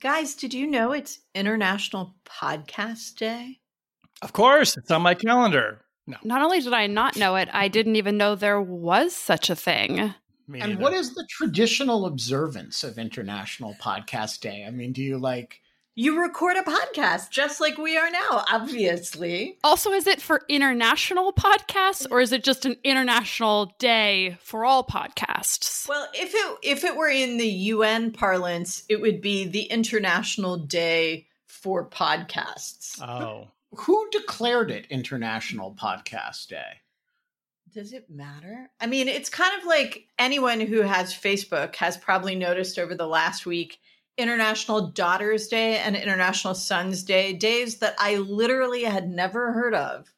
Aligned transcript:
guys, 0.00 0.34
did 0.34 0.54
you 0.54 0.66
know 0.66 0.92
it's 0.92 1.20
International 1.34 2.14
Podcast 2.24 3.16
Day? 3.16 3.60
Of 4.22 4.32
course, 4.32 4.76
it's 4.76 4.90
on 4.90 5.02
my 5.02 5.14
calendar. 5.14 5.80
No, 6.06 6.16
Not 6.22 6.42
only 6.42 6.60
did 6.60 6.72
I 6.72 6.86
not 6.86 7.16
know 7.16 7.36
it, 7.36 7.48
I 7.52 7.68
didn't 7.68 7.96
even 7.96 8.16
know 8.16 8.34
there 8.34 8.60
was 8.60 9.14
such 9.14 9.50
a 9.50 9.56
thing. 9.56 10.14
And 10.54 10.78
what 10.78 10.92
is 10.92 11.14
the 11.14 11.26
traditional 11.28 12.06
observance 12.06 12.84
of 12.84 12.98
International 12.98 13.74
Podcast 13.82 14.40
Day? 14.40 14.64
I 14.66 14.70
mean, 14.70 14.92
do 14.92 15.02
you 15.02 15.18
like 15.18 15.60
You 15.98 16.20
record 16.20 16.58
a 16.58 16.62
podcast 16.62 17.30
just 17.30 17.58
like 17.58 17.78
we 17.78 17.96
are 17.96 18.10
now, 18.10 18.44
obviously. 18.52 19.56
Also, 19.64 19.92
is 19.92 20.06
it 20.06 20.20
for 20.20 20.42
international 20.46 21.32
podcasts 21.32 22.06
or 22.10 22.20
is 22.20 22.32
it 22.32 22.44
just 22.44 22.66
an 22.66 22.76
international 22.84 23.74
day 23.78 24.36
for 24.42 24.66
all 24.66 24.84
podcasts? 24.84 25.88
Well, 25.88 26.06
if 26.12 26.34
it 26.34 26.58
if 26.62 26.84
it 26.84 26.96
were 26.96 27.08
in 27.08 27.38
the 27.38 27.48
UN 27.48 28.10
parlance, 28.12 28.84
it 28.90 29.00
would 29.00 29.22
be 29.22 29.46
the 29.46 29.62
International 29.62 30.58
Day 30.58 31.28
for 31.46 31.88
Podcasts. 31.88 33.00
Oh, 33.00 33.48
who 33.70 34.06
declared 34.10 34.70
it 34.70 34.84
International 34.90 35.74
Podcast 35.74 36.48
Day? 36.48 36.82
Does 37.72 37.94
it 37.94 38.10
matter? 38.10 38.68
I 38.82 38.86
mean, 38.86 39.08
it's 39.08 39.30
kind 39.30 39.58
of 39.58 39.66
like 39.66 40.08
anyone 40.18 40.60
who 40.60 40.82
has 40.82 41.14
Facebook 41.14 41.74
has 41.76 41.96
probably 41.96 42.34
noticed 42.34 42.78
over 42.78 42.94
the 42.94 43.08
last 43.08 43.46
week 43.46 43.78
International 44.18 44.88
Daughters 44.88 45.48
Day 45.48 45.78
and 45.78 45.94
International 45.96 46.54
Sons 46.54 47.02
Day, 47.02 47.32
days 47.32 47.76
that 47.78 47.94
I 47.98 48.16
literally 48.16 48.84
had 48.84 49.08
never 49.10 49.52
heard 49.52 49.74
of 49.74 50.12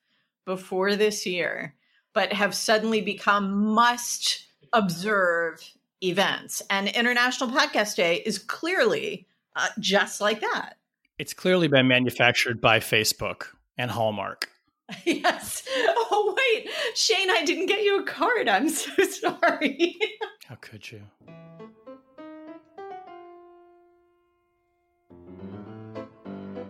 before 0.45 0.95
this 0.97 1.27
year, 1.27 1.75
but 2.15 2.33
have 2.33 2.55
suddenly 2.55 3.01
become 3.01 3.67
must 3.75 4.47
observe 4.73 5.61
events. 6.03 6.63
And 6.71 6.89
International 6.89 7.51
Podcast 7.51 7.97
Day 7.97 8.23
is 8.25 8.39
clearly 8.39 9.27
uh, 9.57 9.69
just 9.81 10.21
like 10.21 10.41
that. 10.41 10.77
it's 11.19 11.35
clearly 11.35 11.67
been 11.67 11.89
manufactured 11.89 12.61
by 12.61 12.79
Facebook 12.79 13.47
and 13.77 13.91
Hallmark. 13.91 14.49
yes. 15.05 15.65
Oh, 15.89 16.35
wait. 16.55 16.71
Shane, 16.95 17.31
I 17.31 17.45
didn't 17.45 17.67
get 17.67 17.83
you 17.83 18.01
a 18.01 18.05
card. 18.05 18.49
I'm 18.49 18.69
so 18.69 18.91
sorry. 19.05 19.99
How 20.47 20.55
could 20.61 20.91
you? 20.91 21.03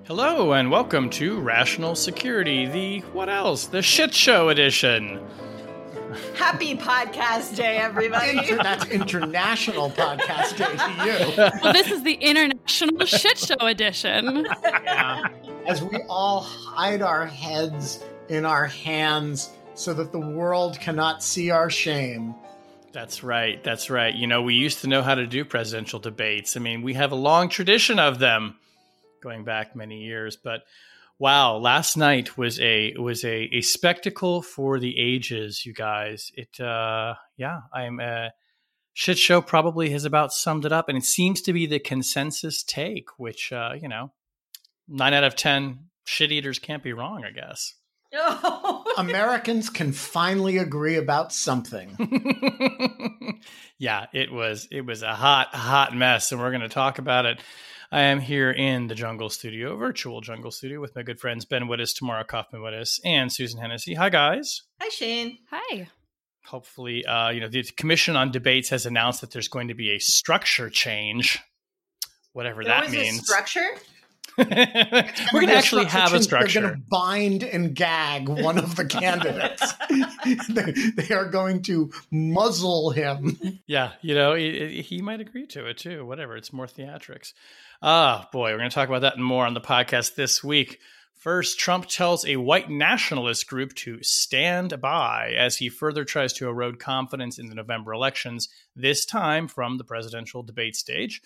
Hello 0.09 0.55
and 0.55 0.71
welcome 0.71 1.11
to 1.11 1.39
Rational 1.39 1.95
Security, 1.95 2.65
the 2.65 3.01
what 3.13 3.29
else? 3.29 3.67
The 3.67 3.83
shit 3.83 4.15
show 4.15 4.49
edition. 4.49 5.21
Happy 6.35 6.75
podcast 6.75 7.55
day, 7.57 7.77
everybody. 7.77 8.39
Inter- 8.39 8.57
that's 8.57 8.87
International 8.87 9.91
Podcast 9.91 10.57
Day 10.57 10.65
to 10.65 11.05
you. 11.05 11.61
Well, 11.63 11.75
this 11.75 11.91
is 11.91 12.05
the 12.05 12.15
international 12.15 13.05
shit 13.05 13.37
show 13.37 13.57
edition. 13.61 14.47
Yeah. 14.65 15.29
As 15.67 15.83
we 15.83 15.99
all 16.09 16.41
hide 16.41 17.03
our 17.03 17.27
heads 17.27 18.03
in 18.31 18.47
our 18.47 18.65
hands 18.65 19.51
so 19.75 19.93
that 19.93 20.11
the 20.11 20.21
world 20.21 20.81
cannot 20.81 21.23
see 21.23 21.51
our 21.51 21.69
shame. 21.69 22.35
That's 22.93 23.23
right. 23.23 23.63
That's 23.63 23.91
right. 23.91 24.15
You 24.15 24.27
know, 24.27 24.41
we 24.41 24.55
used 24.55 24.81
to 24.81 24.87
know 24.87 25.03
how 25.03 25.17
to 25.17 25.27
do 25.27 25.45
presidential 25.45 25.99
debates. 25.99 26.57
I 26.57 26.61
mean, 26.61 26.81
we 26.81 26.95
have 26.95 27.13
a 27.13 27.15
long 27.15 27.51
tradition 27.51 27.99
of 27.99 28.21
them 28.21 28.57
going 29.21 29.45
back 29.45 29.77
many 29.77 30.03
years, 30.03 30.37
but 30.37 30.63
wow, 31.19 31.57
last 31.57 31.97
night 31.97 32.37
was 32.39 32.61
a 32.61 32.95
was 32.97 33.25
a, 33.25 33.49
a 33.53 33.61
spectacle 33.61 34.43
for 34.43 34.79
the 34.79 34.99
ages, 34.99 35.65
you 35.67 35.73
guys. 35.73 36.31
It 36.35 36.61
uh 36.61 37.15
yeah, 37.37 37.61
I'm 37.73 38.01
uh 38.01 38.29
shit 38.95 39.19
show 39.19 39.41
probably 39.41 39.91
has 39.91 40.05
about 40.05 40.33
summed 40.33 40.65
it 40.65 40.73
up 40.73 40.89
and 40.89 40.99
it 40.99 41.05
seems 41.05 41.43
to 41.43 41.53
be 41.53 41.67
the 41.67 41.79
consensus 41.79 42.63
take, 42.63 43.11
which 43.19 43.53
uh, 43.53 43.73
you 43.81 43.89
know, 43.89 44.13
9 44.89 45.15
out 45.15 45.25
of 45.25 45.37
10 45.37 45.79
shit 46.05 46.33
eaters 46.33 46.59
can't 46.59 46.83
be 46.83 46.93
wrong, 46.93 47.25
I 47.25 47.31
guess. 47.31 47.75
Americans 48.99 49.69
can 49.71 49.93
finally 49.93 50.59
agree 50.59 50.97
about 50.97 51.33
something. 51.33 51.95
yeah, 53.79 54.07
it 54.13 54.33
was 54.33 54.67
it 54.71 54.87
was 54.87 55.03
a 55.03 55.15
hot 55.15 55.55
hot 55.55 55.95
mess, 55.95 56.33
and 56.33 56.41
we're 56.41 56.51
going 56.51 56.63
to 56.63 56.69
talk 56.69 56.99
about 56.99 57.27
it. 57.27 57.41
I 57.91 58.03
am 58.03 58.21
here 58.21 58.51
in 58.51 58.89
the 58.89 58.95
Jungle 58.95 59.31
Studio, 59.31 59.75
virtual 59.77 60.21
Jungle 60.21 60.51
Studio, 60.51 60.79
with 60.81 60.95
my 60.95 61.03
good 61.03 61.19
friends 61.19 61.47
Ben 61.47 61.65
Wittes, 61.65 61.97
Tamara 61.97 62.25
Cofman 62.25 62.61
Wittes, 62.61 63.01
and 63.03 63.33
Susan 63.33 63.61
Hennessey. 63.61 63.95
Hi, 63.95 64.11
guys. 64.11 64.63
Hi, 64.81 64.91
Shane. 64.91 65.39
Hi. 65.51 65.89
Hopefully, 66.45 67.05
uh, 67.07 67.31
you 67.31 67.41
know 67.41 67.49
the 67.49 67.63
Commission 67.63 68.15
on 68.17 68.31
Debates 68.31 68.69
has 68.71 68.85
announced 68.85 69.23
that 69.23 69.31
there's 69.31 69.49
going 69.49 69.69
to 69.69 69.75
be 69.75 69.91
a 69.93 69.99
structure 69.99 70.69
change, 70.69 71.39
whatever 72.33 72.63
There 72.63 72.73
that 72.75 72.85
was 72.85 72.93
means. 72.93 73.19
a 73.21 73.25
structure. 73.25 73.69
we're 74.37 74.45
going 75.41 75.49
to 75.49 75.57
actually 75.57 75.87
have 75.87 76.13
a 76.13 76.23
structure. 76.23 76.61
They're 76.61 76.69
going 76.71 76.81
to 76.81 76.87
bind 76.89 77.43
and 77.43 77.75
gag 77.75 78.29
one 78.29 78.57
of 78.59 78.77
the 78.77 78.85
candidates. 78.87 79.73
they, 80.49 80.73
they 81.03 81.15
are 81.15 81.25
going 81.29 81.63
to 81.63 81.91
muzzle 82.11 82.91
him. 82.91 83.39
Yeah, 83.67 83.93
you 84.01 84.15
know, 84.15 84.35
he, 84.35 84.83
he 84.83 85.03
might 85.03 85.21
agree 85.21 85.47
to 85.49 85.67
it 85.67 85.79
too. 85.79 86.07
Whatever, 86.07 86.37
it's 86.37 86.53
more 86.53 86.67
theatrics. 86.67 87.33
Ah, 87.81 88.29
boy, 88.33 88.51
we're 88.51 88.59
going 88.59 88.69
to 88.71 88.75
talk 88.75 88.89
about 88.89 89.03
that 89.03 89.15
and 89.15 89.25
more 89.25 89.47
on 89.47 89.55
the 89.55 89.61
podcast 89.61 90.17
this 90.17 90.43
week. 90.43 90.81
First, 91.15 91.61
Trump 91.61 91.87
tells 91.87 92.27
a 92.27 92.35
white 92.35 92.69
nationalist 92.69 93.47
group 93.47 93.73
to 93.75 94.03
stand 94.03 94.81
by 94.81 95.33
as 95.39 95.59
he 95.59 95.69
further 95.69 96.05
tries 96.05 96.33
to 96.35 96.49
erode 96.49 96.81
confidence 96.81 97.39
in 97.39 97.47
the 97.47 97.55
November 97.55 97.93
elections, 97.93 98.49
this 98.75 99.05
time 99.05 99.47
from 99.47 99.79
the 99.79 99.85
presidential 99.85 100.43
debate 100.43 100.75
stage. 100.75 101.23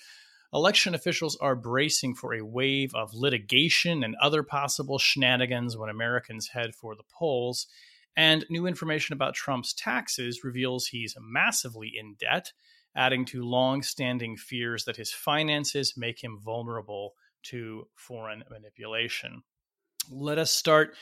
Election 0.52 0.94
officials 0.94 1.38
are 1.40 1.56
bracing 1.56 2.14
for 2.14 2.34
a 2.34 2.44
wave 2.44 2.94
of 2.94 3.14
litigation 3.14 4.04
and 4.04 4.14
other 4.16 4.42
possible 4.42 4.98
shenanigans 4.98 5.78
when 5.78 5.88
Americans 5.88 6.48
head 6.48 6.74
for 6.74 6.94
the 6.94 7.04
polls. 7.10 7.66
And 8.14 8.44
new 8.50 8.66
information 8.66 9.14
about 9.14 9.32
Trump's 9.32 9.72
taxes 9.72 10.44
reveals 10.44 10.88
he's 10.88 11.16
massively 11.19 11.92
in 11.98 12.16
debt, 12.20 12.52
adding 12.94 13.25
to 13.26 13.42
long 13.42 13.82
standing 13.82 14.36
fears 14.36 14.84
that 14.84 14.97
his 14.97 15.12
finances 15.12 15.94
make 15.97 16.22
him 16.22 16.38
vulnerable 16.38 17.14
to 17.44 17.88
foreign 17.94 18.44
manipulation. 18.50 19.42
Let 20.10 20.38
us 20.38 20.50
start 20.50 20.94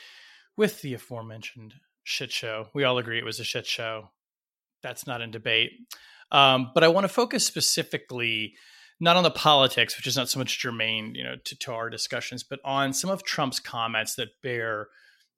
with 0.57 0.81
the 0.81 0.93
aforementioned 0.93 1.73
shit 2.03 2.31
show. 2.31 2.67
We 2.73 2.83
all 2.83 2.97
agree 2.97 3.19
it 3.19 3.25
was 3.25 3.39
a 3.39 3.43
shit 3.43 3.65
show. 3.65 4.09
That's 4.81 5.05
not 5.05 5.21
in 5.21 5.31
debate. 5.31 5.71
Um, 6.31 6.71
but 6.73 6.83
I 6.83 6.87
want 6.87 7.03
to 7.03 7.09
focus 7.09 7.45
specifically 7.45 8.55
not 8.99 9.17
on 9.17 9.23
the 9.23 9.31
politics, 9.31 9.97
which 9.97 10.07
is 10.07 10.15
not 10.15 10.29
so 10.29 10.39
much 10.39 10.59
germane, 10.59 11.15
you 11.15 11.23
know, 11.23 11.35
to, 11.43 11.57
to 11.57 11.73
our 11.73 11.89
discussions, 11.89 12.43
but 12.43 12.59
on 12.63 12.93
some 12.93 13.09
of 13.09 13.23
Trump's 13.23 13.59
comments 13.59 14.15
that 14.15 14.41
bear 14.41 14.87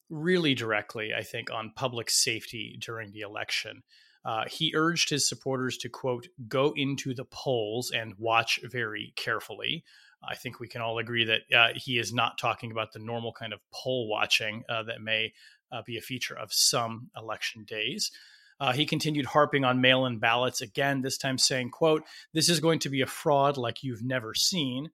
really 0.10 0.54
directly, 0.54 1.14
I 1.14 1.24
think, 1.24 1.50
on 1.50 1.72
public 1.76 2.10
safety 2.10 2.78
during 2.80 3.12
the 3.12 3.22
election. 3.22 3.84
Uh, 4.26 4.44
he 4.48 4.74
urged 4.76 5.10
his 5.10 5.28
supporters 5.28 5.78
to, 5.78 5.90
quote, 5.90 6.28
go 6.48 6.74
into 6.76 7.14
the 7.14 7.26
polls 7.26 7.92
and 7.92 8.14
watch 8.18 8.60
very 8.64 9.14
carefully. 9.16 9.84
I 10.28 10.36
think 10.36 10.60
we 10.60 10.70
can 10.70 10.82
all 10.82 10.98
agree 10.98 11.26
that 11.26 11.42
uh, 11.54 11.70
he 11.76 11.98
is 12.00 12.14
not 12.14 12.38
talking 12.38 12.72
about 12.72 12.94
the 12.94 13.00
normal 13.00 13.34
kind 13.34 13.52
of 13.52 13.60
poll 13.74 14.08
watching 14.08 14.64
uh, 14.70 14.84
that 14.84 15.02
may 15.02 15.34
uh, 15.72 15.82
be 15.86 15.98
a 15.98 16.02
feature 16.02 16.38
of 16.38 16.54
some 16.54 17.10
election 17.18 17.66
days. 17.66 18.12
Uh, 18.60 18.72
he 18.72 18.86
continued 18.86 19.26
harping 19.26 19.66
on 19.66 19.82
mail-in 19.82 20.20
ballots 20.20 20.62
again, 20.62 21.02
this 21.02 21.18
time 21.18 21.38
saying, 21.38 21.72
quote, 21.72 22.04
this 22.34 22.48
is 22.48 22.62
going 22.62 22.80
to 22.80 22.90
be 22.90 23.02
a 23.02 23.06
fraud 23.06 23.58
like 23.58 23.84
you've 23.84 24.04
never 24.04 24.34
seen. 24.34 24.90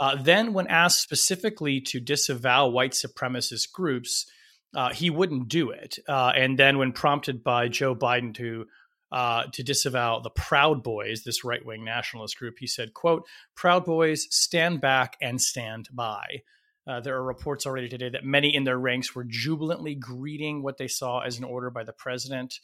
Uh, 0.00 0.16
then, 0.16 0.54
when 0.54 0.66
asked 0.68 1.02
specifically 1.02 1.80
to 1.80 2.00
disavow 2.00 2.66
white 2.68 2.92
supremacist 2.92 3.70
groups, 3.72 4.26
uh, 4.74 4.90
he 4.92 5.10
wouldn't 5.10 5.48
do 5.48 5.70
it. 5.70 5.98
Uh, 6.08 6.32
and 6.34 6.58
then, 6.58 6.78
when 6.78 6.92
prompted 6.92 7.42
by 7.44 7.68
Joe 7.68 7.94
Biden 7.94 8.34
to 8.34 8.66
uh, 9.10 9.44
to 9.52 9.62
disavow 9.62 10.20
the 10.20 10.30
Proud 10.30 10.82
Boys, 10.82 11.22
this 11.24 11.44
right 11.44 11.64
wing 11.64 11.84
nationalist 11.84 12.38
group, 12.38 12.56
he 12.58 12.66
said, 12.66 12.94
"quote 12.94 13.26
Proud 13.54 13.84
Boys, 13.84 14.26
stand 14.30 14.80
back 14.80 15.16
and 15.20 15.40
stand 15.40 15.88
by." 15.92 16.42
Uh, 16.86 17.00
there 17.00 17.16
are 17.16 17.22
reports 17.22 17.64
already 17.64 17.88
today 17.88 18.08
that 18.08 18.24
many 18.24 18.54
in 18.54 18.64
their 18.64 18.78
ranks 18.78 19.14
were 19.14 19.24
jubilantly 19.24 19.94
greeting 19.94 20.62
what 20.62 20.78
they 20.78 20.88
saw 20.88 21.20
as 21.20 21.38
an 21.38 21.44
order 21.44 21.70
by 21.70 21.84
the 21.84 21.92
president. 21.92 22.58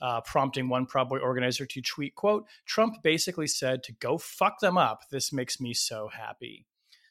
uh, 0.00 0.20
prompting 0.22 0.68
one 0.68 0.86
Proud 0.86 1.08
Boy 1.08 1.18
organizer 1.18 1.66
to 1.66 1.82
tweet, 1.82 2.14
quote, 2.14 2.46
Trump 2.66 3.02
basically 3.02 3.46
said 3.46 3.82
to 3.84 3.92
go 3.92 4.18
fuck 4.18 4.60
them 4.60 4.78
up. 4.78 5.02
This 5.10 5.32
makes 5.32 5.60
me 5.60 5.74
so 5.74 6.08
happy. 6.08 6.66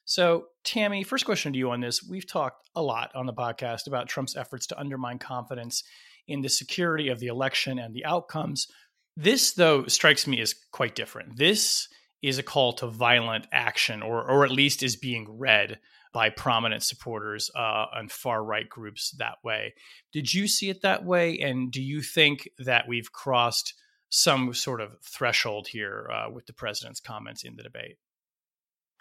So, 0.10 0.48
Tammy, 0.64 1.04
first 1.04 1.24
question 1.24 1.54
to 1.54 1.60
you 1.60 1.70
on 1.70 1.82
this. 1.82 2.04
We've 2.04 2.26
talked 2.26 2.68
a 2.76 2.82
lot 2.82 3.12
on 3.14 3.28
the 3.28 3.34
podcast 3.34 3.86
about 3.86 4.08
Trump's 4.08 4.36
efforts 4.36 4.66
to 4.66 4.80
undermine 4.80 5.20
confidence 5.20 5.84
in 6.28 6.42
the 6.42 6.50
security 6.50 7.10
of 7.10 7.20
the 7.20 7.28
election 7.28 7.78
and 7.78 7.94
the 7.94 8.06
outcomes. 8.06 8.66
This, 9.16 9.52
though, 9.52 9.86
strikes 9.86 10.26
me 10.26 10.42
as 10.42 10.56
quite 10.72 10.96
different. 10.96 11.38
This 11.38 11.88
is 12.24 12.40
a 12.40 12.44
call 12.44 12.74
to 12.74 12.88
violent 12.88 13.46
action, 13.52 14.02
or, 14.02 14.28
or 14.28 14.44
at 14.44 14.50
least 14.50 14.82
is 14.82 14.96
being 14.96 15.28
read 15.38 15.78
by 16.12 16.32
prominent 16.32 16.82
supporters 16.82 17.52
uh, 17.56 17.86
and 17.94 18.12
far 18.12 18.44
right 18.44 18.68
groups 18.68 19.12
that 19.20 19.38
way. 19.44 19.76
Did 20.12 20.34
you 20.34 20.48
see 20.48 20.72
it 20.72 20.82
that 20.82 21.06
way? 21.06 21.38
And 21.38 21.72
do 21.72 21.84
you 21.84 22.02
think 22.02 22.50
that 22.58 22.88
we've 22.88 23.12
crossed 23.12 23.76
some 24.10 24.56
sort 24.56 24.82
of 24.82 24.90
threshold 25.04 25.68
here 25.68 26.10
uh, 26.12 26.32
with 26.32 26.48
the 26.48 26.54
president's 26.54 27.00
comments 27.00 27.44
in 27.44 27.58
the 27.58 27.62
debate? 27.62 27.98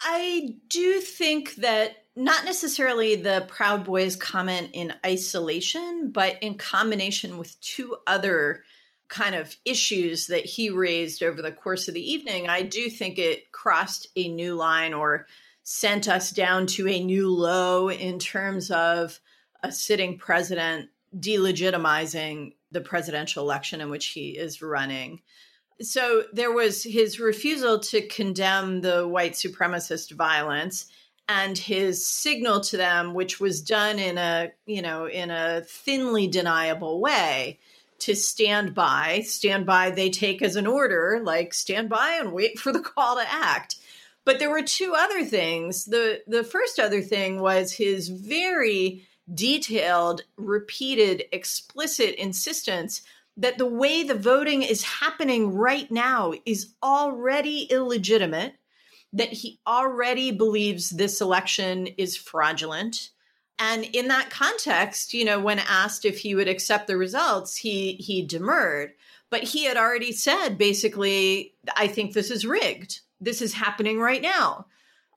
I 0.01 0.55
do 0.69 0.99
think 0.99 1.55
that 1.55 1.97
not 2.15 2.45
necessarily 2.45 3.15
the 3.15 3.45
Proud 3.47 3.85
Boys 3.85 4.15
comment 4.15 4.71
in 4.73 4.93
isolation, 5.05 6.11
but 6.11 6.37
in 6.41 6.55
combination 6.55 7.37
with 7.37 7.59
two 7.61 7.97
other 8.07 8.63
kind 9.07 9.35
of 9.35 9.55
issues 9.65 10.27
that 10.27 10.45
he 10.45 10.69
raised 10.69 11.23
over 11.23 11.41
the 11.41 11.51
course 11.51 11.87
of 11.87 11.93
the 11.93 12.11
evening, 12.11 12.47
I 12.47 12.61
do 12.61 12.89
think 12.89 13.17
it 13.17 13.51
crossed 13.51 14.07
a 14.15 14.27
new 14.27 14.55
line 14.55 14.93
or 14.93 15.27
sent 15.63 16.07
us 16.07 16.31
down 16.31 16.67
to 16.67 16.87
a 16.87 17.03
new 17.03 17.29
low 17.29 17.89
in 17.89 18.19
terms 18.19 18.71
of 18.71 19.19
a 19.63 19.71
sitting 19.71 20.17
president 20.17 20.89
delegitimizing 21.17 22.53
the 22.71 22.81
presidential 22.81 23.43
election 23.43 23.81
in 23.81 23.89
which 23.89 24.07
he 24.07 24.37
is 24.37 24.61
running. 24.61 25.21
So 25.81 26.23
there 26.33 26.51
was 26.51 26.83
his 26.83 27.19
refusal 27.19 27.79
to 27.79 28.05
condemn 28.07 28.81
the 28.81 29.07
white 29.07 29.33
supremacist 29.33 30.11
violence 30.11 30.87
and 31.27 31.57
his 31.57 32.05
signal 32.05 32.59
to 32.61 32.77
them 32.77 33.13
which 33.13 33.39
was 33.39 33.61
done 33.61 33.99
in 33.99 34.17
a, 34.17 34.51
you 34.65 34.81
know, 34.81 35.07
in 35.07 35.29
a 35.29 35.61
thinly 35.61 36.27
deniable 36.27 36.99
way 36.99 37.59
to 37.99 38.15
stand 38.15 38.73
by, 38.73 39.21
stand 39.25 39.65
by 39.65 39.91
they 39.91 40.09
take 40.09 40.41
as 40.41 40.55
an 40.55 40.67
order, 40.67 41.21
like 41.23 41.53
stand 41.53 41.89
by 41.89 42.17
and 42.19 42.33
wait 42.33 42.57
for 42.59 42.71
the 42.71 42.79
call 42.79 43.15
to 43.15 43.31
act. 43.31 43.75
But 44.25 44.39
there 44.39 44.49
were 44.49 44.63
two 44.63 44.93
other 44.97 45.23
things. 45.23 45.85
The 45.85 46.21
the 46.27 46.43
first 46.43 46.79
other 46.79 47.01
thing 47.01 47.39
was 47.39 47.73
his 47.73 48.09
very 48.09 49.07
detailed, 49.33 50.21
repeated, 50.37 51.23
explicit 51.31 52.15
insistence 52.15 53.01
that 53.39 53.57
the 53.57 53.65
way 53.65 54.03
the 54.03 54.15
voting 54.15 54.61
is 54.63 54.83
happening 54.83 55.53
right 55.53 55.89
now 55.89 56.33
is 56.45 56.73
already 56.83 57.63
illegitimate, 57.63 58.55
that 59.13 59.33
he 59.33 59.59
already 59.65 60.31
believes 60.31 60.89
this 60.89 61.21
election 61.21 61.87
is 61.97 62.15
fraudulent. 62.15 63.09
And 63.57 63.85
in 63.85 64.07
that 64.09 64.29
context, 64.29 65.13
you 65.13 65.25
know, 65.25 65.39
when 65.39 65.59
asked 65.59 66.05
if 66.05 66.19
he 66.19 66.35
would 66.35 66.47
accept 66.47 66.87
the 66.87 66.97
results, 66.97 67.57
he 67.57 67.93
he 67.93 68.21
demurred. 68.21 68.93
But 69.29 69.43
he 69.43 69.65
had 69.65 69.77
already 69.77 70.11
said 70.11 70.57
basically, 70.57 71.53
I 71.75 71.87
think 71.87 72.13
this 72.13 72.31
is 72.31 72.45
rigged 72.45 73.01
this 73.21 73.41
is 73.41 73.53
happening 73.53 73.99
right 73.99 74.21
now. 74.21 74.65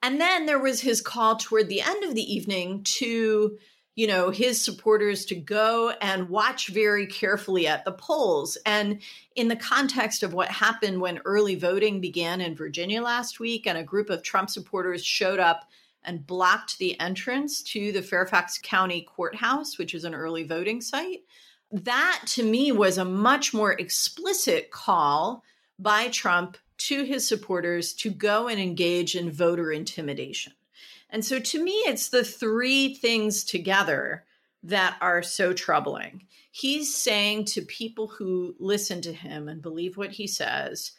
And 0.02 0.20
then 0.20 0.46
there 0.46 0.58
was 0.58 0.80
his 0.80 1.00
call 1.00 1.36
toward 1.36 1.68
the 1.68 1.80
end 1.80 2.02
of 2.04 2.14
the 2.14 2.34
evening 2.34 2.82
to, 2.84 3.58
you 3.94 4.06
know, 4.06 4.30
his 4.30 4.60
supporters 4.60 5.26
to 5.26 5.34
go 5.34 5.90
and 6.00 6.30
watch 6.30 6.68
very 6.68 7.06
carefully 7.06 7.66
at 7.66 7.84
the 7.84 7.92
polls. 7.92 8.56
And 8.64 9.00
in 9.36 9.48
the 9.48 9.56
context 9.56 10.22
of 10.22 10.32
what 10.32 10.48
happened 10.48 11.00
when 11.00 11.20
early 11.24 11.56
voting 11.56 12.00
began 12.00 12.40
in 12.40 12.54
Virginia 12.54 13.02
last 13.02 13.38
week, 13.38 13.66
and 13.66 13.76
a 13.76 13.82
group 13.82 14.08
of 14.08 14.22
Trump 14.22 14.48
supporters 14.48 15.04
showed 15.04 15.40
up 15.40 15.68
and 16.04 16.26
blocked 16.26 16.78
the 16.78 16.98
entrance 17.00 17.62
to 17.62 17.92
the 17.92 18.02
Fairfax 18.02 18.58
County 18.62 19.02
Courthouse, 19.02 19.78
which 19.78 19.94
is 19.94 20.04
an 20.04 20.14
early 20.14 20.42
voting 20.42 20.80
site. 20.80 21.22
That 21.70 22.22
to 22.28 22.42
me 22.42 22.72
was 22.72 22.98
a 22.98 23.04
much 23.04 23.54
more 23.54 23.72
explicit 23.72 24.70
call 24.70 25.44
by 25.78 26.08
Trump 26.08 26.56
to 26.78 27.04
his 27.04 27.28
supporters 27.28 27.92
to 27.94 28.10
go 28.10 28.48
and 28.48 28.60
engage 28.60 29.14
in 29.14 29.30
voter 29.30 29.70
intimidation. 29.70 30.52
And 31.12 31.24
so 31.24 31.38
to 31.38 31.62
me, 31.62 31.72
it's 31.86 32.08
the 32.08 32.24
three 32.24 32.94
things 32.94 33.44
together 33.44 34.24
that 34.64 34.96
are 35.00 35.22
so 35.22 35.52
troubling. 35.52 36.24
He's 36.50 36.94
saying 36.94 37.44
to 37.46 37.62
people 37.62 38.08
who 38.08 38.56
listen 38.58 39.02
to 39.02 39.12
him 39.12 39.48
and 39.48 39.62
believe 39.62 39.96
what 39.96 40.12
he 40.12 40.26
says, 40.26 40.92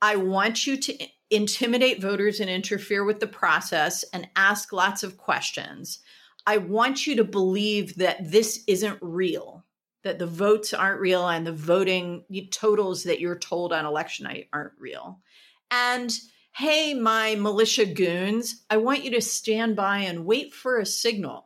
I 0.00 0.16
want 0.16 0.66
you 0.66 0.76
to 0.78 1.06
intimidate 1.30 2.00
voters 2.00 2.40
and 2.40 2.48
interfere 2.48 3.04
with 3.04 3.20
the 3.20 3.26
process 3.26 4.04
and 4.12 4.28
ask 4.36 4.72
lots 4.72 5.02
of 5.02 5.18
questions. 5.18 5.98
I 6.46 6.56
want 6.58 7.06
you 7.06 7.16
to 7.16 7.24
believe 7.24 7.96
that 7.96 8.30
this 8.30 8.64
isn't 8.66 8.98
real, 9.02 9.64
that 10.02 10.18
the 10.18 10.26
votes 10.26 10.72
aren't 10.72 11.00
real 11.00 11.28
and 11.28 11.46
the 11.46 11.52
voting 11.52 12.24
totals 12.50 13.02
that 13.02 13.20
you're 13.20 13.38
told 13.38 13.72
on 13.72 13.84
election 13.84 14.24
night 14.24 14.48
aren't 14.52 14.72
real. 14.78 15.20
And 15.70 16.16
hey, 16.58 16.92
my 16.92 17.36
militia 17.36 17.86
goons, 17.86 18.64
I 18.68 18.78
want 18.78 19.04
you 19.04 19.12
to 19.12 19.20
stand 19.20 19.76
by 19.76 19.98
and 19.98 20.26
wait 20.26 20.52
for 20.52 20.78
a 20.78 20.84
signal. 20.84 21.44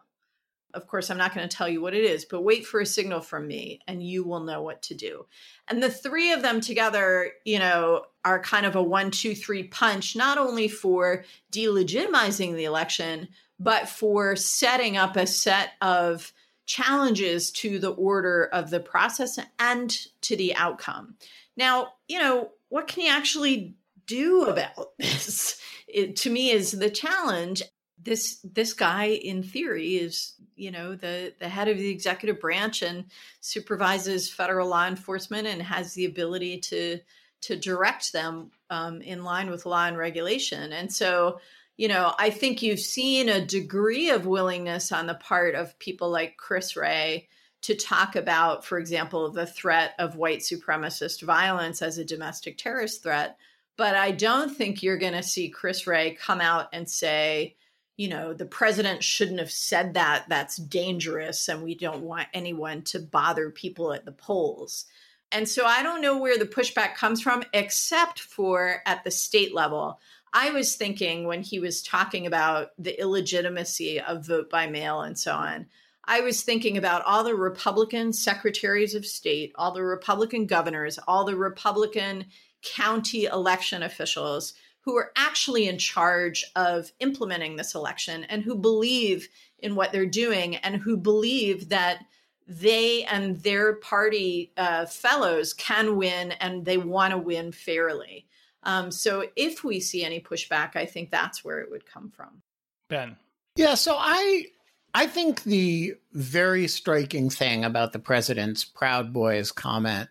Of 0.72 0.86
course, 0.86 1.10
I'm 1.10 1.18
not 1.18 1.34
going 1.34 1.46
to 1.46 1.54
tell 1.54 1.68
you 1.68 1.82
what 1.82 1.92
it 1.92 2.02
is, 2.02 2.24
but 2.24 2.40
wait 2.40 2.64
for 2.64 2.80
a 2.80 2.86
signal 2.86 3.20
from 3.20 3.46
me 3.46 3.80
and 3.86 4.02
you 4.02 4.24
will 4.24 4.40
know 4.40 4.62
what 4.62 4.80
to 4.84 4.94
do. 4.94 5.26
And 5.68 5.82
the 5.82 5.90
three 5.90 6.32
of 6.32 6.40
them 6.40 6.62
together, 6.62 7.30
you 7.44 7.58
know, 7.58 8.06
are 8.24 8.40
kind 8.40 8.64
of 8.64 8.74
a 8.74 8.82
one, 8.82 9.10
two, 9.10 9.34
three 9.34 9.64
punch, 9.64 10.16
not 10.16 10.38
only 10.38 10.66
for 10.66 11.26
delegitimizing 11.52 12.54
the 12.54 12.64
election, 12.64 13.28
but 13.60 13.90
for 13.90 14.34
setting 14.34 14.96
up 14.96 15.16
a 15.16 15.26
set 15.26 15.72
of 15.82 16.32
challenges 16.64 17.50
to 17.50 17.78
the 17.78 17.92
order 17.92 18.48
of 18.50 18.70
the 18.70 18.80
process 18.80 19.38
and 19.58 19.90
to 20.22 20.36
the 20.36 20.54
outcome. 20.54 21.16
Now, 21.54 21.88
you 22.08 22.18
know, 22.18 22.52
what 22.70 22.88
can 22.88 23.02
you 23.02 23.10
actually 23.10 23.76
do 24.06 24.44
about 24.44 24.90
this 24.98 25.60
it, 25.88 26.16
to 26.16 26.30
me 26.30 26.50
is 26.50 26.72
the 26.72 26.90
challenge. 26.90 27.62
This 28.04 28.40
this 28.42 28.72
guy 28.72 29.06
in 29.06 29.42
theory 29.42 29.94
is 29.96 30.34
you 30.56 30.70
know 30.70 30.96
the 30.96 31.34
the 31.38 31.48
head 31.48 31.68
of 31.68 31.78
the 31.78 31.90
executive 31.90 32.40
branch 32.40 32.82
and 32.82 33.04
supervises 33.40 34.30
federal 34.30 34.68
law 34.68 34.86
enforcement 34.86 35.46
and 35.46 35.62
has 35.62 35.94
the 35.94 36.06
ability 36.06 36.58
to 36.58 36.98
to 37.42 37.56
direct 37.56 38.12
them 38.12 38.50
um, 38.70 39.02
in 39.02 39.24
line 39.24 39.50
with 39.50 39.66
law 39.66 39.86
and 39.86 39.96
regulation. 39.96 40.72
And 40.72 40.92
so 40.92 41.40
you 41.76 41.88
know 41.88 42.14
i 42.18 42.30
think 42.30 42.62
you've 42.62 42.80
seen 42.80 43.28
a 43.28 43.44
degree 43.44 44.10
of 44.10 44.26
willingness 44.26 44.92
on 44.92 45.06
the 45.06 45.14
part 45.14 45.54
of 45.54 45.78
people 45.78 46.10
like 46.10 46.36
chris 46.36 46.76
wray 46.76 47.28
to 47.62 47.74
talk 47.74 48.14
about 48.14 48.64
for 48.64 48.78
example 48.78 49.30
the 49.30 49.46
threat 49.46 49.94
of 49.98 50.16
white 50.16 50.40
supremacist 50.40 51.22
violence 51.22 51.82
as 51.82 51.98
a 51.98 52.04
domestic 52.04 52.58
terrorist 52.58 53.02
threat 53.02 53.36
but 53.76 53.94
I 53.94 54.10
don't 54.10 54.54
think 54.54 54.82
you're 54.82 54.98
going 54.98 55.14
to 55.14 55.22
see 55.22 55.48
Chris 55.48 55.86
Wray 55.86 56.16
come 56.20 56.40
out 56.40 56.68
and 56.72 56.88
say, 56.88 57.56
you 57.96 58.08
know, 58.08 58.32
the 58.32 58.46
president 58.46 59.02
shouldn't 59.02 59.38
have 59.38 59.50
said 59.50 59.94
that. 59.94 60.24
That's 60.28 60.56
dangerous. 60.56 61.48
And 61.48 61.62
we 61.62 61.74
don't 61.74 62.02
want 62.02 62.28
anyone 62.32 62.82
to 62.82 62.98
bother 62.98 63.50
people 63.50 63.92
at 63.92 64.04
the 64.04 64.12
polls. 64.12 64.86
And 65.30 65.48
so 65.48 65.64
I 65.64 65.82
don't 65.82 66.02
know 66.02 66.18
where 66.18 66.38
the 66.38 66.44
pushback 66.44 66.94
comes 66.94 67.22
from, 67.22 67.42
except 67.52 68.20
for 68.20 68.82
at 68.86 69.02
the 69.04 69.10
state 69.10 69.54
level. 69.54 69.98
I 70.32 70.50
was 70.50 70.76
thinking 70.76 71.26
when 71.26 71.42
he 71.42 71.58
was 71.58 71.82
talking 71.82 72.26
about 72.26 72.70
the 72.78 72.98
illegitimacy 72.98 74.00
of 74.00 74.26
vote 74.26 74.50
by 74.50 74.66
mail 74.66 75.02
and 75.02 75.18
so 75.18 75.32
on, 75.32 75.66
I 76.04 76.20
was 76.20 76.42
thinking 76.42 76.76
about 76.76 77.04
all 77.04 77.22
the 77.22 77.34
Republican 77.34 78.12
secretaries 78.12 78.94
of 78.94 79.06
state, 79.06 79.52
all 79.54 79.72
the 79.72 79.84
Republican 79.84 80.46
governors, 80.46 80.98
all 81.06 81.24
the 81.24 81.36
Republican 81.36 82.26
county 82.62 83.24
election 83.24 83.82
officials 83.82 84.54
who 84.82 84.96
are 84.96 85.12
actually 85.16 85.68
in 85.68 85.78
charge 85.78 86.44
of 86.56 86.90
implementing 87.00 87.56
this 87.56 87.74
election 87.74 88.24
and 88.24 88.42
who 88.42 88.56
believe 88.56 89.28
in 89.60 89.74
what 89.74 89.92
they're 89.92 90.06
doing 90.06 90.56
and 90.56 90.76
who 90.76 90.96
believe 90.96 91.68
that 91.68 92.04
they 92.48 93.04
and 93.04 93.40
their 93.42 93.74
party 93.76 94.52
uh, 94.56 94.84
fellows 94.86 95.54
can 95.54 95.96
win 95.96 96.32
and 96.32 96.64
they 96.64 96.76
want 96.76 97.12
to 97.12 97.18
win 97.18 97.52
fairly. 97.52 98.26
Um, 98.64 98.90
so 98.90 99.24
if 99.36 99.64
we 99.64 99.80
see 99.80 100.04
any 100.04 100.20
pushback, 100.20 100.76
I 100.76 100.86
think 100.86 101.10
that's 101.10 101.44
where 101.44 101.60
it 101.60 101.70
would 101.70 101.86
come 101.86 102.10
from. 102.10 102.42
Ben. 102.88 103.16
Yeah, 103.56 103.74
so 103.74 103.94
I 103.96 104.46
I 104.94 105.06
think 105.06 105.44
the 105.44 105.94
very 106.12 106.68
striking 106.68 107.30
thing 107.30 107.64
about 107.64 107.92
the 107.92 107.98
president's 107.98 108.64
Proud 108.64 109.12
Boys 109.12 109.52
comment 109.52 110.08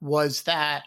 was 0.00 0.42
that 0.42 0.84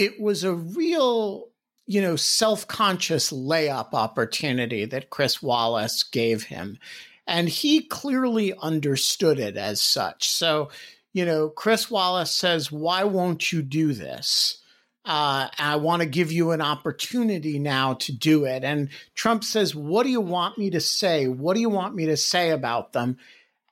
it 0.00 0.20
was 0.20 0.44
a 0.44 0.54
real 0.54 1.48
you 1.86 2.00
know 2.00 2.16
self-conscious 2.16 3.32
layup 3.32 3.94
opportunity 3.94 4.84
that 4.84 5.10
chris 5.10 5.42
wallace 5.42 6.02
gave 6.02 6.44
him 6.44 6.78
and 7.26 7.48
he 7.48 7.82
clearly 7.82 8.52
understood 8.60 9.38
it 9.38 9.56
as 9.56 9.80
such 9.80 10.28
so 10.28 10.68
you 11.12 11.24
know, 11.24 11.48
Chris 11.48 11.90
Wallace 11.90 12.34
says, 12.34 12.70
Why 12.70 13.04
won't 13.04 13.52
you 13.52 13.62
do 13.62 13.92
this? 13.92 14.58
Uh, 15.04 15.48
I 15.58 15.76
want 15.76 16.02
to 16.02 16.08
give 16.08 16.30
you 16.30 16.50
an 16.52 16.60
opportunity 16.60 17.58
now 17.58 17.94
to 17.94 18.12
do 18.12 18.44
it. 18.44 18.64
And 18.64 18.90
Trump 19.14 19.42
says, 19.44 19.74
What 19.74 20.04
do 20.04 20.10
you 20.10 20.20
want 20.20 20.58
me 20.58 20.70
to 20.70 20.80
say? 20.80 21.26
What 21.26 21.54
do 21.54 21.60
you 21.60 21.70
want 21.70 21.94
me 21.94 22.06
to 22.06 22.16
say 22.16 22.50
about 22.50 22.92
them? 22.92 23.16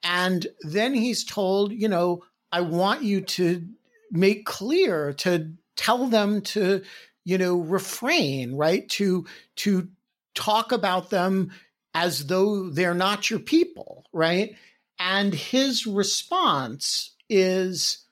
And 0.02 0.46
then 0.62 0.94
he's 0.94 1.24
told, 1.24 1.72
You 1.72 1.88
know, 1.88 2.24
I 2.50 2.62
want 2.62 3.02
you 3.02 3.20
to 3.20 3.64
make 4.10 4.46
clear, 4.46 5.12
to 5.12 5.52
tell 5.78 6.08
them 6.08 6.42
to, 6.42 6.82
you 7.24 7.38
know, 7.38 7.56
refrain, 7.56 8.54
right? 8.54 8.86
To, 8.90 9.24
to 9.56 9.88
talk 10.34 10.72
about 10.72 11.08
them 11.08 11.52
as 11.94 12.26
though 12.26 12.68
they're 12.68 12.92
not 12.94 13.30
your 13.30 13.38
people, 13.38 14.04
right? 14.12 14.54
And 14.98 15.32
his 15.32 15.86
response 15.86 17.14
is 17.30 18.04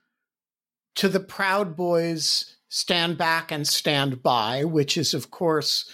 to 0.94 1.08
the 1.08 1.20
Proud 1.20 1.76
Boys 1.76 2.56
stand 2.68 3.18
back 3.18 3.52
and 3.52 3.66
stand 3.66 4.22
by, 4.22 4.64
which 4.64 4.96
is, 4.96 5.12
of 5.12 5.30
course, 5.30 5.90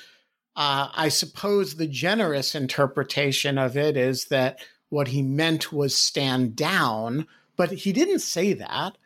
uh, 0.54 0.88
I 0.94 1.08
suppose 1.08 1.74
the 1.76 1.86
generous 1.86 2.54
interpretation 2.54 3.56
of 3.56 3.76
it 3.76 3.96
is 3.96 4.26
that 4.26 4.60
what 4.90 5.08
he 5.08 5.22
meant 5.22 5.72
was 5.72 5.96
stand 5.96 6.54
down, 6.54 7.26
but 7.56 7.72
he 7.72 7.92
didn't 7.92 8.18
say 8.18 8.52
that. 8.52 8.98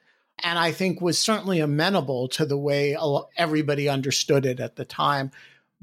And 0.43 0.59
I 0.59 0.71
think 0.73 1.01
was 1.01 1.19
certainly 1.19 1.61
amenable 1.61 2.29
to 2.29 2.45
the 2.45 2.59
way 2.59 2.97
everybody 3.37 3.89
understood 3.89 4.45
it 4.45 4.61
at 4.61 4.77
the 4.77 4.85
time. 4.85 5.31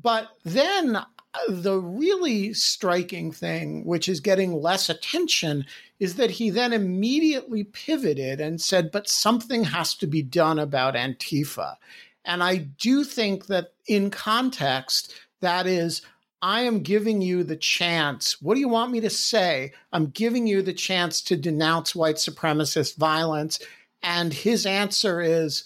But 0.01 0.29
then 0.43 0.95
uh, 0.95 1.05
the 1.49 1.79
really 1.79 2.53
striking 2.53 3.31
thing, 3.31 3.83
which 3.85 4.07
is 4.07 4.19
getting 4.19 4.61
less 4.61 4.89
attention, 4.89 5.65
is 5.99 6.15
that 6.15 6.31
he 6.31 6.49
then 6.49 6.73
immediately 6.73 7.63
pivoted 7.63 8.39
and 8.39 8.61
said, 8.61 8.91
but 8.91 9.09
something 9.09 9.63
has 9.63 9.95
to 9.95 10.07
be 10.07 10.21
done 10.21 10.59
about 10.59 10.95
Antifa. 10.95 11.75
And 12.25 12.43
I 12.43 12.57
do 12.57 13.03
think 13.03 13.47
that 13.47 13.73
in 13.87 14.11
context, 14.11 15.13
that 15.41 15.65
is, 15.65 16.01
I 16.41 16.61
am 16.61 16.81
giving 16.81 17.21
you 17.21 17.43
the 17.43 17.55
chance. 17.55 18.41
What 18.41 18.55
do 18.55 18.59
you 18.59 18.67
want 18.67 18.91
me 18.91 18.99
to 18.99 19.09
say? 19.09 19.73
I'm 19.93 20.07
giving 20.07 20.45
you 20.45 20.61
the 20.61 20.73
chance 20.73 21.21
to 21.21 21.37
denounce 21.37 21.95
white 21.95 22.17
supremacist 22.17 22.97
violence. 22.97 23.59
And 24.03 24.33
his 24.33 24.65
answer 24.65 25.21
is, 25.21 25.63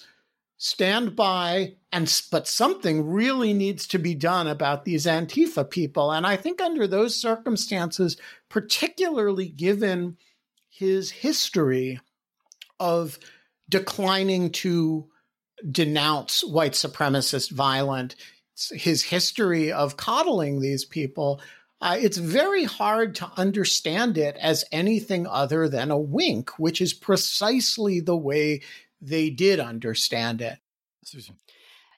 stand 0.58 1.16
by 1.16 1.76
and 1.92 2.22
but 2.32 2.48
something 2.48 3.08
really 3.08 3.54
needs 3.54 3.88
to 3.88 4.00
be 4.00 4.16
done 4.16 4.48
about 4.48 4.86
these 4.86 5.06
antifa 5.06 5.70
people. 5.70 6.12
And 6.12 6.26
i 6.26 6.36
think 6.36 6.60
under 6.60 6.88
those 6.88 7.16
circumstances 7.16 8.18
particularly 8.50 9.50
given 9.50 10.18
his 10.70 11.12
history 11.12 12.00
of 12.80 13.20
declining 13.70 14.52
to 14.52 15.08
denounce 15.72 16.44
white 16.44 16.74
supremacist 16.74 17.52
violence 17.52 18.16
his 18.72 19.04
history 19.04 19.72
of 19.72 19.98
coddling 19.98 20.60
these 20.60 20.86
people 20.86 21.40
uh, 21.80 21.98
it's 22.00 22.18
very 22.18 22.64
hard 22.64 23.16
to 23.16 23.32
understand 23.38 24.18
it 24.18 24.36
as 24.42 24.66
anything 24.72 25.28
other 25.28 25.70
than 25.70 25.92
a 25.92 25.98
wink, 25.98 26.58
which 26.58 26.82
is 26.82 26.94
precisely 26.94 28.00
the 28.00 28.18
way 28.18 28.62
they 29.00 29.30
did 29.30 29.60
understand 29.60 30.42
it. 30.42 30.58
Susan. 31.04 31.36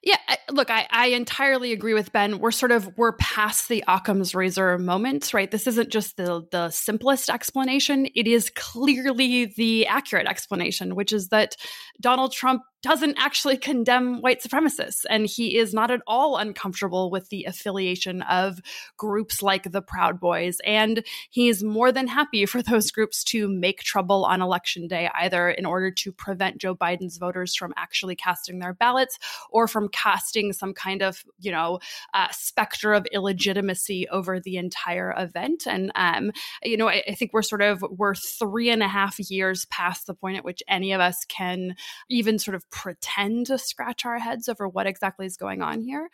Yeah, 0.02 0.16
look, 0.50 0.70
I, 0.70 0.88
I 0.92 1.08
entirely 1.08 1.74
agree 1.74 1.94
with 1.94 2.14
Ben. 2.14 2.40
We're 2.40 2.52
sort 2.52 2.72
of 2.72 2.98
we're 2.98 3.14
past 3.18 3.68
the 3.68 3.84
Occam's 3.86 4.34
razor 4.34 4.78
moment, 4.78 5.34
right? 5.34 5.52
This 5.52 5.68
isn't 5.68 5.90
just 5.90 6.16
the 6.16 6.48
the 6.52 6.70
simplest 6.70 7.30
explanation. 7.30 8.08
It 8.16 8.26
is 8.26 8.50
clearly 8.56 9.54
the 9.58 9.88
accurate 9.88 10.28
explanation, 10.28 10.96
which 10.96 11.12
is 11.12 11.30
that 11.30 11.58
Donald 12.00 12.32
Trump 12.32 12.62
doesn't 12.82 13.18
actually 13.18 13.58
condemn 13.70 14.22
white 14.22 14.42
supremacists. 14.42 15.06
And 15.10 15.26
he 15.26 15.58
is 15.58 15.74
not 15.74 15.92
at 15.92 16.02
all 16.08 16.38
uncomfortable 16.38 17.10
with 17.10 17.30
the 17.30 17.46
affiliation 17.46 18.22
of 18.24 18.60
groups 18.98 19.42
like 19.42 19.72
the 19.72 19.82
Proud 19.82 20.20
Boys. 20.20 20.58
And 20.66 21.04
he's 21.30 21.64
more 21.64 21.92
than 21.92 22.08
happy 22.08 22.46
for 22.46 22.62
those 22.62 22.92
groups 22.92 23.24
to 23.26 23.48
make 23.48 23.80
trouble 23.80 24.26
on 24.26 24.42
election 24.42 24.88
day, 24.88 25.10
either 25.16 25.50
in 25.50 25.66
order 25.66 25.92
to 25.92 26.12
prevent 26.12 26.60
Joe 26.60 26.76
Biden's 26.76 27.18
voters 27.18 27.56
from 27.56 27.74
actually 27.78 28.16
casting 28.16 28.60
their 28.60 28.74
ballots 28.74 29.18
or 29.50 29.68
from 29.68 29.90
casting 29.90 30.54
some 30.54 30.74
kind 30.74 31.02
of, 31.02 31.24
you 31.40 31.52
know, 31.52 31.80
uh, 32.14 32.28
specter 32.32 32.94
of 32.94 33.06
illegitimacy 33.12 34.08
over 34.10 34.40
the 34.40 34.58
entire 34.58 35.14
event. 35.18 35.64
And, 35.68 35.92
um, 35.96 36.32
you 36.64 36.78
know, 36.78 36.88
I, 36.88 37.04
I 37.08 37.14
think 37.16 37.34
we're 37.34 37.42
sort 37.42 37.62
of, 37.62 37.84
we're 37.90 38.16
three 38.16 38.70
and 38.70 38.84
a 38.84 38.88
half 38.88 39.20
years 39.20 39.66
past 39.66 40.08
the 40.08 40.14
point 40.14 40.38
at 40.38 40.46
which 40.46 40.64
any 40.68 40.92
of 40.94 41.02
us 41.02 41.26
can 41.26 41.76
even 42.10 42.40
sort 42.40 42.56
of 42.56 42.69
pretend 42.72 43.48
to 43.48 43.58
scratch 43.58 44.06
our 44.06 44.20
heads 44.20 44.50
over 44.50 44.68
what 44.68 44.88
exactly 44.88 45.26
is 45.26 45.38
going 45.38 45.62
on 45.62 45.82
here. 45.82 46.10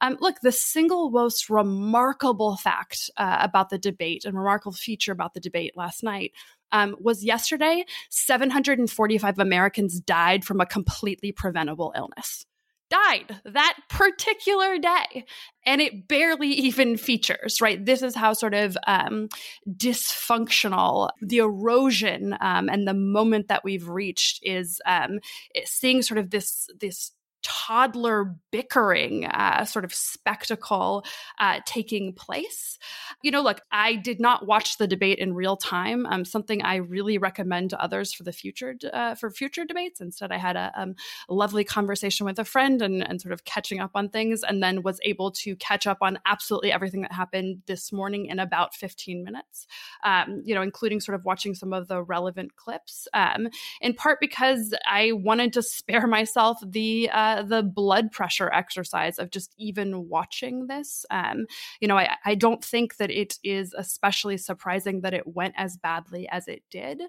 Um, 0.00 0.16
look, 0.20 0.40
the 0.40 0.52
single 0.52 1.10
most 1.10 1.50
remarkable 1.50 2.56
fact 2.56 3.10
uh, 3.16 3.38
about 3.40 3.70
the 3.70 3.78
debate 3.78 4.24
and 4.24 4.36
remarkable 4.36 4.72
feature 4.72 5.12
about 5.12 5.34
the 5.34 5.40
debate 5.40 5.76
last 5.76 6.02
night 6.02 6.32
um, 6.72 6.96
was 7.00 7.24
yesterday 7.24 7.84
745 8.10 9.38
Americans 9.38 10.00
died 10.00 10.44
from 10.44 10.60
a 10.60 10.66
completely 10.66 11.32
preventable 11.32 11.92
illness 11.96 12.46
died 12.90 13.40
that 13.44 13.78
particular 13.88 14.78
day 14.78 15.24
and 15.64 15.80
it 15.80 16.08
barely 16.08 16.48
even 16.48 16.96
features 16.96 17.60
right? 17.60 17.84
This 17.84 18.02
is 18.02 18.14
how 18.14 18.32
sort 18.32 18.54
of 18.54 18.76
um, 18.86 19.28
dysfunctional 19.68 21.10
the 21.20 21.38
erosion 21.38 22.36
um, 22.40 22.68
and 22.68 22.86
the 22.86 22.94
moment 22.94 23.48
that 23.48 23.64
we've 23.64 23.88
reached 23.88 24.40
is 24.42 24.80
um, 24.86 25.20
seeing 25.64 26.02
sort 26.02 26.18
of 26.18 26.30
this 26.30 26.68
this 26.78 27.12
toddler 27.42 28.36
bickering 28.50 29.26
uh, 29.26 29.64
sort 29.64 29.84
of 29.84 29.94
spectacle 29.94 31.04
uh, 31.38 31.60
taking 31.66 32.12
place. 32.12 32.78
You 33.22 33.30
know, 33.30 33.42
look, 33.42 33.60
I 33.70 33.96
did 33.96 34.20
not 34.20 34.46
watch 34.46 34.78
the 34.78 34.86
debate 34.86 35.18
in 35.18 35.34
real 35.34 35.56
time. 35.56 36.06
Um, 36.06 36.24
something 36.24 36.62
I 36.62 36.76
really 36.76 37.18
recommend 37.18 37.70
to 37.70 37.80
others 37.80 38.12
for 38.12 38.22
the 38.22 38.32
future 38.32 38.74
uh, 38.92 39.14
for 39.14 39.30
future 39.30 39.64
debates. 39.64 40.00
Instead, 40.00 40.32
I 40.32 40.36
had 40.36 40.56
a, 40.56 40.72
um, 40.76 40.94
a, 41.28 41.34
lovely 41.34 41.64
conversation 41.64 42.26
with 42.26 42.38
a 42.38 42.44
friend 42.44 42.82
and, 42.82 43.06
and 43.06 43.20
sort 43.20 43.32
of 43.32 43.44
catching 43.44 43.80
up 43.80 43.92
on 43.94 44.08
things, 44.08 44.42
and 44.42 44.62
then 44.62 44.82
was 44.82 45.00
able 45.04 45.30
to 45.30 45.56
catch 45.56 45.86
up 45.86 45.98
on 46.00 46.18
absolutely 46.26 46.72
everything 46.72 47.02
that 47.02 47.12
happened 47.12 47.62
this 47.66 47.92
morning 47.92 48.26
in 48.26 48.38
about 48.38 48.74
15 48.74 49.24
minutes. 49.24 49.66
Um, 50.04 50.42
you 50.44 50.54
know, 50.54 50.62
including 50.62 51.00
sort 51.00 51.14
of 51.14 51.24
watching 51.24 51.54
some 51.54 51.72
of 51.72 51.88
the 51.88 52.02
relevant 52.02 52.56
clips. 52.56 53.08
Um, 53.14 53.48
in 53.80 53.94
part 53.94 54.18
because 54.20 54.74
I 54.86 55.12
wanted 55.12 55.52
to 55.54 55.62
spare 55.70 56.06
myself 56.06 56.58
the 56.66 57.08
uh, 57.10 57.29
the 57.46 57.62
blood 57.62 58.12
pressure 58.12 58.50
exercise 58.52 59.18
of 59.18 59.30
just 59.30 59.54
even 59.58 60.08
watching 60.08 60.66
this. 60.66 61.04
Um, 61.10 61.46
you 61.80 61.88
know, 61.88 61.96
I, 61.96 62.16
I 62.24 62.34
don't 62.34 62.64
think 62.64 62.96
that 62.96 63.10
it 63.10 63.38
is 63.42 63.74
especially 63.76 64.36
surprising 64.36 65.00
that 65.02 65.14
it 65.14 65.26
went 65.26 65.54
as 65.56 65.76
badly 65.76 66.28
as 66.30 66.48
it 66.48 66.62
did. 66.70 67.02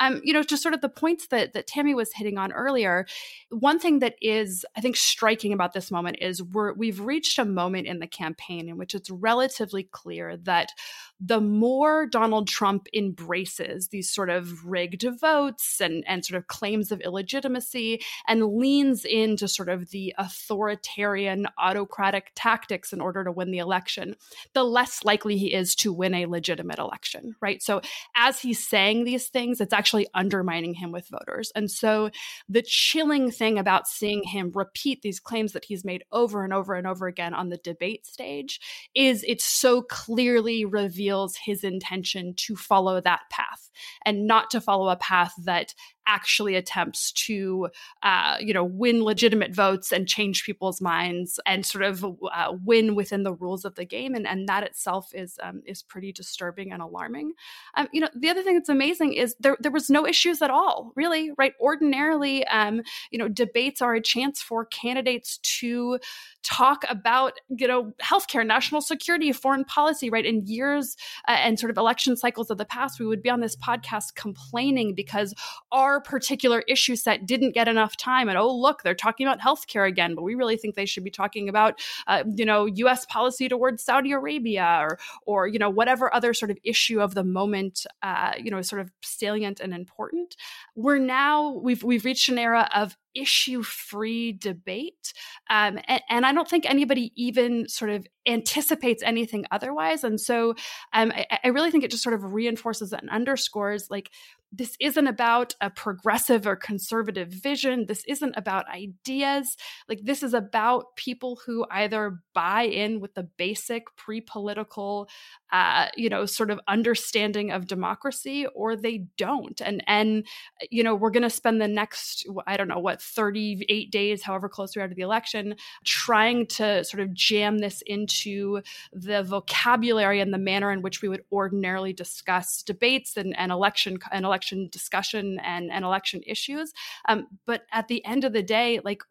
Um, 0.00 0.20
you 0.24 0.32
know, 0.32 0.42
just 0.42 0.62
sort 0.62 0.74
of 0.74 0.80
the 0.80 0.88
points 0.88 1.28
that 1.28 1.52
that 1.52 1.66
Tammy 1.66 1.94
was 1.94 2.12
hitting 2.12 2.38
on 2.38 2.52
earlier. 2.52 3.06
One 3.50 3.78
thing 3.78 4.00
that 4.00 4.16
is, 4.20 4.64
I 4.76 4.80
think, 4.80 4.96
striking 4.96 5.52
about 5.52 5.72
this 5.72 5.90
moment 5.90 6.18
is 6.20 6.42
we're 6.42 6.72
we've 6.74 7.00
reached 7.00 7.38
a 7.38 7.44
moment 7.44 7.86
in 7.86 7.98
the 7.98 8.06
campaign 8.06 8.68
in 8.68 8.76
which 8.76 8.94
it's 8.94 9.10
relatively 9.10 9.84
clear 9.84 10.36
that 10.38 10.70
the 11.18 11.40
more 11.40 12.06
Donald 12.06 12.46
Trump 12.46 12.88
embraces 12.94 13.88
these 13.88 14.10
sort 14.10 14.28
of 14.28 14.66
rigged 14.66 15.04
votes 15.18 15.80
and, 15.80 16.04
and 16.06 16.24
sort 16.24 16.36
of 16.36 16.46
claims 16.46 16.92
of 16.92 17.00
illegitimacy 17.00 18.02
and 18.28 18.56
leans 18.56 19.04
into 19.04 19.48
sort 19.48 19.70
of 19.70 19.90
the 19.90 20.14
authoritarian 20.18 21.46
autocratic 21.58 22.32
tactics 22.34 22.92
in 22.92 23.00
order 23.00 23.24
to 23.24 23.32
win 23.32 23.50
the 23.50 23.58
election, 23.58 24.14
the 24.52 24.62
less 24.62 25.04
likely 25.04 25.38
he 25.38 25.54
is 25.54 25.74
to 25.74 25.92
win 25.92 26.12
a 26.14 26.26
legitimate 26.26 26.78
election, 26.78 27.34
right? 27.40 27.62
So 27.62 27.80
as 28.14 28.38
he's 28.40 28.66
saying 28.66 29.04
these 29.04 29.28
things, 29.28 29.60
it's 29.60 29.72
actually 29.72 30.06
undermining 30.12 30.74
him 30.74 30.92
with 30.92 31.08
voters. 31.08 31.50
And 31.54 31.70
so 31.70 32.10
the 32.48 32.62
chilling 32.62 33.30
thing 33.30 33.58
about 33.58 33.88
seeing 33.88 34.22
him 34.22 34.52
repeat 34.54 35.00
these 35.00 35.20
claims 35.20 35.52
that 35.52 35.64
he's 35.64 35.84
made 35.84 36.04
over 36.12 36.44
and 36.44 36.52
over 36.52 36.74
and 36.74 36.86
over 36.86 37.06
again 37.06 37.32
on 37.32 37.48
the 37.48 37.56
debate 37.56 38.06
stage 38.06 38.60
is 38.94 39.24
it's 39.26 39.44
so 39.44 39.80
clearly 39.80 40.66
revealed 40.66 41.05
reveals 41.06 41.36
his 41.36 41.62
intention 41.62 42.34
to 42.36 42.56
follow 42.56 43.00
that 43.00 43.20
path 43.30 43.70
and 44.04 44.26
not 44.26 44.50
to 44.50 44.60
follow 44.60 44.88
a 44.88 44.96
path 44.96 45.32
that 45.44 45.72
actually 46.06 46.54
attempts 46.54 47.12
to, 47.12 47.68
uh, 48.02 48.36
you 48.40 48.54
know, 48.54 48.64
win 48.64 49.02
legitimate 49.02 49.54
votes 49.54 49.92
and 49.92 50.08
change 50.08 50.44
people's 50.44 50.80
minds 50.80 51.40
and 51.46 51.66
sort 51.66 51.84
of 51.84 52.04
uh, 52.04 52.52
win 52.64 52.94
within 52.94 53.22
the 53.22 53.34
rules 53.34 53.64
of 53.64 53.74
the 53.74 53.84
game. 53.84 54.14
And, 54.14 54.26
and 54.26 54.48
that 54.48 54.62
itself 54.62 55.10
is 55.14 55.38
um, 55.42 55.62
is 55.66 55.82
pretty 55.82 56.12
disturbing 56.12 56.72
and 56.72 56.80
alarming. 56.80 57.32
Um, 57.74 57.88
you 57.92 58.00
know, 58.00 58.08
the 58.14 58.28
other 58.28 58.42
thing 58.42 58.54
that's 58.54 58.68
amazing 58.68 59.14
is 59.14 59.34
there 59.40 59.56
there 59.60 59.72
was 59.72 59.90
no 59.90 60.06
issues 60.06 60.42
at 60.42 60.50
all, 60.50 60.92
really, 60.96 61.30
right? 61.36 61.54
Ordinarily, 61.60 62.46
um, 62.46 62.82
you 63.10 63.18
know, 63.18 63.28
debates 63.28 63.82
are 63.82 63.94
a 63.94 64.00
chance 64.00 64.40
for 64.40 64.64
candidates 64.64 65.38
to 65.38 65.98
talk 66.42 66.84
about, 66.88 67.32
you 67.48 67.66
know, 67.66 67.92
healthcare, 68.00 68.46
national 68.46 68.80
security, 68.80 69.32
foreign 69.32 69.64
policy, 69.64 70.10
right? 70.10 70.24
In 70.24 70.46
years 70.46 70.96
uh, 71.28 71.32
and 71.32 71.58
sort 71.58 71.70
of 71.70 71.78
election 71.78 72.16
cycles 72.16 72.50
of 72.50 72.58
the 72.58 72.64
past, 72.64 73.00
we 73.00 73.06
would 73.06 73.22
be 73.22 73.30
on 73.30 73.40
this 73.40 73.56
podcast 73.56 74.14
complaining 74.14 74.94
because 74.94 75.34
our 75.72 75.95
particular 76.00 76.62
issue 76.68 76.96
set 76.96 77.26
didn't 77.26 77.52
get 77.52 77.68
enough 77.68 77.96
time 77.96 78.28
and 78.28 78.38
oh 78.38 78.54
look 78.54 78.82
they're 78.82 78.94
talking 78.94 79.26
about 79.26 79.40
healthcare 79.40 79.86
again 79.86 80.14
but 80.14 80.22
we 80.22 80.34
really 80.34 80.56
think 80.56 80.74
they 80.74 80.86
should 80.86 81.04
be 81.04 81.10
talking 81.10 81.48
about 81.48 81.80
uh, 82.06 82.22
you 82.34 82.44
know 82.44 82.66
us 82.66 83.04
policy 83.06 83.48
towards 83.48 83.82
saudi 83.82 84.12
arabia 84.12 84.78
or 84.80 84.98
or 85.26 85.46
you 85.46 85.58
know 85.58 85.70
whatever 85.70 86.12
other 86.14 86.32
sort 86.32 86.50
of 86.50 86.58
issue 86.64 87.00
of 87.00 87.14
the 87.14 87.24
moment 87.24 87.86
uh, 88.02 88.32
you 88.38 88.50
know 88.50 88.62
sort 88.62 88.80
of 88.80 88.90
salient 89.02 89.60
and 89.60 89.74
important 89.74 90.36
we're 90.74 90.98
now 90.98 91.50
we've 91.50 91.82
we've 91.82 92.04
reached 92.04 92.28
an 92.28 92.38
era 92.38 92.68
of 92.74 92.96
issue 93.16 93.62
free 93.62 94.32
debate. 94.32 95.12
Um, 95.50 95.78
and, 95.88 96.02
and, 96.08 96.26
I 96.26 96.32
don't 96.32 96.48
think 96.48 96.68
anybody 96.68 97.12
even 97.16 97.68
sort 97.68 97.90
of 97.90 98.06
anticipates 98.26 99.02
anything 99.02 99.46
otherwise. 99.50 100.04
And 100.04 100.20
so 100.20 100.50
um, 100.92 101.12
I, 101.14 101.38
I, 101.44 101.48
really 101.48 101.70
think 101.70 101.84
it 101.84 101.90
just 101.90 102.02
sort 102.02 102.14
of 102.14 102.32
reinforces 102.32 102.92
and 102.92 103.08
underscores 103.08 103.88
like 103.90 104.10
this 104.52 104.76
isn't 104.80 105.06
about 105.06 105.54
a 105.60 105.70
progressive 105.70 106.46
or 106.46 106.56
conservative 106.56 107.28
vision. 107.28 107.86
This 107.86 108.04
isn't 108.06 108.34
about 108.36 108.68
ideas. 108.68 109.56
Like, 109.88 110.00
this 110.04 110.22
is 110.22 110.34
about 110.34 110.96
people 110.96 111.40
who 111.44 111.66
either 111.70 112.20
buy 112.32 112.62
in 112.62 113.00
with 113.00 113.14
the 113.14 113.28
basic 113.36 113.84
pre 113.96 114.20
political, 114.20 115.08
uh, 115.52 115.88
you 115.96 116.08
know, 116.08 116.26
sort 116.26 116.50
of 116.50 116.60
understanding 116.68 117.50
of 117.50 117.66
democracy 117.66 118.46
or 118.54 118.76
they 118.76 119.06
don't. 119.18 119.60
And, 119.60 119.82
and 119.86 120.26
you 120.70 120.84
know, 120.84 120.94
we're 120.94 121.10
going 121.10 121.22
to 121.22 121.30
spend 121.30 121.60
the 121.60 121.68
next, 121.68 122.26
I 122.46 122.56
don't 122.56 122.68
know, 122.68 122.78
what, 122.78 123.02
38 123.02 123.90
days, 123.90 124.22
however 124.22 124.48
close 124.48 124.76
we 124.76 124.82
are 124.82 124.88
to 124.88 124.94
the 124.94 125.02
election, 125.02 125.56
trying 125.84 126.46
to 126.46 126.84
sort 126.84 127.02
of 127.02 127.12
jam 127.12 127.58
this 127.58 127.82
into 127.84 128.62
the 128.92 129.24
vocabulary 129.24 130.20
and 130.20 130.32
the 130.32 130.38
manner 130.38 130.70
in 130.70 130.82
which 130.82 131.02
we 131.02 131.08
would 131.08 131.24
ordinarily 131.32 131.92
discuss 131.92 132.62
debates 132.62 133.16
and, 133.16 133.36
and 133.36 133.50
election 133.50 133.98
and 134.12 134.24
election 134.24 134.35
election 134.36 134.68
discussion 134.70 135.38
and, 135.42 135.70
and 135.72 135.84
election 135.84 136.20
issues. 136.26 136.72
Um, 137.08 137.26
but 137.46 137.62
at 137.72 137.88
the 137.88 138.04
end 138.04 138.24
of 138.24 138.34
the 138.34 138.42
day, 138.42 138.80
like 138.84 139.02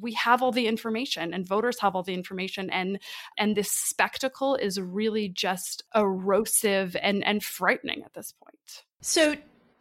we 0.00 0.14
have 0.14 0.42
all 0.42 0.52
the 0.52 0.66
information 0.66 1.34
and 1.34 1.46
voters 1.46 1.78
have 1.80 1.94
all 1.94 2.02
the 2.02 2.14
information 2.14 2.70
and 2.70 2.98
and 3.38 3.54
this 3.54 3.70
spectacle 3.70 4.56
is 4.56 4.80
really 4.80 5.28
just 5.28 5.84
erosive 5.94 6.96
and 7.02 7.24
and 7.24 7.44
frightening 7.44 8.02
at 8.02 8.14
this 8.14 8.32
point. 8.32 8.84
So 9.00 9.36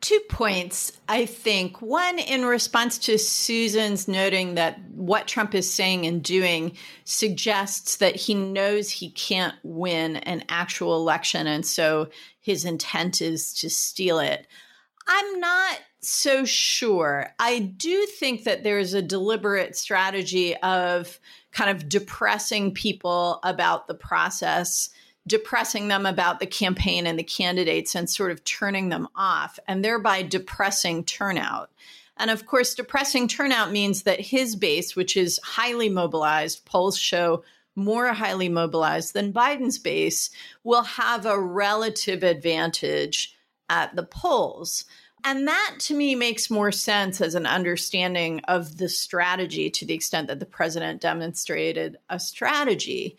two 0.05 0.19
points, 0.29 0.91
I 1.09 1.25
think. 1.25 1.81
One, 1.81 2.19
in 2.19 2.45
response 2.45 2.99
to 2.99 3.17
Susan's 3.17 4.07
noting 4.07 4.53
that 4.53 4.79
what 4.91 5.27
Trump 5.27 5.55
is 5.55 5.71
saying 5.73 6.05
and 6.05 6.23
doing 6.23 6.77
suggests 7.05 7.97
that 7.97 8.15
he 8.15 8.35
knows 8.35 8.91
he 8.91 9.09
can't 9.09 9.55
win 9.63 10.17
an 10.17 10.43
actual 10.47 10.95
election. 10.95 11.47
And 11.47 11.65
so 11.65 12.09
his 12.39 12.65
intent 12.65 13.19
is 13.19 13.51
to 13.55 13.69
steal 13.71 14.19
it. 14.19 14.45
I'm 15.07 15.39
not 15.39 15.79
so 16.01 16.45
sure. 16.45 17.33
I 17.39 17.57
do 17.57 18.05
think 18.05 18.43
that 18.43 18.63
there's 18.63 18.93
a 18.93 19.01
deliberate 19.01 19.75
strategy 19.75 20.55
of 20.57 21.19
kind 21.51 21.71
of 21.71 21.89
depressing 21.89 22.75
people 22.75 23.39
about 23.41 23.87
the 23.87 23.95
process, 23.95 24.91
depressing 25.27 25.87
them 25.87 26.05
about 26.05 26.39
the 26.39 26.45
campaign 26.45 27.07
and 27.07 27.17
the 27.17 27.23
candidates, 27.23 27.95
and 27.95 28.09
sort 28.09 28.31
of 28.31 28.43
turning 28.43 28.89
them 28.89 29.07
off, 29.15 29.59
and 29.67 29.83
thereby 29.83 30.21
depressing 30.21 31.03
turnout. 31.03 31.71
And 32.17 32.31
of 32.31 32.45
course, 32.45 32.75
depressing 32.75 33.27
turnout 33.27 33.71
means 33.71 34.03
that 34.03 34.19
his 34.19 34.55
base, 34.55 34.95
which 34.95 35.17
is 35.17 35.39
highly 35.43 35.89
mobilized, 35.89 36.65
polls 36.65 36.97
show 36.97 37.43
more 37.75 38.07
highly 38.13 38.47
mobilized 38.47 39.13
than 39.13 39.33
Biden's 39.33 39.77
base, 39.77 40.29
will 40.63 40.83
have 40.83 41.25
a 41.25 41.39
relative 41.39 42.23
advantage 42.23 43.35
at 43.67 43.95
the 43.95 44.03
polls. 44.03 44.85
And 45.25 45.47
that 45.47 45.77
to 45.79 45.95
me 45.95 46.15
makes 46.15 46.51
more 46.51 46.71
sense 46.71 47.19
as 47.19 47.35
an 47.35 47.47
understanding 47.47 48.41
of 48.47 48.77
the 48.77 48.87
strategy 48.87 49.69
to 49.71 49.85
the 49.85 49.95
extent 49.95 50.27
that 50.27 50.39
the 50.39 50.45
president 50.45 51.01
demonstrated 51.01 51.97
a 52.09 52.19
strategy. 52.19 53.17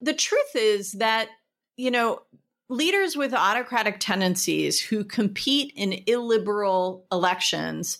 The 0.00 0.14
truth 0.14 0.54
is 0.54 0.92
that, 0.92 1.28
you 1.78 1.90
know, 1.90 2.20
leaders 2.68 3.16
with 3.16 3.32
autocratic 3.32 3.98
tendencies 3.98 4.78
who 4.78 5.02
compete 5.02 5.72
in 5.74 6.02
illiberal 6.06 7.06
elections, 7.10 7.98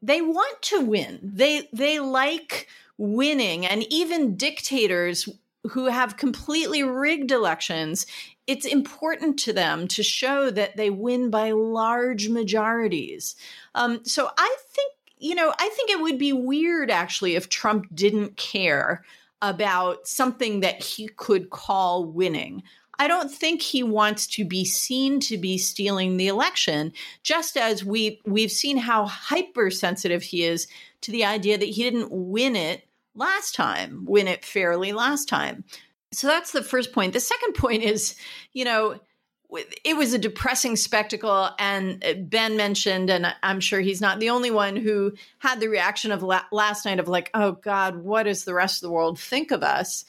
they 0.00 0.22
want 0.22 0.62
to 0.62 0.80
win. 0.80 1.20
They 1.22 1.68
they 1.74 2.00
like 2.00 2.68
winning 2.96 3.66
and 3.66 3.84
even 3.90 4.36
dictators 4.36 5.28
who 5.72 5.86
have 5.86 6.16
completely 6.16 6.82
rigged 6.82 7.30
elections 7.30 8.06
it's 8.50 8.66
important 8.66 9.38
to 9.38 9.52
them 9.52 9.86
to 9.86 10.02
show 10.02 10.50
that 10.50 10.76
they 10.76 10.90
win 10.90 11.30
by 11.30 11.52
large 11.52 12.28
majorities. 12.28 13.36
Um, 13.76 14.00
so 14.04 14.28
I 14.36 14.56
think, 14.72 14.92
you 15.18 15.36
know, 15.36 15.54
I 15.56 15.68
think 15.68 15.88
it 15.88 16.00
would 16.00 16.18
be 16.18 16.32
weird 16.32 16.90
actually 16.90 17.36
if 17.36 17.48
Trump 17.48 17.86
didn't 17.94 18.36
care 18.36 19.04
about 19.40 20.08
something 20.08 20.60
that 20.60 20.82
he 20.82 21.06
could 21.06 21.50
call 21.50 22.04
winning. 22.04 22.64
I 23.00 23.08
don't 23.08 23.30
think 23.30 23.62
he 23.62 23.82
wants 23.82 24.26
to 24.26 24.44
be 24.44 24.66
seen 24.66 25.20
to 25.20 25.38
be 25.38 25.56
stealing 25.56 26.18
the 26.18 26.28
election, 26.28 26.92
just 27.22 27.56
as 27.56 27.82
we 27.82 28.20
we've 28.26 28.52
seen 28.52 28.76
how 28.76 29.06
hypersensitive 29.06 30.22
he 30.22 30.44
is 30.44 30.68
to 31.00 31.10
the 31.10 31.24
idea 31.24 31.56
that 31.56 31.64
he 31.64 31.82
didn't 31.82 32.10
win 32.12 32.56
it 32.56 32.86
last 33.14 33.54
time, 33.54 34.04
win 34.04 34.28
it 34.28 34.44
fairly 34.44 34.92
last 34.92 35.30
time. 35.30 35.64
So 36.12 36.26
that's 36.26 36.52
the 36.52 36.62
first 36.62 36.92
point. 36.92 37.14
The 37.14 37.20
second 37.20 37.54
point 37.54 37.82
is, 37.82 38.16
you 38.52 38.66
know, 38.66 39.00
it 39.82 39.96
was 39.96 40.12
a 40.12 40.18
depressing 40.18 40.76
spectacle. 40.76 41.48
And 41.58 42.04
uh, 42.04 42.12
Ben 42.14 42.58
mentioned, 42.58 43.08
and 43.08 43.34
I'm 43.42 43.60
sure 43.60 43.80
he's 43.80 44.02
not 44.02 44.20
the 44.20 44.28
only 44.28 44.50
one 44.50 44.76
who 44.76 45.14
had 45.38 45.58
the 45.58 45.68
reaction 45.68 46.12
of 46.12 46.22
last 46.22 46.84
night 46.84 47.00
of 47.00 47.08
like, 47.08 47.30
oh 47.32 47.52
God, 47.52 47.96
what 47.96 48.24
does 48.24 48.44
the 48.44 48.54
rest 48.54 48.82
of 48.82 48.86
the 48.86 48.92
world 48.92 49.18
think 49.18 49.52
of 49.52 49.62
us? 49.62 50.04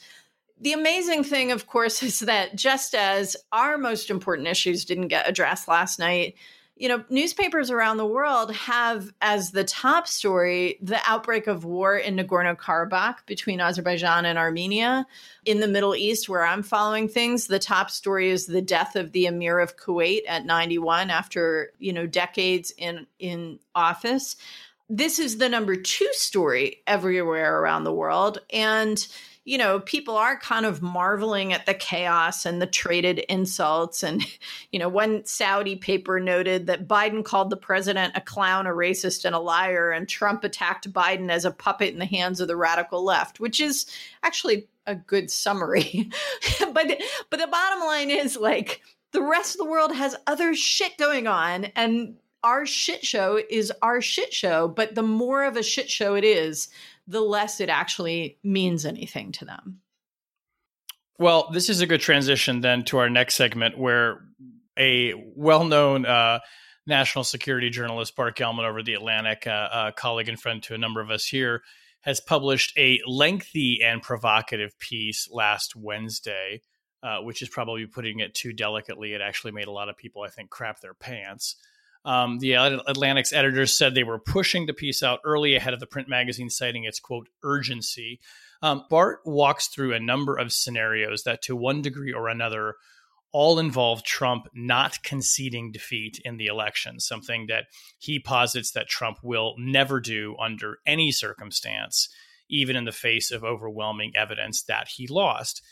The 0.62 0.72
amazing 0.72 1.24
thing, 1.24 1.50
of 1.50 1.66
course, 1.66 2.02
is 2.04 2.20
that 2.20 2.54
just 2.54 2.94
as 2.94 3.36
our 3.50 3.76
most 3.76 4.10
important 4.10 4.48
issues 4.48 4.84
didn't 4.84 5.08
get 5.08 5.28
addressed 5.28 5.68
last 5.68 5.98
night, 5.98 6.36
you 6.76 6.88
know, 6.88 7.04
newspapers 7.10 7.70
around 7.70 7.98
the 7.98 8.06
world 8.06 8.54
have 8.54 9.12
as 9.20 9.50
the 9.50 9.62
top 9.62 10.08
story 10.08 10.78
the 10.80 10.98
outbreak 11.06 11.46
of 11.46 11.64
war 11.64 11.96
in 11.96 12.16
Nagorno 12.16 12.56
Karabakh 12.56 13.26
between 13.26 13.60
Azerbaijan 13.60 14.24
and 14.24 14.38
Armenia. 14.38 15.06
In 15.44 15.60
the 15.60 15.68
Middle 15.68 15.94
East, 15.94 16.28
where 16.28 16.44
I'm 16.44 16.62
following 16.62 17.08
things, 17.08 17.46
the 17.46 17.58
top 17.58 17.90
story 17.90 18.30
is 18.30 18.46
the 18.46 18.62
death 18.62 18.96
of 18.96 19.12
the 19.12 19.26
Emir 19.26 19.58
of 19.58 19.76
Kuwait 19.76 20.22
at 20.26 20.46
91 20.46 21.10
after, 21.10 21.72
you 21.78 21.92
know, 21.92 22.06
decades 22.06 22.72
in 22.78 23.06
in 23.18 23.58
office. 23.74 24.36
This 24.88 25.18
is 25.18 25.38
the 25.38 25.48
number 25.48 25.76
2 25.76 26.08
story 26.12 26.82
everywhere 26.86 27.58
around 27.58 27.84
the 27.84 27.94
world 27.94 28.38
and 28.52 29.06
you 29.44 29.58
know, 29.58 29.80
people 29.80 30.16
are 30.16 30.38
kind 30.38 30.64
of 30.64 30.82
marveling 30.82 31.52
at 31.52 31.66
the 31.66 31.74
chaos 31.74 32.46
and 32.46 32.62
the 32.62 32.66
traded 32.66 33.18
insults. 33.28 34.02
And, 34.02 34.24
you 34.72 34.78
know, 34.78 34.88
one 34.88 35.24
Saudi 35.24 35.76
paper 35.76 36.20
noted 36.20 36.66
that 36.66 36.86
Biden 36.86 37.24
called 37.24 37.50
the 37.50 37.56
president 37.56 38.16
a 38.16 38.20
clown, 38.20 38.66
a 38.66 38.70
racist, 38.70 39.24
and 39.24 39.34
a 39.34 39.40
liar, 39.40 39.90
and 39.90 40.08
Trump 40.08 40.44
attacked 40.44 40.92
Biden 40.92 41.30
as 41.30 41.44
a 41.44 41.50
puppet 41.50 41.92
in 41.92 41.98
the 41.98 42.06
hands 42.06 42.40
of 42.40 42.48
the 42.48 42.56
radical 42.56 43.04
left, 43.04 43.40
which 43.40 43.60
is 43.60 43.86
actually 44.22 44.68
a 44.86 44.94
good 44.94 45.30
summary. 45.30 46.10
but 46.72 47.00
but 47.30 47.40
the 47.40 47.46
bottom 47.46 47.80
line 47.80 48.10
is 48.10 48.36
like 48.36 48.80
the 49.12 49.22
rest 49.22 49.54
of 49.54 49.58
the 49.58 49.70
world 49.70 49.94
has 49.94 50.16
other 50.26 50.54
shit 50.54 50.96
going 50.98 51.26
on 51.26 51.66
and 51.76 52.16
our 52.44 52.66
shit 52.66 53.04
show 53.04 53.40
is 53.50 53.72
our 53.82 54.00
shit 54.00 54.32
show, 54.32 54.68
but 54.68 54.94
the 54.94 55.02
more 55.02 55.44
of 55.44 55.56
a 55.56 55.62
shit 55.62 55.90
show 55.90 56.14
it 56.14 56.24
is, 56.24 56.68
the 57.06 57.20
less 57.20 57.60
it 57.60 57.68
actually 57.68 58.38
means 58.42 58.86
anything 58.86 59.32
to 59.32 59.44
them. 59.44 59.80
Well, 61.18 61.50
this 61.52 61.68
is 61.68 61.80
a 61.80 61.86
good 61.86 62.00
transition 62.00 62.60
then 62.60 62.84
to 62.84 62.98
our 62.98 63.10
next 63.10 63.36
segment 63.36 63.78
where 63.78 64.24
a 64.78 65.14
well 65.36 65.64
known 65.64 66.06
uh, 66.06 66.40
national 66.86 67.24
security 67.24 67.70
journalist, 67.70 68.16
Bart 68.16 68.36
Gellman 68.36 68.68
over 68.68 68.82
the 68.82 68.94
Atlantic, 68.94 69.46
uh, 69.46 69.68
a 69.72 69.92
colleague 69.92 70.28
and 70.28 70.40
friend 70.40 70.62
to 70.64 70.74
a 70.74 70.78
number 70.78 71.00
of 71.00 71.10
us 71.10 71.26
here, 71.26 71.62
has 72.00 72.20
published 72.20 72.76
a 72.76 73.00
lengthy 73.06 73.82
and 73.82 74.02
provocative 74.02 74.76
piece 74.78 75.28
last 75.30 75.76
Wednesday, 75.76 76.60
uh, 77.02 77.18
which 77.20 77.42
is 77.42 77.48
probably 77.48 77.86
putting 77.86 78.20
it 78.20 78.34
too 78.34 78.52
delicately. 78.52 79.12
It 79.12 79.20
actually 79.20 79.52
made 79.52 79.68
a 79.68 79.72
lot 79.72 79.88
of 79.88 79.96
people, 79.96 80.22
I 80.22 80.28
think, 80.28 80.50
crap 80.50 80.80
their 80.80 80.94
pants. 80.94 81.56
Um, 82.04 82.38
the 82.40 82.54
Atlantic's 82.54 83.32
editors 83.32 83.76
said 83.76 83.94
they 83.94 84.02
were 84.02 84.18
pushing 84.18 84.66
the 84.66 84.72
piece 84.72 85.02
out 85.02 85.20
early 85.24 85.54
ahead 85.54 85.74
of 85.74 85.80
the 85.80 85.86
print 85.86 86.08
magazine, 86.08 86.50
citing 86.50 86.84
its 86.84 86.98
quote 86.98 87.28
urgency. 87.44 88.20
Um, 88.60 88.84
Bart 88.90 89.20
walks 89.24 89.68
through 89.68 89.94
a 89.94 90.00
number 90.00 90.36
of 90.36 90.52
scenarios 90.52 91.22
that, 91.24 91.42
to 91.42 91.56
one 91.56 91.82
degree 91.82 92.12
or 92.12 92.28
another, 92.28 92.76
all 93.32 93.58
involve 93.58 94.02
Trump 94.02 94.46
not 94.52 95.02
conceding 95.02 95.72
defeat 95.72 96.20
in 96.24 96.36
the 96.36 96.46
election, 96.46 97.00
something 97.00 97.46
that 97.46 97.64
he 97.98 98.18
posits 98.18 98.72
that 98.72 98.88
Trump 98.88 99.18
will 99.22 99.54
never 99.58 100.00
do 100.00 100.36
under 100.38 100.78
any 100.86 101.10
circumstance, 101.10 102.08
even 102.50 102.76
in 102.76 102.84
the 102.84 102.92
face 102.92 103.30
of 103.30 103.42
overwhelming 103.42 104.12
evidence 104.14 104.62
that 104.64 104.88
he 104.88 105.06
lost. 105.06 105.62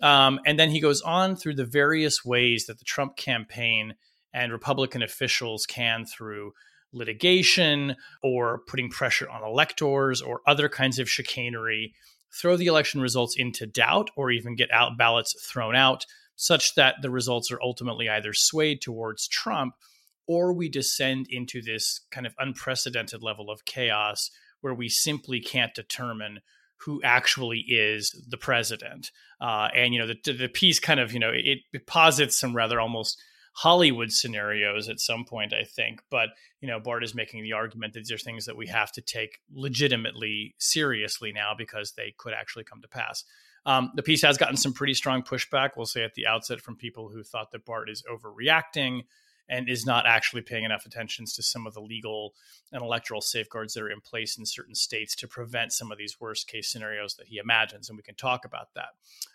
Um, 0.00 0.40
and 0.46 0.58
then 0.58 0.70
he 0.70 0.80
goes 0.80 1.02
on 1.02 1.36
through 1.36 1.56
the 1.56 1.66
various 1.66 2.24
ways 2.24 2.66
that 2.66 2.78
the 2.78 2.86
Trump 2.86 3.16
campaign 3.16 3.94
and 4.32 4.52
Republican 4.52 5.02
officials 5.02 5.66
can 5.66 6.04
through 6.04 6.52
litigation 6.92 7.96
or 8.22 8.62
putting 8.66 8.90
pressure 8.90 9.28
on 9.28 9.42
electors 9.42 10.20
or 10.20 10.40
other 10.46 10.68
kinds 10.68 10.98
of 10.98 11.08
chicanery 11.08 11.94
throw 12.32 12.56
the 12.56 12.66
election 12.66 13.00
results 13.00 13.36
into 13.36 13.66
doubt 13.66 14.10
or 14.16 14.30
even 14.30 14.56
get 14.56 14.70
out 14.72 14.96
ballots 14.96 15.34
thrown 15.48 15.74
out 15.74 16.04
such 16.36 16.74
that 16.74 16.96
the 17.02 17.10
results 17.10 17.50
are 17.50 17.60
ultimately 17.62 18.08
either 18.08 18.32
swayed 18.32 18.80
towards 18.80 19.28
Trump 19.28 19.74
or 20.26 20.52
we 20.52 20.68
descend 20.68 21.26
into 21.28 21.60
this 21.60 22.00
kind 22.10 22.26
of 22.26 22.34
unprecedented 22.38 23.22
level 23.22 23.50
of 23.50 23.64
chaos 23.64 24.30
where 24.60 24.74
we 24.74 24.88
simply 24.88 25.40
can't 25.40 25.74
determine 25.74 26.40
who 26.84 27.00
actually 27.02 27.64
is 27.68 28.24
the 28.28 28.38
president. 28.38 29.10
Uh, 29.40 29.68
and 29.74 29.92
you 29.92 30.00
know, 30.00 30.06
the 30.06 30.32
the 30.32 30.48
piece 30.48 30.80
kind 30.80 31.00
of 31.00 31.12
you 31.12 31.20
know 31.20 31.30
it, 31.30 31.58
it 31.72 31.86
posits 31.86 32.38
some 32.38 32.56
rather 32.56 32.80
almost 32.80 33.20
Hollywood 33.52 34.12
scenarios 34.12 34.88
at 34.88 35.00
some 35.00 35.24
point, 35.24 35.52
I 35.52 35.64
think. 35.64 36.02
But 36.10 36.30
you 36.60 36.68
know, 36.68 36.80
Bart 36.80 37.04
is 37.04 37.14
making 37.14 37.42
the 37.42 37.52
argument 37.52 37.94
that 37.94 38.00
these 38.00 38.12
are 38.12 38.18
things 38.18 38.46
that 38.46 38.56
we 38.56 38.66
have 38.68 38.92
to 38.92 39.00
take 39.00 39.40
legitimately 39.52 40.54
seriously 40.58 41.32
now 41.32 41.52
because 41.56 41.92
they 41.92 42.14
could 42.16 42.32
actually 42.32 42.64
come 42.64 42.80
to 42.82 42.88
pass. 42.88 43.24
Um, 43.66 43.92
the 43.94 44.02
piece 44.02 44.22
has 44.22 44.38
gotten 44.38 44.56
some 44.56 44.72
pretty 44.72 44.94
strong 44.94 45.22
pushback, 45.22 45.70
we'll 45.76 45.86
say 45.86 46.02
at 46.02 46.14
the 46.14 46.26
outset, 46.26 46.60
from 46.60 46.76
people 46.76 47.08
who 47.08 47.22
thought 47.22 47.50
that 47.50 47.66
Bart 47.66 47.90
is 47.90 48.02
overreacting 48.10 49.02
and 49.50 49.68
is 49.68 49.84
not 49.84 50.06
actually 50.06 50.42
paying 50.42 50.64
enough 50.64 50.86
attention 50.86 51.26
to 51.26 51.42
some 51.42 51.66
of 51.66 51.74
the 51.74 51.80
legal 51.80 52.34
and 52.72 52.82
electoral 52.82 53.20
safeguards 53.20 53.74
that 53.74 53.82
are 53.82 53.90
in 53.90 54.00
place 54.00 54.38
in 54.38 54.46
certain 54.46 54.76
states 54.76 55.14
to 55.16 55.28
prevent 55.28 55.72
some 55.72 55.90
of 55.90 55.98
these 55.98 56.20
worst 56.20 56.46
case 56.46 56.70
scenarios 56.70 57.16
that 57.16 57.26
he 57.26 57.38
imagines. 57.38 57.88
And 57.88 57.98
we 57.98 58.02
can 58.02 58.14
talk 58.14 58.44
about 58.44 58.68
that. 58.74 58.90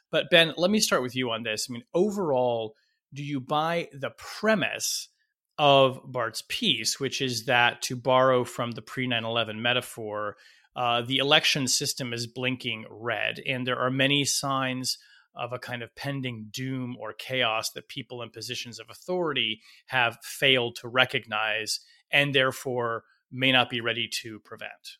But 0.10 0.30
Ben, 0.32 0.54
let 0.58 0.71
me 0.71 0.80
start 0.80 1.01
with 1.01 1.15
you 1.15 1.32
on 1.32 1.43
this. 1.43 1.67
I 1.69 1.73
mean, 1.73 1.84
overall, 1.93 2.75
do 3.15 3.23
you 3.23 3.39
buy 3.39 3.89
the 3.93 4.12
premise 4.12 5.10
of 5.58 5.99
Bart's 6.06 6.43
piece, 6.47 6.99
which 6.99 7.21
is 7.21 7.45
that 7.45 7.82
to 7.84 7.95
borrow 7.95 8.43
from 8.43 8.71
the 8.71 8.82
pre 8.82 9.08
9 9.08 9.23
11 9.23 9.62
metaphor, 9.62 10.36
uh, 10.75 11.01
the 11.01 11.17
election 11.17 11.67
system 11.67 12.13
is 12.13 12.28
blinking 12.28 12.86
red, 12.89 13.41
and 13.47 13.65
there 13.65 13.80
are 13.80 13.89
many 13.89 14.25
signs 14.25 14.97
of 15.34 15.54
a 15.54 15.60
kind 15.60 15.82
of 15.82 15.95
pending 15.95 16.47
doom 16.51 16.95
or 16.99 17.13
chaos 17.13 17.71
that 17.71 17.89
people 17.89 18.21
in 18.21 18.30
positions 18.30 18.80
of 18.80 18.88
authority 18.89 19.62
have 19.88 20.17
failed 20.21 20.75
to 20.78 20.88
recognize 20.88 21.80
and 22.12 22.34
therefore 22.34 23.04
may 23.32 23.51
not 23.51 23.69
be 23.69 23.82
ready 23.82 24.08
to 24.21 24.39
prevent? 24.39 24.97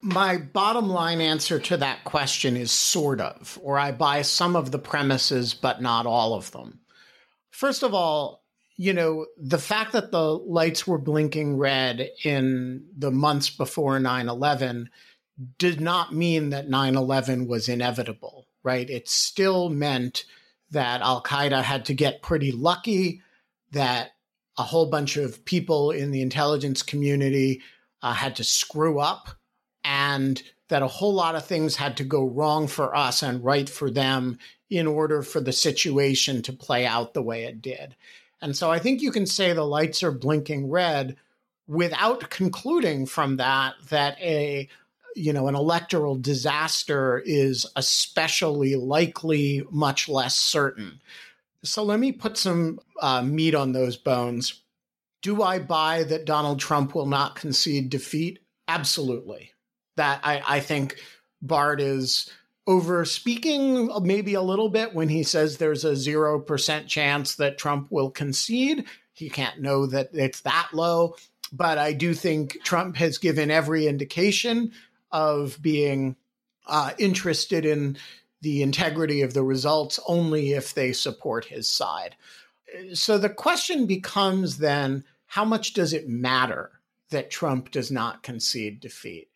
My 0.00 0.36
bottom 0.36 0.88
line 0.88 1.20
answer 1.20 1.58
to 1.60 1.76
that 1.76 2.04
question 2.04 2.56
is 2.56 2.72
sort 2.72 3.20
of, 3.20 3.58
or 3.62 3.78
I 3.78 3.92
buy 3.92 4.22
some 4.22 4.56
of 4.56 4.72
the 4.72 4.78
premises, 4.78 5.54
but 5.54 5.80
not 5.80 6.06
all 6.06 6.34
of 6.34 6.50
them. 6.50 6.80
First 7.52 7.82
of 7.82 7.94
all, 7.94 8.42
you 8.76 8.92
know, 8.92 9.26
the 9.38 9.58
fact 9.58 9.92
that 9.92 10.10
the 10.10 10.22
lights 10.22 10.86
were 10.86 10.98
blinking 10.98 11.56
red 11.56 12.10
in 12.24 12.84
the 12.98 13.12
months 13.12 13.48
before 13.48 14.00
9 14.00 14.28
11 14.28 14.90
did 15.58 15.80
not 15.80 16.12
mean 16.12 16.50
that 16.50 16.68
9 16.68 16.96
11 16.96 17.46
was 17.46 17.68
inevitable 17.68 18.46
right? 18.62 18.88
It 18.88 19.08
still 19.08 19.68
meant 19.68 20.24
that 20.70 21.00
Al 21.02 21.22
Qaeda 21.22 21.62
had 21.62 21.84
to 21.86 21.94
get 21.94 22.22
pretty 22.22 22.52
lucky, 22.52 23.20
that 23.72 24.12
a 24.58 24.62
whole 24.62 24.86
bunch 24.86 25.16
of 25.16 25.44
people 25.44 25.90
in 25.90 26.10
the 26.10 26.22
intelligence 26.22 26.82
community 26.82 27.62
uh, 28.02 28.12
had 28.12 28.36
to 28.36 28.44
screw 28.44 28.98
up, 28.98 29.28
and 29.84 30.42
that 30.68 30.82
a 30.82 30.88
whole 30.88 31.12
lot 31.12 31.34
of 31.34 31.44
things 31.44 31.76
had 31.76 31.96
to 31.98 32.04
go 32.04 32.24
wrong 32.24 32.66
for 32.66 32.94
us 32.96 33.22
and 33.22 33.44
right 33.44 33.68
for 33.68 33.90
them 33.90 34.38
in 34.72 34.86
order 34.86 35.22
for 35.22 35.40
the 35.40 35.52
situation 35.52 36.40
to 36.42 36.52
play 36.52 36.86
out 36.86 37.12
the 37.12 37.22
way 37.22 37.44
it 37.44 37.60
did. 37.60 37.94
And 38.40 38.56
so 38.56 38.70
I 38.70 38.78
think 38.78 39.02
you 39.02 39.12
can 39.12 39.26
say 39.26 39.52
the 39.52 39.64
lights 39.64 40.02
are 40.02 40.10
blinking 40.10 40.70
red 40.70 41.16
without 41.68 42.30
concluding 42.30 43.06
from 43.06 43.36
that 43.36 43.74
that 43.90 44.18
a 44.20 44.68
you 45.14 45.32
know, 45.32 45.46
an 45.46 45.54
electoral 45.54 46.16
disaster 46.16 47.22
is 47.26 47.66
especially 47.76 48.76
likely, 48.76 49.62
much 49.70 50.08
less 50.08 50.36
certain. 50.36 51.00
So 51.62 51.82
let 51.82 52.00
me 52.00 52.12
put 52.12 52.38
some 52.38 52.80
uh, 53.00 53.20
meat 53.22 53.54
on 53.54 53.72
those 53.72 53.98
bones. 53.98 54.62
Do 55.20 55.42
I 55.42 55.58
buy 55.58 56.04
that 56.04 56.24
Donald 56.24 56.60
Trump 56.60 56.94
will 56.94 57.06
not 57.06 57.36
concede 57.36 57.90
defeat? 57.90 58.38
Absolutely. 58.68 59.52
That 59.96 60.20
I, 60.24 60.42
I 60.46 60.60
think 60.60 60.96
Bart 61.42 61.80
is 61.80 62.30
over 62.66 63.04
speaking 63.04 63.90
maybe 64.02 64.34
a 64.34 64.42
little 64.42 64.68
bit 64.68 64.94
when 64.94 65.08
he 65.08 65.22
says 65.22 65.56
there's 65.56 65.84
a 65.84 65.92
0% 65.92 66.86
chance 66.86 67.34
that 67.36 67.58
Trump 67.58 67.88
will 67.90 68.10
concede. 68.10 68.84
He 69.12 69.28
can't 69.28 69.60
know 69.60 69.86
that 69.86 70.10
it's 70.12 70.40
that 70.42 70.68
low. 70.72 71.16
But 71.52 71.76
I 71.76 71.92
do 71.92 72.14
think 72.14 72.62
Trump 72.64 72.96
has 72.96 73.18
given 73.18 73.50
every 73.50 73.86
indication 73.86 74.72
of 75.10 75.60
being 75.60 76.16
uh, 76.66 76.92
interested 76.98 77.66
in 77.66 77.98
the 78.40 78.62
integrity 78.62 79.22
of 79.22 79.34
the 79.34 79.42
results 79.42 80.00
only 80.06 80.52
if 80.52 80.74
they 80.74 80.92
support 80.92 81.44
his 81.44 81.68
side. 81.68 82.16
So 82.94 83.18
the 83.18 83.28
question 83.28 83.86
becomes 83.86 84.58
then 84.58 85.04
how 85.26 85.44
much 85.44 85.74
does 85.74 85.92
it 85.92 86.08
matter 86.08 86.70
that 87.10 87.30
Trump 87.30 87.70
does 87.70 87.90
not 87.90 88.22
concede 88.22 88.80
defeat? 88.80 89.28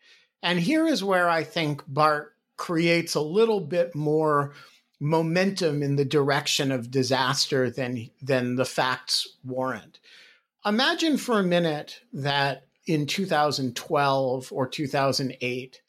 And 0.42 0.58
here 0.58 0.86
is 0.86 1.04
where 1.04 1.28
I 1.28 1.44
think 1.44 1.82
Bart 1.86 2.35
creates 2.56 3.14
a 3.14 3.20
little 3.20 3.60
bit 3.60 3.94
more 3.94 4.52
momentum 5.00 5.82
in 5.82 5.96
the 5.96 6.04
direction 6.04 6.72
of 6.72 6.90
disaster 6.90 7.70
than, 7.70 8.10
than 8.22 8.56
the 8.56 8.64
facts 8.64 9.28
warrant. 9.44 9.98
Imagine 10.64 11.16
for 11.16 11.38
a 11.38 11.44
minute 11.44 12.00
that 12.12 12.66
in 12.86 13.06
2012 13.06 14.52
or 14.52 14.66
2008, 14.66 15.82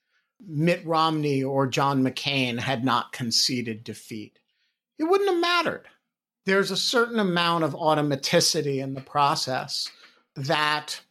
Mitt 0.46 0.86
Romney 0.86 1.44
or 1.44 1.68
John 1.68 2.04
McCain 2.04 2.60
had 2.60 2.84
not 2.84 3.12
conceded 3.12 3.84
defeat. 3.84 4.40
It 5.00 5.06
wouldn't 5.06 5.30
have 5.30 5.40
mattered. 5.40 5.86
There's 6.46 6.72
a 6.72 6.78
certain 6.78 7.20
amount 7.20 7.64
of 7.64 7.74
automaticity 7.74 8.82
in 8.82 8.94
the 8.94 9.02
process 9.02 9.90
that 10.36 11.02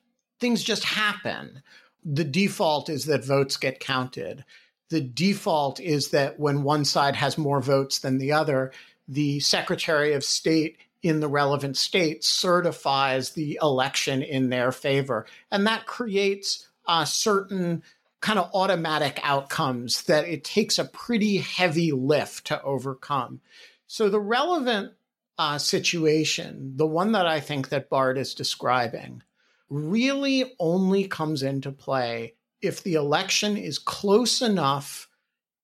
things 0.40 0.62
just 0.62 0.84
happen. 0.84 1.62
The 2.04 2.24
default 2.24 2.88
is 2.88 3.06
that 3.06 3.24
votes 3.24 3.56
get 3.56 3.80
counted. 3.80 4.44
The 4.88 5.00
default 5.00 5.80
is 5.80 6.10
that 6.10 6.38
when 6.38 6.62
one 6.62 6.84
side 6.84 7.16
has 7.16 7.36
more 7.36 7.60
votes 7.60 7.98
than 7.98 8.18
the 8.18 8.32
other, 8.32 8.72
the 9.08 9.40
Secretary 9.40 10.12
of 10.14 10.24
State 10.24 10.78
in 11.02 11.20
the 11.20 11.28
relevant 11.28 11.76
state 11.76 12.24
certifies 12.24 13.30
the 13.30 13.58
election 13.62 14.22
in 14.22 14.50
their 14.50 14.72
favor. 14.72 15.26
And 15.50 15.66
that 15.66 15.86
creates 15.86 16.68
certain 17.04 17.82
kind 18.20 18.38
of 18.38 18.50
automatic 18.54 19.20
outcomes 19.22 20.02
that 20.04 20.26
it 20.26 20.42
takes 20.42 20.78
a 20.78 20.84
pretty 20.84 21.38
heavy 21.38 21.92
lift 21.92 22.46
to 22.46 22.62
overcome. 22.62 23.40
So 23.86 24.08
the 24.08 24.20
relevant 24.20 24.94
uh, 25.38 25.58
situation, 25.58 26.72
the 26.76 26.86
one 26.86 27.12
that 27.12 27.26
I 27.26 27.40
think 27.40 27.68
that 27.68 27.90
Bart 27.90 28.18
is 28.18 28.34
describing, 28.34 29.22
really 29.68 30.54
only 30.58 31.06
comes 31.06 31.42
into 31.42 31.70
play 31.70 32.34
if 32.62 32.82
the 32.82 32.94
election 32.94 33.56
is 33.56 33.78
close 33.78 34.42
enough 34.42 35.08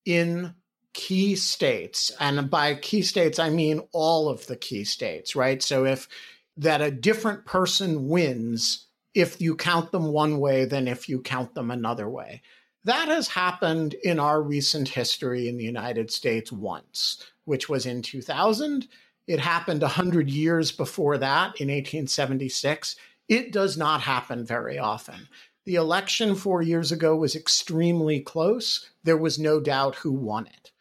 in 0.04 0.54
key 0.94 1.36
states. 1.36 2.12
And 2.20 2.50
by 2.50 2.74
key 2.74 3.02
states, 3.02 3.38
I 3.38 3.50
mean 3.50 3.80
all 3.92 4.28
of 4.28 4.46
the 4.46 4.56
key 4.56 4.84
states, 4.84 5.34
right? 5.34 5.62
So 5.62 5.84
if 5.84 6.08
that 6.56 6.82
a 6.82 6.90
different 6.90 7.46
person 7.46 8.08
wins 8.08 8.86
if 9.14 9.40
you 9.40 9.56
count 9.56 9.92
them 9.92 10.12
one 10.12 10.38
way 10.38 10.64
than 10.64 10.88
if 10.88 11.08
you 11.08 11.20
count 11.20 11.54
them 11.54 11.70
another 11.70 12.08
way. 12.08 12.42
That 12.84 13.08
has 13.08 13.28
happened 13.28 13.94
in 14.02 14.18
our 14.18 14.42
recent 14.42 14.88
history 14.88 15.48
in 15.48 15.56
the 15.56 15.64
United 15.64 16.10
States 16.10 16.50
once, 16.50 17.22
which 17.44 17.68
was 17.68 17.86
in 17.86 18.02
2000. 18.02 18.88
It 19.26 19.38
happened 19.38 19.82
100 19.82 20.28
years 20.28 20.72
before 20.72 21.18
that 21.18 21.60
in 21.60 21.68
1876. 21.68 22.96
It 23.28 23.52
does 23.52 23.76
not 23.76 24.00
happen 24.00 24.44
very 24.44 24.78
often. 24.78 25.28
The 25.64 25.74
election 25.76 26.34
four 26.34 26.62
years 26.62 26.90
ago 26.90 27.16
was 27.16 27.36
extremely 27.36 28.20
close. 28.20 28.90
There 29.04 29.16
was 29.16 29.38
no 29.38 29.60
doubt 29.60 29.96
who 29.96 30.12
won 30.12 30.46
it. 30.46 30.72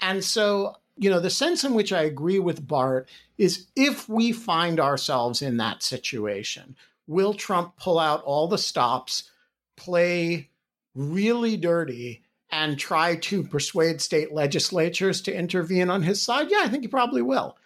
And 0.00 0.24
so, 0.24 0.76
you 0.96 1.10
know, 1.10 1.18
the 1.18 1.30
sense 1.30 1.64
in 1.64 1.74
which 1.74 1.92
I 1.92 2.02
agree 2.02 2.38
with 2.38 2.66
Bart 2.66 3.08
is 3.36 3.66
if 3.74 4.08
we 4.08 4.32
find 4.32 4.78
ourselves 4.78 5.42
in 5.42 5.56
that 5.56 5.82
situation, 5.82 6.76
will 7.08 7.34
Trump 7.34 7.76
pull 7.76 7.98
out 7.98 8.22
all 8.22 8.46
the 8.46 8.58
stops, 8.58 9.30
play 9.76 10.50
really 10.94 11.56
dirty, 11.56 12.22
and 12.50 12.78
try 12.78 13.16
to 13.16 13.42
persuade 13.42 14.00
state 14.00 14.32
legislatures 14.32 15.20
to 15.22 15.34
intervene 15.34 15.90
on 15.90 16.02
his 16.02 16.22
side? 16.22 16.48
Yeah, 16.50 16.60
I 16.62 16.68
think 16.68 16.84
he 16.84 16.88
probably 16.88 17.22
will. 17.22 17.56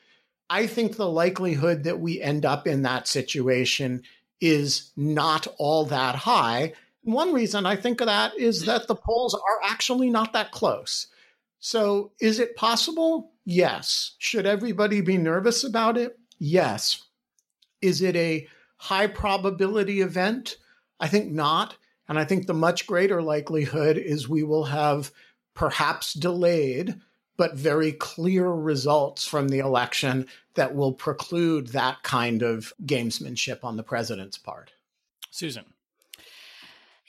I 0.48 0.66
think 0.66 0.96
the 0.96 1.08
likelihood 1.08 1.84
that 1.84 2.00
we 2.00 2.20
end 2.20 2.44
up 2.44 2.66
in 2.66 2.82
that 2.82 3.08
situation 3.08 4.02
is 4.42 4.90
not 4.96 5.46
all 5.56 5.86
that 5.86 6.16
high. 6.16 6.74
One 7.04 7.32
reason 7.32 7.64
I 7.64 7.76
think 7.76 8.00
of 8.00 8.08
that 8.08 8.36
is 8.36 8.64
mm. 8.64 8.66
that 8.66 8.88
the 8.88 8.96
polls 8.96 9.34
are 9.34 9.70
actually 9.70 10.10
not 10.10 10.32
that 10.34 10.50
close. 10.50 11.06
So, 11.60 12.10
is 12.20 12.40
it 12.40 12.56
possible? 12.56 13.30
Yes. 13.44 14.16
Should 14.18 14.44
everybody 14.44 15.00
be 15.00 15.16
nervous 15.16 15.62
about 15.62 15.96
it? 15.96 16.18
Yes. 16.40 17.04
Is 17.80 18.02
it 18.02 18.16
a 18.16 18.48
high 18.78 19.06
probability 19.06 20.00
event? 20.00 20.56
I 20.98 21.06
think 21.06 21.30
not. 21.30 21.76
And 22.08 22.18
I 22.18 22.24
think 22.24 22.46
the 22.46 22.54
much 22.54 22.88
greater 22.88 23.22
likelihood 23.22 23.96
is 23.96 24.28
we 24.28 24.42
will 24.42 24.64
have 24.64 25.12
perhaps 25.54 26.14
delayed, 26.14 26.96
but 27.36 27.54
very 27.54 27.92
clear 27.92 28.48
results 28.48 29.24
from 29.24 29.48
the 29.48 29.60
election 29.60 30.26
that 30.54 30.74
will 30.74 30.92
preclude 30.92 31.68
that 31.68 32.02
kind 32.02 32.42
of 32.42 32.72
gamesmanship 32.84 33.64
on 33.64 33.76
the 33.76 33.82
president's 33.82 34.38
part. 34.38 34.72
Susan. 35.30 35.64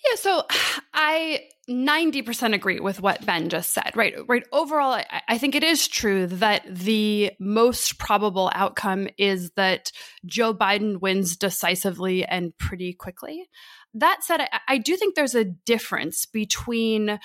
Yeah, 0.06 0.16
so 0.16 0.44
I 0.94 1.42
90% 1.70 2.54
agree 2.54 2.80
with 2.80 3.02
what 3.02 3.26
Ben 3.26 3.50
just 3.50 3.74
said, 3.74 3.92
right? 3.96 4.16
Right. 4.28 4.44
Overall, 4.52 4.94
I, 4.94 5.22
I, 5.30 5.38
think 5.38 5.56
it 5.56 5.64
is 5.64 5.88
true 5.88 6.28
that 6.28 6.64
the 6.70 7.32
most 7.40 7.98
probable 8.00 8.52
outcome 8.54 9.08
is 9.18 9.52
that 9.52 9.92
Joe 10.26 10.54
Biden 10.54 11.00
wins 11.00 11.38
decisively 11.38 12.26
and 12.26 12.58
pretty 12.58 12.94
quickly. 12.94 13.48
That 13.94 14.24
said, 14.24 14.42
I, 14.42 14.60
I 14.68 14.78
do 14.78 14.98
think 14.98 15.16
there's 15.16 15.36
a 15.36 15.46
difference 15.46 16.26
between 16.26 17.18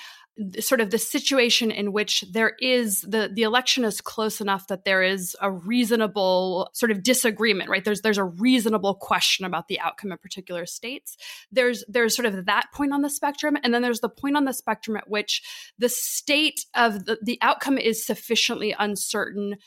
sort 0.59 0.81
of 0.81 0.89
the 0.89 0.97
situation 0.97 1.71
in 1.71 1.91
which 1.91 2.23
there 2.31 2.53
is 2.59 3.01
the 3.01 3.29
the 3.33 3.43
election 3.43 3.83
is 3.83 4.01
close 4.01 4.39
enough 4.39 4.67
that 4.67 4.85
there 4.85 5.03
is 5.03 5.35
a 5.41 5.51
reasonable 5.51 6.69
sort 6.73 6.91
of 6.91 7.03
disagreement 7.03 7.69
right? 7.69 7.83
There's 7.83 8.01
there's 8.01 8.17
a 8.17 8.23
reasonable 8.23 8.95
question 8.95 9.45
about 9.45 9.67
the 9.67 9.79
outcome 9.79 10.11
of 10.11 10.21
particular 10.21 10.65
states. 10.65 11.17
There's 11.51 11.83
there's 11.87 12.15
sort 12.15 12.25
of 12.25 12.45
that 12.45 12.67
point 12.73 12.93
on 12.93 13.01
the 13.01 13.09
spectrum 13.09 13.57
and 13.63 13.73
then 13.73 13.81
there's 13.81 14.01
the 14.01 14.09
point 14.09 14.37
on 14.37 14.45
the 14.45 14.53
spectrum 14.53 14.97
at 14.97 15.09
which 15.09 15.41
the 15.77 15.89
state 15.89 16.65
of 16.75 17.05
the, 17.05 17.17
the 17.21 17.37
outcome 17.41 17.77
is 17.77 18.05
sufficiently 18.05 18.75
uncertain 18.77 19.57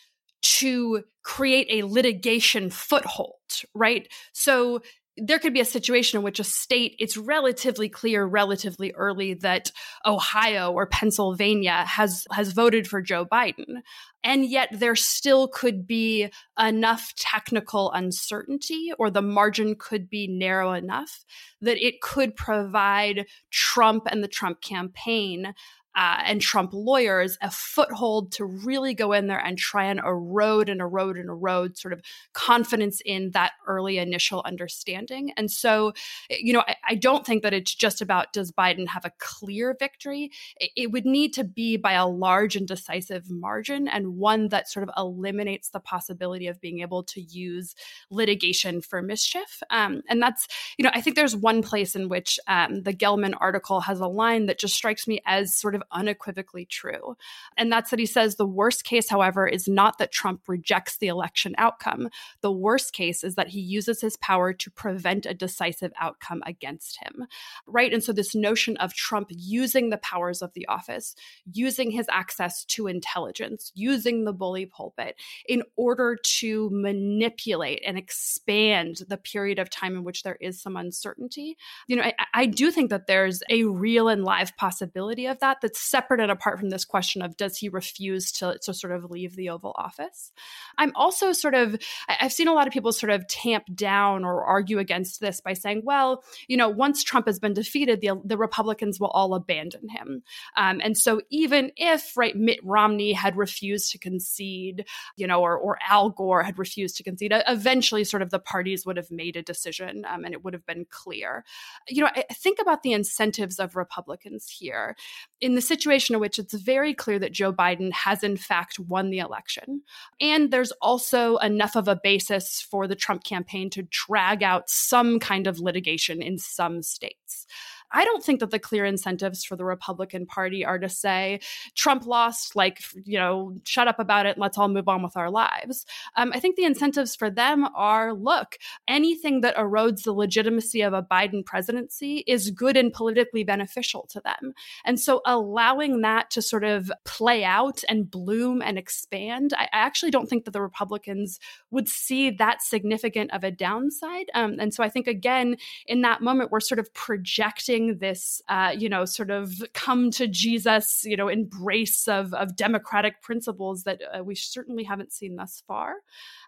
to 0.42 1.04
create 1.22 1.68
a 1.70 1.86
litigation 1.86 2.70
foothold 2.70 3.34
right? 3.74 4.08
So 4.32 4.80
there 5.18 5.38
could 5.38 5.52
be 5.52 5.60
a 5.60 5.64
situation 5.64 6.18
in 6.18 6.24
which 6.24 6.40
a 6.40 6.44
state 6.44 6.96
it's 6.98 7.16
relatively 7.16 7.88
clear 7.88 8.24
relatively 8.24 8.92
early 8.92 9.34
that 9.34 9.70
ohio 10.06 10.72
or 10.72 10.86
pennsylvania 10.86 11.84
has 11.86 12.26
has 12.32 12.52
voted 12.52 12.88
for 12.88 13.02
joe 13.02 13.24
biden 13.24 13.82
and 14.24 14.46
yet 14.46 14.68
there 14.72 14.96
still 14.96 15.48
could 15.48 15.86
be 15.86 16.28
enough 16.58 17.12
technical 17.16 17.92
uncertainty 17.92 18.90
or 18.98 19.10
the 19.10 19.22
margin 19.22 19.74
could 19.78 20.08
be 20.08 20.26
narrow 20.26 20.72
enough 20.72 21.24
that 21.60 21.84
it 21.84 22.00
could 22.00 22.34
provide 22.34 23.26
trump 23.50 24.06
and 24.10 24.24
the 24.24 24.28
trump 24.28 24.62
campaign 24.62 25.52
uh, 25.94 26.22
and 26.24 26.40
Trump 26.40 26.70
lawyers 26.72 27.36
a 27.42 27.50
foothold 27.50 28.32
to 28.32 28.44
really 28.44 28.94
go 28.94 29.12
in 29.12 29.26
there 29.26 29.38
and 29.38 29.58
try 29.58 29.84
and 29.84 30.00
erode 30.00 30.68
and 30.68 30.80
erode 30.80 31.16
and 31.16 31.28
erode 31.28 31.76
sort 31.76 31.92
of 31.92 32.00
confidence 32.32 33.00
in 33.04 33.30
that 33.32 33.52
early 33.66 33.98
initial 33.98 34.42
understanding. 34.44 35.32
And 35.36 35.50
so, 35.50 35.92
you 36.30 36.52
know, 36.52 36.62
I, 36.66 36.76
I 36.88 36.94
don't 36.94 37.26
think 37.26 37.42
that 37.42 37.52
it's 37.52 37.74
just 37.74 38.00
about 38.00 38.32
does 38.32 38.52
Biden 38.52 38.88
have 38.88 39.04
a 39.04 39.12
clear 39.18 39.76
victory? 39.78 40.30
It, 40.58 40.70
it, 40.76 40.92
would 40.92 41.06
need 41.06 41.32
to 41.34 41.44
be 41.44 41.76
by 41.76 41.92
a 41.92 42.06
large 42.06 42.54
and 42.54 42.68
decisive 42.68 43.30
margin 43.30 43.88
and 43.88 44.16
one 44.16 44.48
that 44.48 44.68
sort 44.68 44.86
of 44.86 44.94
eliminates 44.96 45.70
the 45.70 45.80
possibility 45.80 46.46
of 46.46 46.60
being 46.60 46.80
able 46.80 47.02
to 47.04 47.20
use 47.20 47.74
litigation 48.10 48.82
for 48.82 49.00
mischief. 49.00 49.62
Um, 49.70 50.02
and 50.08 50.20
that's, 50.20 50.46
you 50.76 50.84
know, 50.84 50.90
I 50.92 51.00
think 51.00 51.16
there's 51.16 51.36
one 51.36 51.62
place 51.62 51.94
in 51.94 52.08
which 52.08 52.38
um, 52.46 52.82
the 52.82 52.92
Gellman 52.92 53.34
article 53.40 53.80
has 53.80 54.00
a 54.00 54.06
line 54.06 54.46
that 54.46 54.58
just 54.58 54.74
strikes 54.74 55.06
me 55.06 55.20
as 55.26 55.56
sort 55.56 55.74
of 55.74 55.81
unequivocally 55.90 56.64
true. 56.64 57.16
And 57.56 57.72
that's 57.72 57.90
that 57.90 57.98
he 57.98 58.06
says 58.06 58.36
the 58.36 58.46
worst 58.46 58.84
case, 58.84 59.08
however, 59.08 59.46
is 59.46 59.66
not 59.68 59.98
that 59.98 60.12
Trump 60.12 60.42
rejects 60.46 60.98
the 60.98 61.08
election 61.08 61.54
outcome. 61.58 62.08
The 62.40 62.52
worst 62.52 62.92
case 62.92 63.24
is 63.24 63.34
that 63.34 63.48
he 63.48 63.60
uses 63.60 64.00
his 64.00 64.16
power 64.16 64.52
to 64.52 64.70
prevent 64.70 65.26
a 65.26 65.34
decisive 65.34 65.92
outcome 66.00 66.42
against 66.46 66.98
him. 67.02 67.26
Right. 67.66 67.92
And 67.92 68.02
so 68.02 68.12
this 68.12 68.34
notion 68.34 68.76
of 68.78 68.94
Trump 68.94 69.28
using 69.30 69.90
the 69.90 69.98
powers 69.98 70.42
of 70.42 70.52
the 70.54 70.66
office, 70.68 71.14
using 71.50 71.90
his 71.90 72.06
access 72.10 72.64
to 72.66 72.86
intelligence, 72.86 73.72
using 73.74 74.24
the 74.24 74.32
bully 74.32 74.66
pulpit 74.66 75.16
in 75.46 75.62
order 75.76 76.16
to 76.22 76.70
manipulate 76.72 77.82
and 77.86 77.98
expand 77.98 78.98
the 79.08 79.16
period 79.16 79.58
of 79.58 79.70
time 79.70 79.94
in 79.96 80.04
which 80.04 80.22
there 80.22 80.38
is 80.40 80.60
some 80.60 80.76
uncertainty. 80.76 81.56
You 81.86 81.96
know, 81.96 82.02
I, 82.02 82.14
I 82.34 82.46
do 82.46 82.70
think 82.70 82.90
that 82.90 83.06
there's 83.06 83.42
a 83.50 83.64
real 83.64 84.08
and 84.08 84.24
live 84.24 84.56
possibility 84.56 85.26
of 85.26 85.38
that. 85.40 85.60
That 85.60 85.71
separate 85.76 86.20
and 86.20 86.30
apart 86.30 86.58
from 86.58 86.70
this 86.70 86.84
question 86.84 87.22
of 87.22 87.36
does 87.36 87.56
he 87.56 87.68
refuse 87.68 88.32
to, 88.32 88.58
to 88.62 88.74
sort 88.74 88.92
of 88.92 89.10
leave 89.10 89.36
the 89.36 89.50
Oval 89.50 89.74
Office. 89.76 90.32
I'm 90.78 90.92
also 90.94 91.32
sort 91.32 91.54
of, 91.54 91.76
I've 92.08 92.32
seen 92.32 92.48
a 92.48 92.52
lot 92.52 92.66
of 92.66 92.72
people 92.72 92.92
sort 92.92 93.10
of 93.10 93.26
tamp 93.28 93.64
down 93.74 94.24
or 94.24 94.44
argue 94.44 94.78
against 94.78 95.20
this 95.20 95.40
by 95.40 95.52
saying, 95.54 95.82
well, 95.84 96.22
you 96.48 96.56
know, 96.56 96.68
once 96.68 97.02
Trump 97.02 97.26
has 97.26 97.38
been 97.38 97.54
defeated, 97.54 98.00
the, 98.00 98.20
the 98.24 98.36
Republicans 98.36 99.00
will 99.00 99.08
all 99.08 99.34
abandon 99.34 99.88
him. 99.88 100.22
Um, 100.56 100.80
and 100.82 100.96
so 100.96 101.20
even 101.30 101.72
if, 101.76 102.16
right, 102.16 102.36
Mitt 102.36 102.60
Romney 102.62 103.12
had 103.12 103.36
refused 103.36 103.92
to 103.92 103.98
concede, 103.98 104.84
you 105.16 105.26
know, 105.26 105.40
or, 105.40 105.56
or 105.56 105.78
Al 105.88 106.10
Gore 106.10 106.42
had 106.42 106.58
refused 106.58 106.96
to 106.96 107.02
concede, 107.02 107.32
eventually 107.48 108.04
sort 108.04 108.22
of 108.22 108.30
the 108.30 108.38
parties 108.38 108.84
would 108.84 108.96
have 108.96 109.10
made 109.10 109.36
a 109.36 109.42
decision 109.42 110.04
um, 110.08 110.24
and 110.24 110.34
it 110.34 110.44
would 110.44 110.54
have 110.54 110.66
been 110.66 110.86
clear. 110.90 111.44
You 111.88 112.02
know, 112.02 112.10
I 112.14 112.34
think 112.34 112.58
about 112.60 112.82
the 112.82 112.92
incentives 112.92 113.58
of 113.58 113.76
Republicans 113.76 114.48
here. 114.48 114.96
In 115.40 115.54
the 115.54 115.61
situation 115.62 116.14
in 116.14 116.20
which 116.20 116.38
it's 116.38 116.54
very 116.54 116.92
clear 116.94 117.18
that 117.18 117.32
Joe 117.32 117.52
Biden 117.52 117.92
has, 117.92 118.22
in 118.22 118.36
fact, 118.36 118.78
won 118.78 119.10
the 119.10 119.18
election. 119.18 119.82
And 120.20 120.50
there's 120.50 120.72
also 120.82 121.36
enough 121.38 121.76
of 121.76 121.88
a 121.88 122.00
basis 122.02 122.60
for 122.60 122.86
the 122.86 122.96
Trump 122.96 123.24
campaign 123.24 123.70
to 123.70 123.82
drag 123.84 124.42
out 124.42 124.68
some 124.68 125.18
kind 125.18 125.46
of 125.46 125.58
litigation 125.58 126.22
in 126.22 126.38
some 126.38 126.82
states. 126.82 127.46
I 127.92 128.04
don't 128.04 128.24
think 128.24 128.40
that 128.40 128.50
the 128.50 128.58
clear 128.58 128.84
incentives 128.84 129.44
for 129.44 129.56
the 129.56 129.64
Republican 129.64 130.26
Party 130.26 130.64
are 130.64 130.78
to 130.78 130.88
say 130.88 131.40
Trump 131.74 132.06
lost, 132.06 132.56
like, 132.56 132.80
you 133.04 133.18
know, 133.18 133.54
shut 133.64 133.88
up 133.88 133.98
about 133.98 134.26
it, 134.26 134.38
let's 134.38 134.58
all 134.58 134.68
move 134.68 134.88
on 134.88 135.02
with 135.02 135.16
our 135.16 135.30
lives. 135.30 135.84
Um, 136.16 136.32
I 136.34 136.40
think 136.40 136.56
the 136.56 136.64
incentives 136.64 137.14
for 137.14 137.30
them 137.30 137.68
are 137.74 138.14
look, 138.14 138.56
anything 138.88 139.42
that 139.42 139.56
erodes 139.56 140.02
the 140.02 140.12
legitimacy 140.12 140.82
of 140.82 140.92
a 140.92 141.02
Biden 141.02 141.44
presidency 141.44 142.24
is 142.26 142.50
good 142.50 142.76
and 142.76 142.92
politically 142.92 143.44
beneficial 143.44 144.06
to 144.10 144.20
them. 144.20 144.54
And 144.84 144.98
so 144.98 145.20
allowing 145.26 146.00
that 146.02 146.30
to 146.30 146.42
sort 146.42 146.64
of 146.64 146.90
play 147.04 147.44
out 147.44 147.82
and 147.88 148.10
bloom 148.10 148.62
and 148.62 148.78
expand, 148.78 149.52
I, 149.56 149.64
I 149.64 149.78
actually 149.78 150.10
don't 150.10 150.28
think 150.28 150.44
that 150.44 150.52
the 150.52 150.62
Republicans 150.62 151.38
would 151.70 151.88
see 151.88 152.30
that 152.30 152.62
significant 152.62 153.32
of 153.32 153.44
a 153.44 153.50
downside. 153.50 154.26
Um, 154.34 154.56
and 154.58 154.72
so 154.72 154.82
I 154.82 154.88
think, 154.88 155.06
again, 155.06 155.56
in 155.86 156.02
that 156.02 156.20
moment, 156.20 156.50
we're 156.50 156.60
sort 156.60 156.78
of 156.78 156.92
projecting 156.94 157.81
this, 157.98 158.40
uh, 158.48 158.74
you 158.76 158.88
know, 158.88 159.04
sort 159.04 159.30
of 159.30 159.52
come 159.74 160.10
to 160.12 160.26
Jesus, 160.26 161.02
you 161.04 161.16
know, 161.16 161.28
embrace 161.28 162.08
of, 162.08 162.32
of 162.34 162.56
democratic 162.56 163.22
principles 163.22 163.82
that 163.84 164.00
uh, 164.16 164.22
we 164.24 164.34
certainly 164.34 164.84
haven't 164.84 165.12
seen 165.12 165.36
thus 165.36 165.62
far. 165.66 165.94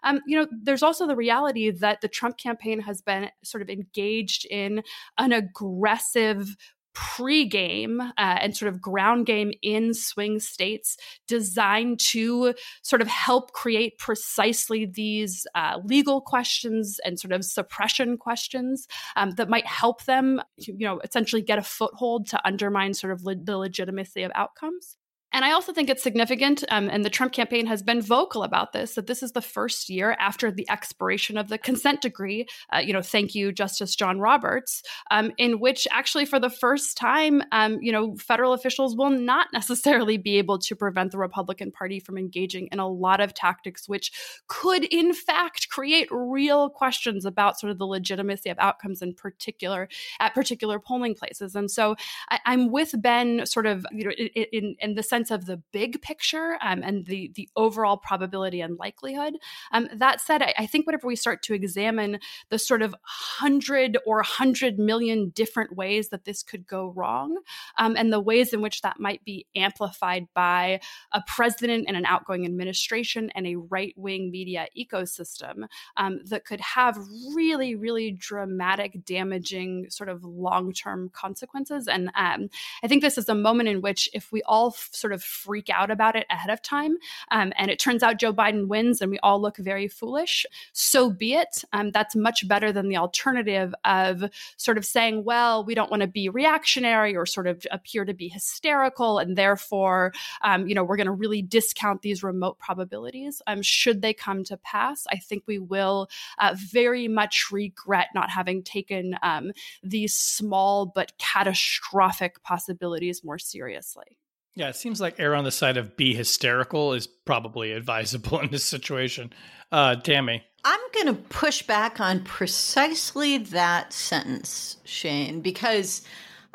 Um, 0.03 0.21
you 0.27 0.37
know, 0.37 0.47
there's 0.63 0.83
also 0.83 1.07
the 1.07 1.15
reality 1.15 1.71
that 1.71 2.01
the 2.01 2.07
Trump 2.07 2.37
campaign 2.37 2.79
has 2.79 3.01
been 3.01 3.29
sort 3.43 3.61
of 3.61 3.69
engaged 3.69 4.45
in 4.49 4.83
an 5.17 5.31
aggressive 5.31 6.55
pre-game 6.95 8.01
uh, 8.01 8.11
and 8.17 8.55
sort 8.55 8.73
of 8.73 8.81
ground 8.81 9.25
game 9.25 9.51
in 9.61 9.93
swing 9.93 10.39
states 10.39 10.97
designed 11.27 11.99
to 11.99 12.53
sort 12.81 13.01
of 13.01 13.07
help 13.07 13.51
create 13.51 13.97
precisely 13.99 14.85
these 14.85 15.45
uh, 15.53 15.79
legal 15.83 16.21
questions 16.21 16.99
and 17.05 17.19
sort 17.19 17.33
of 17.33 17.43
suppression 17.45 18.17
questions 18.17 18.87
um, 19.15 19.31
that 19.31 19.49
might 19.49 19.67
help 19.67 20.05
them 20.05 20.41
you 20.57 20.87
know 20.87 20.99
essentially 21.03 21.41
get 21.41 21.59
a 21.59 21.63
foothold 21.63 22.27
to 22.27 22.47
undermine 22.47 22.93
sort 22.93 23.11
of 23.11 23.23
le- 23.23 23.35
the 23.35 23.57
legitimacy 23.57 24.23
of 24.23 24.31
outcomes 24.33 24.97
and 25.35 25.43
I 25.43 25.51
also 25.51 25.73
think 25.73 25.89
it's 25.89 26.01
significant, 26.01 26.63
um, 26.69 26.89
and 26.89 27.03
the 27.03 27.09
Trump 27.09 27.33
campaign 27.33 27.65
has 27.65 27.83
been 27.83 28.01
vocal 28.01 28.41
about 28.41 28.71
this, 28.71 28.95
that 28.95 29.05
this 29.05 29.21
is 29.21 29.33
the 29.33 29.41
first 29.41 29.89
year 29.89 30.15
after 30.17 30.49
the 30.49 30.65
expiration 30.69 31.37
of 31.37 31.49
the 31.49 31.57
consent 31.57 31.99
decree. 31.99 32.47
Uh, 32.73 32.77
you 32.77 32.93
know, 32.93 33.01
thank 33.01 33.35
you, 33.35 33.51
Justice 33.51 33.97
John 33.97 34.21
Roberts, 34.21 34.81
um, 35.11 35.33
in 35.37 35.59
which 35.59 35.89
actually 35.91 36.23
for 36.23 36.39
the 36.39 36.49
first 36.49 36.95
time, 36.95 37.43
um, 37.51 37.79
you 37.81 37.91
know, 37.91 38.15
federal 38.15 38.53
officials 38.53 38.95
will 38.95 39.09
not 39.09 39.47
necessarily 39.53 40.15
be 40.15 40.37
able 40.37 40.57
to 40.57 40.73
prevent 40.73 41.11
the 41.11 41.17
Republican 41.17 41.69
Party 41.69 41.99
from 41.99 42.17
engaging 42.17 42.69
in 42.71 42.79
a 42.79 42.87
lot 42.87 43.19
of 43.19 43.33
tactics, 43.33 43.89
which 43.89 44.13
could 44.47 44.85
in 44.85 45.13
fact 45.13 45.67
create 45.67 46.07
real 46.11 46.69
questions 46.69 47.25
about 47.25 47.59
sort 47.59 47.71
of 47.71 47.77
the 47.77 47.85
legitimacy 47.85 48.49
of 48.49 48.57
outcomes 48.57 49.01
in 49.01 49.13
particular 49.13 49.89
at 50.21 50.33
particular 50.33 50.79
polling 50.79 51.13
places. 51.13 51.55
And 51.55 51.69
so 51.69 51.97
I, 52.29 52.39
am 52.45 52.71
with 52.71 52.95
Ben, 53.01 53.45
sort 53.45 53.65
of, 53.65 53.85
you 53.91 54.05
know, 54.05 54.11
in, 54.11 54.45
in, 54.53 54.75
in 54.79 54.95
the 54.95 55.03
sense 55.03 55.24
sense 55.25 55.31
of 55.31 55.45
the 55.45 55.61
big 55.71 56.01
picture 56.01 56.57
um, 56.61 56.81
and 56.83 57.05
the 57.05 57.31
the 57.35 57.49
overall 57.55 57.97
probability 57.97 58.61
and 58.61 58.77
likelihood. 58.77 59.33
Um, 59.71 59.89
that 59.93 60.21
said, 60.21 60.41
I, 60.41 60.53
I, 60.59 60.65
think 60.65 60.85
whenever 60.85 61.07
we 61.07 61.15
start 61.15 61.41
to 61.43 61.53
examine 61.53 62.19
the 62.49 62.59
sort 62.59 62.81
of 62.81 62.95
hundred 63.03 63.97
or 64.05 64.23
hundred 64.23 64.77
million 64.77 65.29
different 65.29 65.75
ways 65.75 66.09
that 66.09 66.25
this 66.25 66.43
could 66.43 66.67
go 66.67 66.93
wrong, 66.95 67.39
um, 67.77 67.95
and 67.97 68.11
the 68.11 68.19
ways 68.19 68.53
in 68.53 68.61
which 68.61 68.81
that 68.81 68.99
might 68.99 69.23
be 69.23 69.45
amplified 69.55 70.27
by 70.33 70.79
a 71.11 71.21
president 71.27 71.85
and 71.87 71.97
an 71.97 72.05
outgoing 72.05 72.45
administration 72.45 73.31
and 73.35 73.47
a 73.47 73.55
right 73.55 73.93
wing 73.95 74.31
media 74.31 74.67
ecosystem 74.77 75.65
um, 75.97 76.19
that 76.25 76.45
could 76.45 76.61
have 76.61 76.97
really, 77.35 77.75
really 77.75 78.11
dramatic, 78.11 79.03
damaging, 79.05 79.87
sort 79.89 80.09
of 80.09 80.23
long 80.23 80.73
term 80.73 81.09
consequences. 81.09 81.87
And 81.87 82.11
um, 82.15 82.49
I 82.83 82.87
think 82.87 83.01
this 83.01 83.17
is 83.17 83.29
a 83.29 83.35
moment 83.35 83.69
in 83.69 83.81
which, 83.81 84.09
if 84.13 84.31
we 84.31 84.41
all 84.43 84.71
sort 84.71 85.13
of 85.15 85.23
freak 85.23 85.69
out 85.69 85.89
about 85.89 86.15
it 86.15 86.27
ahead 86.29 86.51
of 86.51 86.61
time, 86.61 86.97
um, 87.31 87.51
and 87.57 87.71
it 87.71 87.79
turns 87.79 88.03
out 88.03 88.19
Joe 88.19 88.33
Biden 88.33 88.67
wins 88.67 89.01
and 89.01 89.09
we 89.09 89.19
all 89.19 89.41
look 89.41 89.57
very 89.57 89.87
foolish, 89.87 90.45
so 90.73 91.09
be 91.09 91.33
it. 91.33 91.63
Um, 91.73 91.89
that's 91.89 92.15
much 92.15 92.47
better 92.47 92.71
than 92.71 92.89
the 92.89 92.97
alternative 92.97 93.73
of 93.83 94.23
sort 94.57 94.77
of 94.77 94.85
saying, 94.85 95.23
well, 95.23 95.63
we 95.65 95.73
don't 95.73 95.89
want 95.89 96.01
to 96.01 96.07
be 96.07 96.29
reactionary 96.29 97.15
or 97.15 97.25
sort 97.25 97.47
of 97.47 97.65
appear 97.71 98.05
to 98.05 98.13
be 98.13 98.27
hysterical, 98.27 99.17
and 99.17 99.35
therefore, 99.35 100.13
um, 100.43 100.67
you 100.67 100.75
know, 100.75 100.83
we're 100.83 100.97
going 100.97 101.07
to 101.07 101.11
really 101.13 101.41
discount 101.41 102.01
these 102.01 102.21
remote 102.21 102.59
probabilities. 102.59 103.41
Um, 103.47 103.61
should 103.61 104.01
they 104.01 104.13
come 104.13 104.43
to 104.43 104.57
pass, 104.57 105.07
I 105.09 105.17
think 105.17 105.43
we 105.47 105.57
will 105.59 106.09
uh, 106.37 106.55
very 106.57 107.07
much 107.07 107.47
regret 107.51 108.09
not 108.13 108.29
having 108.29 108.61
taken 108.63 109.17
um, 109.23 109.51
these 109.81 110.15
small 110.15 110.85
but 110.85 111.17
catastrophic 111.17 112.43
possibilities 112.43 113.23
more 113.23 113.39
seriously. 113.39 114.17
Yeah, 114.55 114.69
it 114.69 114.75
seems 114.77 115.01
like 115.01 115.19
err 115.19 115.35
on 115.35 115.43
the 115.43 115.51
side 115.51 115.77
of 115.77 115.97
be 115.97 116.15
hysterical 116.15 116.93
is 116.93 117.07
probably 117.07 117.73
advisable 117.73 118.39
in 118.41 118.49
this 118.49 118.63
situation. 118.63 119.33
Uh, 119.71 119.95
Tammy. 119.97 120.43
I'm 120.63 120.79
going 120.93 121.07
to 121.07 121.21
push 121.29 121.61
back 121.61 121.99
on 121.99 122.23
precisely 122.23 123.37
that 123.37 123.93
sentence, 123.93 124.77
Shane, 124.83 125.41
because 125.41 126.01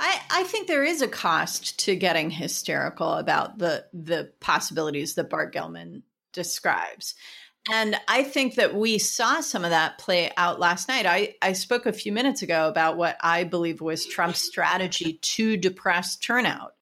I, 0.00 0.20
I 0.30 0.42
think 0.44 0.66
there 0.66 0.82
is 0.82 1.00
a 1.00 1.08
cost 1.08 1.78
to 1.80 1.94
getting 1.94 2.30
hysterical 2.30 3.12
about 3.14 3.58
the 3.58 3.84
the 3.92 4.32
possibilities 4.40 5.14
that 5.14 5.30
Bart 5.30 5.54
Gellman 5.54 6.02
describes. 6.32 7.14
And 7.70 7.94
I 8.08 8.24
think 8.24 8.54
that 8.54 8.74
we 8.74 8.98
saw 8.98 9.42
some 9.42 9.64
of 9.64 9.70
that 9.70 9.98
play 9.98 10.32
out 10.36 10.58
last 10.58 10.88
night. 10.88 11.04
I, 11.04 11.34
I 11.42 11.52
spoke 11.52 11.84
a 11.84 11.92
few 11.92 12.10
minutes 12.10 12.40
ago 12.40 12.68
about 12.68 12.96
what 12.96 13.18
I 13.20 13.44
believe 13.44 13.82
was 13.82 14.06
Trump's 14.06 14.40
strategy 14.40 15.18
to 15.20 15.58
depress 15.58 16.16
turnout. 16.16 16.72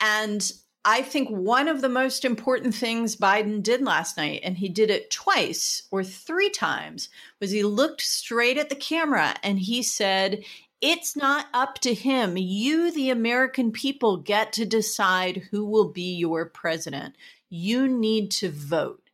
And 0.00 0.50
I 0.84 1.02
think 1.02 1.28
one 1.28 1.68
of 1.68 1.82
the 1.82 1.90
most 1.90 2.24
important 2.24 2.74
things 2.74 3.16
Biden 3.16 3.62
did 3.62 3.82
last 3.82 4.16
night, 4.16 4.40
and 4.42 4.56
he 4.56 4.68
did 4.68 4.90
it 4.90 5.10
twice 5.10 5.82
or 5.90 6.02
three 6.02 6.48
times, 6.48 7.10
was 7.38 7.50
he 7.50 7.62
looked 7.62 8.00
straight 8.00 8.56
at 8.56 8.70
the 8.70 8.74
camera 8.74 9.34
and 9.42 9.58
he 9.58 9.82
said, 9.82 10.42
It's 10.80 11.16
not 11.16 11.48
up 11.52 11.80
to 11.80 11.92
him. 11.92 12.38
You, 12.38 12.90
the 12.90 13.10
American 13.10 13.72
people, 13.72 14.16
get 14.16 14.54
to 14.54 14.64
decide 14.64 15.48
who 15.50 15.66
will 15.66 15.92
be 15.92 16.14
your 16.14 16.46
president. 16.46 17.14
You 17.50 17.86
need 17.86 18.30
to 18.32 18.50
vote 18.50 19.09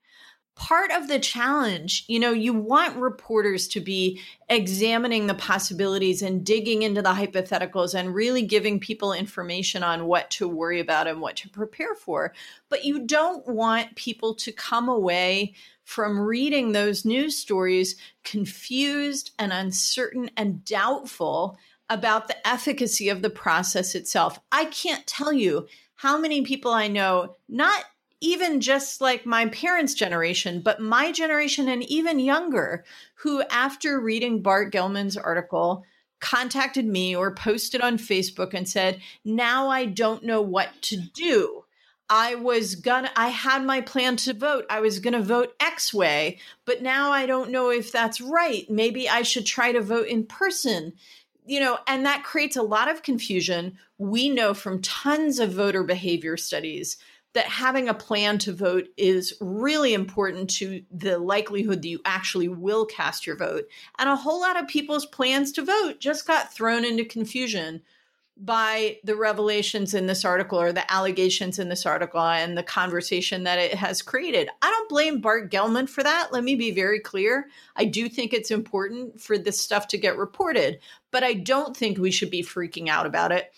part 0.56 0.90
of 0.90 1.06
the 1.06 1.18
challenge. 1.18 2.04
You 2.08 2.18
know, 2.18 2.32
you 2.32 2.52
want 2.52 2.96
reporters 2.96 3.68
to 3.68 3.80
be 3.80 4.20
examining 4.48 5.26
the 5.26 5.34
possibilities 5.34 6.22
and 6.22 6.44
digging 6.44 6.82
into 6.82 7.02
the 7.02 7.10
hypotheticals 7.10 7.94
and 7.94 8.14
really 8.14 8.42
giving 8.42 8.80
people 8.80 9.12
information 9.12 9.84
on 9.84 10.06
what 10.06 10.30
to 10.32 10.48
worry 10.48 10.80
about 10.80 11.06
and 11.06 11.20
what 11.20 11.36
to 11.36 11.48
prepare 11.50 11.94
for. 11.94 12.32
But 12.70 12.84
you 12.84 13.06
don't 13.06 13.46
want 13.46 13.96
people 13.96 14.34
to 14.36 14.50
come 14.50 14.88
away 14.88 15.54
from 15.84 16.18
reading 16.18 16.72
those 16.72 17.04
news 17.04 17.36
stories 17.36 17.94
confused 18.24 19.30
and 19.38 19.52
uncertain 19.52 20.30
and 20.36 20.64
doubtful 20.64 21.58
about 21.88 22.28
the 22.28 22.48
efficacy 22.48 23.10
of 23.10 23.22
the 23.22 23.30
process 23.30 23.94
itself. 23.94 24.40
I 24.50 24.64
can't 24.64 25.06
tell 25.06 25.32
you 25.32 25.68
how 25.94 26.18
many 26.18 26.42
people 26.42 26.72
I 26.72 26.88
know, 26.88 27.36
not 27.48 27.84
even 28.26 28.60
just 28.60 29.00
like 29.00 29.24
my 29.24 29.46
parents' 29.46 29.94
generation, 29.94 30.60
but 30.60 30.80
my 30.80 31.12
generation 31.12 31.68
and 31.68 31.84
even 31.84 32.18
younger, 32.18 32.84
who 33.14 33.42
after 33.50 34.00
reading 34.00 34.42
Bart 34.42 34.72
Gellman's 34.72 35.16
article, 35.16 35.84
contacted 36.20 36.84
me 36.84 37.14
or 37.14 37.32
posted 37.32 37.80
on 37.80 37.98
Facebook 37.98 38.52
and 38.52 38.68
said, 38.68 39.00
Now 39.24 39.68
I 39.68 39.84
don't 39.84 40.24
know 40.24 40.42
what 40.42 40.70
to 40.82 40.96
do. 40.96 41.64
I 42.08 42.34
was 42.34 42.74
gonna, 42.74 43.10
I 43.16 43.28
had 43.28 43.64
my 43.64 43.80
plan 43.80 44.16
to 44.16 44.34
vote. 44.34 44.66
I 44.68 44.80
was 44.80 44.98
gonna 44.98 45.22
vote 45.22 45.54
X 45.60 45.94
way, 45.94 46.38
but 46.64 46.82
now 46.82 47.12
I 47.12 47.26
don't 47.26 47.50
know 47.50 47.70
if 47.70 47.92
that's 47.92 48.20
right. 48.20 48.68
Maybe 48.68 49.08
I 49.08 49.22
should 49.22 49.46
try 49.46 49.70
to 49.70 49.80
vote 49.80 50.08
in 50.08 50.26
person. 50.26 50.94
You 51.48 51.60
know, 51.60 51.78
and 51.86 52.04
that 52.06 52.24
creates 52.24 52.56
a 52.56 52.62
lot 52.62 52.90
of 52.90 53.04
confusion. 53.04 53.78
We 53.98 54.28
know 54.28 54.52
from 54.52 54.82
tons 54.82 55.38
of 55.38 55.52
voter 55.52 55.84
behavior 55.84 56.36
studies 56.36 56.96
that 57.36 57.44
having 57.44 57.86
a 57.86 57.94
plan 57.94 58.38
to 58.38 58.50
vote 58.50 58.88
is 58.96 59.34
really 59.42 59.92
important 59.92 60.48
to 60.48 60.82
the 60.90 61.18
likelihood 61.18 61.82
that 61.82 61.88
you 61.88 62.00
actually 62.06 62.48
will 62.48 62.86
cast 62.86 63.26
your 63.26 63.36
vote. 63.36 63.68
And 63.98 64.08
a 64.08 64.16
whole 64.16 64.40
lot 64.40 64.58
of 64.58 64.66
people's 64.68 65.04
plans 65.04 65.52
to 65.52 65.62
vote 65.62 66.00
just 66.00 66.26
got 66.26 66.54
thrown 66.54 66.82
into 66.82 67.04
confusion 67.04 67.82
by 68.38 68.96
the 69.04 69.16
revelations 69.16 69.92
in 69.92 70.06
this 70.06 70.24
article 70.24 70.58
or 70.58 70.72
the 70.72 70.90
allegations 70.90 71.58
in 71.58 71.68
this 71.68 71.84
article 71.84 72.22
and 72.22 72.56
the 72.56 72.62
conversation 72.62 73.44
that 73.44 73.58
it 73.58 73.74
has 73.74 74.00
created. 74.00 74.48
I 74.62 74.70
don't 74.70 74.88
blame 74.88 75.20
Bart 75.20 75.50
Gellman 75.50 75.90
for 75.90 76.02
that. 76.02 76.32
Let 76.32 76.42
me 76.42 76.54
be 76.54 76.70
very 76.70 77.00
clear. 77.00 77.48
I 77.76 77.84
do 77.84 78.08
think 78.08 78.32
it's 78.32 78.50
important 78.50 79.20
for 79.20 79.36
this 79.36 79.60
stuff 79.60 79.88
to 79.88 79.98
get 79.98 80.16
reported, 80.16 80.80
but 81.10 81.22
I 81.22 81.34
don't 81.34 81.76
think 81.76 81.98
we 81.98 82.10
should 82.10 82.30
be 82.30 82.42
freaking 82.42 82.88
out 82.88 83.04
about 83.04 83.30
it. 83.30 83.52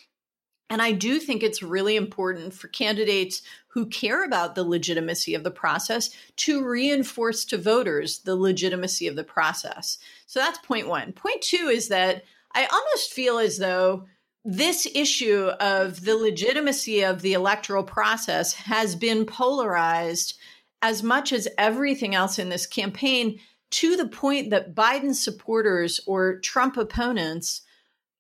And 0.70 0.82
I 0.82 0.92
do 0.92 1.18
think 1.18 1.42
it's 1.42 1.62
really 1.62 1.96
important 1.96 2.52
for 2.52 2.68
candidates 2.68 3.42
who 3.78 3.86
care 3.86 4.24
about 4.24 4.56
the 4.56 4.64
legitimacy 4.64 5.36
of 5.36 5.44
the 5.44 5.52
process 5.52 6.10
to 6.34 6.64
reinforce 6.64 7.44
to 7.44 7.56
voters 7.56 8.18
the 8.24 8.34
legitimacy 8.34 9.06
of 9.06 9.14
the 9.14 9.22
process. 9.22 9.98
So 10.26 10.40
that's 10.40 10.58
point 10.58 10.88
one. 10.88 11.12
Point 11.12 11.42
two 11.42 11.70
is 11.72 11.86
that 11.86 12.24
I 12.56 12.66
almost 12.66 13.12
feel 13.12 13.38
as 13.38 13.58
though 13.58 14.06
this 14.44 14.88
issue 14.96 15.50
of 15.60 16.04
the 16.04 16.16
legitimacy 16.16 17.04
of 17.04 17.22
the 17.22 17.34
electoral 17.34 17.84
process 17.84 18.52
has 18.54 18.96
been 18.96 19.24
polarized 19.24 20.36
as 20.82 21.04
much 21.04 21.32
as 21.32 21.46
everything 21.56 22.16
else 22.16 22.36
in 22.36 22.48
this 22.48 22.66
campaign 22.66 23.38
to 23.70 23.96
the 23.96 24.08
point 24.08 24.50
that 24.50 24.74
Biden 24.74 25.14
supporters 25.14 26.00
or 26.04 26.40
Trump 26.40 26.76
opponents 26.76 27.62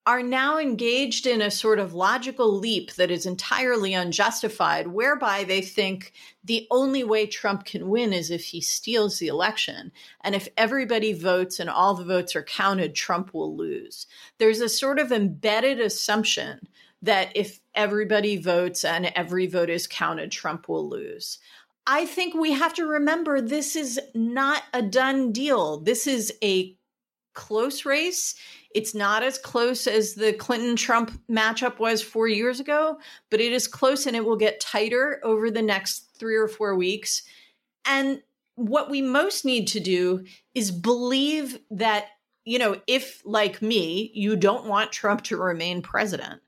are 0.08 0.22
now 0.22 0.56
engaged 0.56 1.26
in 1.26 1.42
a 1.42 1.50
sort 1.50 1.78
of 1.78 1.92
logical 1.92 2.50
leap 2.50 2.94
that 2.94 3.10
is 3.10 3.26
entirely 3.26 3.92
unjustified, 3.92 4.86
whereby 4.86 5.44
they 5.44 5.60
think 5.60 6.14
the 6.42 6.66
only 6.70 7.04
way 7.04 7.26
Trump 7.26 7.66
can 7.66 7.90
win 7.90 8.14
is 8.14 8.30
if 8.30 8.42
he 8.42 8.58
steals 8.58 9.18
the 9.18 9.26
election. 9.26 9.92
And 10.22 10.34
if 10.34 10.48
everybody 10.56 11.12
votes 11.12 11.60
and 11.60 11.68
all 11.68 11.92
the 11.92 12.06
votes 12.06 12.34
are 12.34 12.42
counted, 12.42 12.94
Trump 12.94 13.34
will 13.34 13.54
lose. 13.54 14.06
There's 14.38 14.62
a 14.62 14.68
sort 14.70 14.98
of 14.98 15.12
embedded 15.12 15.78
assumption 15.78 16.68
that 17.02 17.30
if 17.36 17.60
everybody 17.74 18.38
votes 18.38 18.86
and 18.86 19.12
every 19.14 19.46
vote 19.46 19.68
is 19.68 19.86
counted, 19.86 20.32
Trump 20.32 20.70
will 20.70 20.88
lose. 20.88 21.38
I 21.86 22.06
think 22.06 22.32
we 22.32 22.52
have 22.52 22.72
to 22.74 22.86
remember 22.86 23.42
this 23.42 23.76
is 23.76 24.00
not 24.14 24.62
a 24.72 24.80
done 24.80 25.32
deal. 25.32 25.80
This 25.80 26.06
is 26.06 26.32
a 26.42 26.74
close 27.34 27.84
race. 27.84 28.34
It's 28.74 28.94
not 28.94 29.22
as 29.22 29.38
close 29.38 29.86
as 29.86 30.14
the 30.14 30.32
Clinton 30.34 30.76
Trump 30.76 31.18
matchup 31.30 31.78
was 31.78 32.02
four 32.02 32.28
years 32.28 32.60
ago, 32.60 32.98
but 33.30 33.40
it 33.40 33.52
is 33.52 33.66
close 33.66 34.06
and 34.06 34.14
it 34.14 34.24
will 34.24 34.36
get 34.36 34.60
tighter 34.60 35.20
over 35.22 35.50
the 35.50 35.62
next 35.62 36.10
three 36.18 36.36
or 36.36 36.48
four 36.48 36.74
weeks. 36.74 37.22
And 37.86 38.22
what 38.56 38.90
we 38.90 39.00
most 39.00 39.44
need 39.44 39.68
to 39.68 39.80
do 39.80 40.24
is 40.54 40.70
believe 40.70 41.58
that, 41.70 42.06
you 42.44 42.58
know, 42.58 42.80
if, 42.86 43.22
like 43.24 43.62
me, 43.62 44.10
you 44.14 44.36
don't 44.36 44.66
want 44.66 44.92
Trump 44.92 45.22
to 45.24 45.36
remain 45.36 45.80
president, 45.80 46.42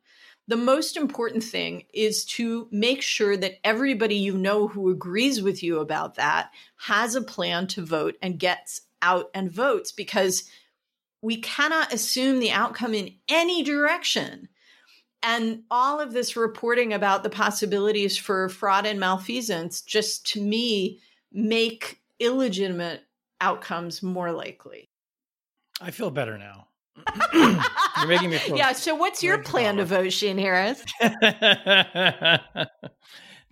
the 0.50 0.56
most 0.56 0.96
important 0.96 1.44
thing 1.44 1.84
is 1.94 2.24
to 2.24 2.66
make 2.72 3.02
sure 3.02 3.36
that 3.36 3.60
everybody 3.62 4.16
you 4.16 4.36
know 4.36 4.66
who 4.66 4.90
agrees 4.90 5.40
with 5.40 5.62
you 5.62 5.78
about 5.78 6.16
that 6.16 6.50
has 6.76 7.14
a 7.14 7.22
plan 7.22 7.68
to 7.68 7.84
vote 7.84 8.16
and 8.20 8.40
gets 8.40 8.80
out 9.00 9.30
and 9.32 9.50
votes 9.50 9.92
because 9.92 10.50
we 11.22 11.40
cannot 11.40 11.92
assume 11.92 12.40
the 12.40 12.50
outcome 12.50 12.94
in 12.94 13.14
any 13.28 13.62
direction. 13.62 14.48
And 15.22 15.64
all 15.70 16.00
of 16.00 16.12
this 16.12 16.34
reporting 16.36 16.94
about 16.94 17.22
the 17.22 17.30
possibilities 17.30 18.16
for 18.16 18.48
fraud 18.48 18.86
and 18.86 18.98
malfeasance 18.98 19.82
just 19.82 20.26
to 20.28 20.40
me 20.40 21.00
make 21.30 22.00
illegitimate 22.18 23.02
outcomes 23.40 24.02
more 24.02 24.32
likely. 24.32 24.88
I 25.80 25.90
feel 25.90 26.10
better 26.10 26.38
now. 26.38 26.68
You're 27.32 28.06
making 28.06 28.30
me 28.30 28.38
feel. 28.38 28.56
Yeah. 28.56 28.72
So, 28.72 28.94
what's 28.94 29.22
your 29.22 29.38
plan 29.38 29.82
vote, 29.84 30.12
Harris? 30.20 30.82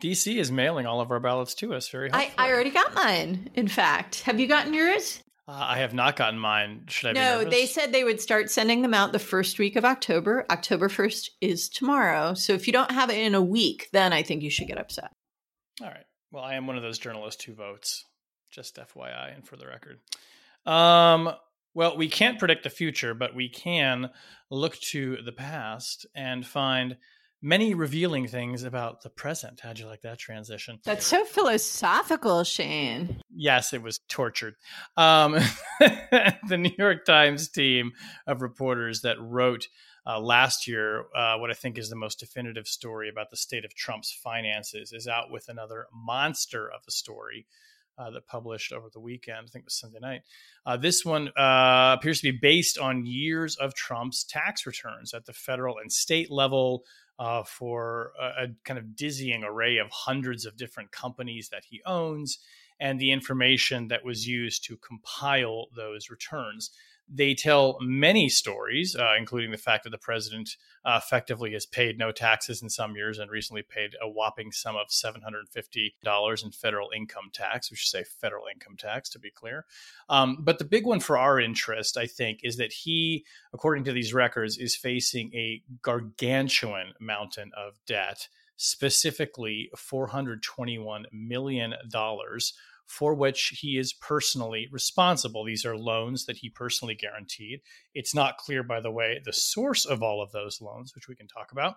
DC 0.02 0.36
is 0.36 0.52
mailing 0.52 0.86
all 0.86 1.00
of 1.00 1.10
our 1.10 1.18
ballots 1.20 1.54
to 1.54 1.74
us. 1.74 1.88
Very 1.88 2.10
I, 2.12 2.30
I 2.36 2.52
already 2.52 2.70
got 2.70 2.94
mine, 2.94 3.50
in 3.54 3.68
fact. 3.68 4.20
Have 4.22 4.38
you 4.38 4.46
gotten 4.46 4.74
yours? 4.74 5.22
Uh, 5.49 5.53
I 5.70 5.78
have 5.78 5.94
not 5.94 6.16
gotten 6.16 6.38
mine. 6.38 6.82
Should 6.88 7.11
I 7.11 7.12
no, 7.12 7.42
they 7.42 7.64
said 7.64 7.90
they 7.90 8.05
would 8.05 8.20
start 8.20 8.51
sending 8.51 8.82
them 8.82 8.92
out 8.92 9.12
the 9.12 9.18
first 9.18 9.59
week 9.59 9.76
of 9.76 9.84
October. 9.84 10.44
October 10.51 10.88
1st 10.90 11.30
is 11.40 11.70
tomorrow. 11.70 12.34
So 12.34 12.53
if 12.53 12.66
you 12.66 12.72
don't 12.74 12.90
have 12.90 13.09
it 13.09 13.16
in 13.16 13.34
a 13.34 13.40
week, 13.40 13.88
then 13.92 14.12
I 14.12 14.22
think 14.22 14.42
you 14.42 14.51
should 14.51 14.68
get 14.68 14.78
upset. 14.78 15.11
All 15.80 15.88
right. 15.88 16.05
Well, 16.30 16.44
I 16.44 16.55
am 16.55 16.66
one 16.66 16.76
of 16.76 16.82
those 16.82 16.99
journalists 16.99 17.42
who 17.44 17.55
votes, 17.55 18.05
just 18.51 18.76
FYI 18.76 19.34
and 19.34 19.46
for 19.46 19.57
the 19.57 19.66
record. 19.66 20.01
Um, 20.66 21.32
well, 21.72 21.96
we 21.96 22.09
can't 22.09 22.38
predict 22.38 22.64
the 22.64 22.70
future, 22.70 23.14
but 23.14 23.34
we 23.34 23.49
can 23.49 24.11
look 24.51 24.76
to 24.90 25.16
the 25.24 25.32
past 25.32 26.05
and 26.14 26.46
find 26.46 26.99
many 27.41 27.74
revealing 27.74 28.26
things 28.26 28.62
about 28.62 29.03
the 29.03 29.11
present. 29.11 29.61
How'd 29.61 29.78
you 29.78 29.86
like 29.86 30.03
that 30.03 30.18
transition? 30.18 30.78
That's 30.84 31.07
so 31.07 31.24
philosophical, 31.24 32.45
Shane. 32.45 33.22
Yes, 33.34 33.72
it 33.72 33.82
was 33.82 34.01
tortured. 34.09 34.55
Um, 34.97 35.32
the 35.80 36.59
New 36.59 36.72
York 36.78 37.05
Times 37.05 37.49
team 37.49 37.93
of 38.26 38.43
reporters 38.43 39.03
that 39.03 39.20
wrote 39.20 39.68
uh, 40.07 40.18
last 40.18 40.66
year 40.66 41.05
uh, 41.14 41.36
what 41.36 41.51
I 41.51 41.55
think 41.55 41.78
is 41.78 41.91
the 41.91 41.97
most 41.97 42.18
definitive 42.18 42.66
story 42.66 43.09
about 43.09 43.30
the 43.30 43.36
state 43.36 43.64
of 43.64 43.74
Trump's 43.74 44.12
finances 44.12 44.93
is 44.93 45.07
out 45.07 45.30
with 45.30 45.49
another 45.49 45.86
monster 45.93 46.66
of 46.66 46.80
a 46.89 46.91
story 46.91 47.47
uh, 47.99 48.11
that 48.11 48.26
published 48.26 48.72
over 48.72 48.89
the 48.93 49.01
weekend. 49.01 49.39
I 49.39 49.51
think 49.51 49.62
it 49.62 49.66
was 49.66 49.78
Sunday 49.78 49.99
night. 50.01 50.22
Uh, 50.64 50.76
this 50.76 51.05
one 51.05 51.28
uh, 51.36 51.97
appears 51.99 52.20
to 52.20 52.32
be 52.32 52.39
based 52.41 52.78
on 52.78 53.05
years 53.05 53.57
of 53.57 53.74
Trump's 53.74 54.24
tax 54.24 54.66
returns 54.66 55.12
at 55.12 55.26
the 55.26 55.32
federal 55.32 55.78
and 55.78 55.93
state 55.93 56.30
level 56.30 56.84
uh, 57.18 57.42
for 57.42 58.12
a, 58.20 58.44
a, 58.44 58.46
kind 58.64 58.78
of 58.78 58.94
dizzying 58.94 59.42
array 59.44 59.78
of 59.78 59.88
hundreds 59.90 60.46
of 60.46 60.56
different 60.56 60.92
companies 60.92 61.48
that 61.50 61.64
he 61.68 61.80
owns 61.84 62.38
and 62.80 63.00
the 63.00 63.10
information 63.10 63.88
that 63.88 64.04
was 64.04 64.26
used 64.26 64.64
to 64.64 64.76
compile 64.76 65.66
those 65.74 66.10
returns 66.10 66.70
they 67.11 67.34
tell 67.34 67.78
many 67.80 68.28
stories, 68.28 68.94
uh, 68.94 69.14
including 69.18 69.50
the 69.50 69.56
fact 69.56 69.84
that 69.84 69.90
the 69.90 69.98
president 69.98 70.56
uh, 70.84 71.00
effectively 71.02 71.52
has 71.52 71.64
paid 71.64 71.98
no 71.98 72.12
taxes 72.12 72.62
in 72.62 72.68
some 72.68 72.96
years 72.96 73.18
and 73.18 73.30
recently 73.30 73.62
paid 73.62 73.96
a 74.02 74.09
whopping 74.09 74.52
sum 74.52 74.76
of 74.76 74.88
$750 74.88 76.44
in 76.44 76.50
federal 76.52 76.90
income 76.94 77.30
tax. 77.32 77.70
We 77.70 77.76
should 77.76 77.88
say 77.88 78.04
federal 78.04 78.44
income 78.52 78.76
tax 78.76 79.09
to 79.11 79.18
be 79.18 79.30
clear. 79.30 79.64
Um, 80.09 80.38
but 80.40 80.59
the 80.59 80.64
big 80.64 80.86
one 80.86 81.00
for 81.00 81.16
our 81.16 81.40
interest, 81.40 81.96
I 81.96 82.06
think, 82.06 82.40
is 82.42 82.56
that 82.59 82.72
he, 82.72 83.24
according 83.52 83.84
to 83.84 83.92
these 83.92 84.12
records, 84.12 84.59
is 84.59 84.76
facing 84.76 85.32
a 85.34 85.62
gargantuan 85.82 86.92
mountain 87.00 87.52
of 87.56 87.78
debt, 87.86 88.28
specifically 88.56 89.70
$421 89.76 91.04
million 91.12 91.74
for 92.89 93.14
which 93.14 93.59
he 93.61 93.76
is 93.76 93.93
personally 93.93 94.66
responsible. 94.72 95.45
These 95.45 95.66
are 95.66 95.76
loans 95.76 96.24
that 96.24 96.39
he 96.39 96.49
personally 96.49 96.95
guaranteed. 96.95 97.61
It's 97.95 98.14
not 98.14 98.39
clear, 98.39 98.62
by 98.62 98.80
the 98.80 98.91
way, 98.91 99.20
the 99.22 99.32
source 99.32 99.84
of 99.84 100.03
all 100.03 100.22
of 100.22 100.32
those 100.32 100.62
loans, 100.62 100.95
which 100.95 101.07
we 101.07 101.14
can 101.14 101.28
talk 101.28 101.53
about. 101.53 101.76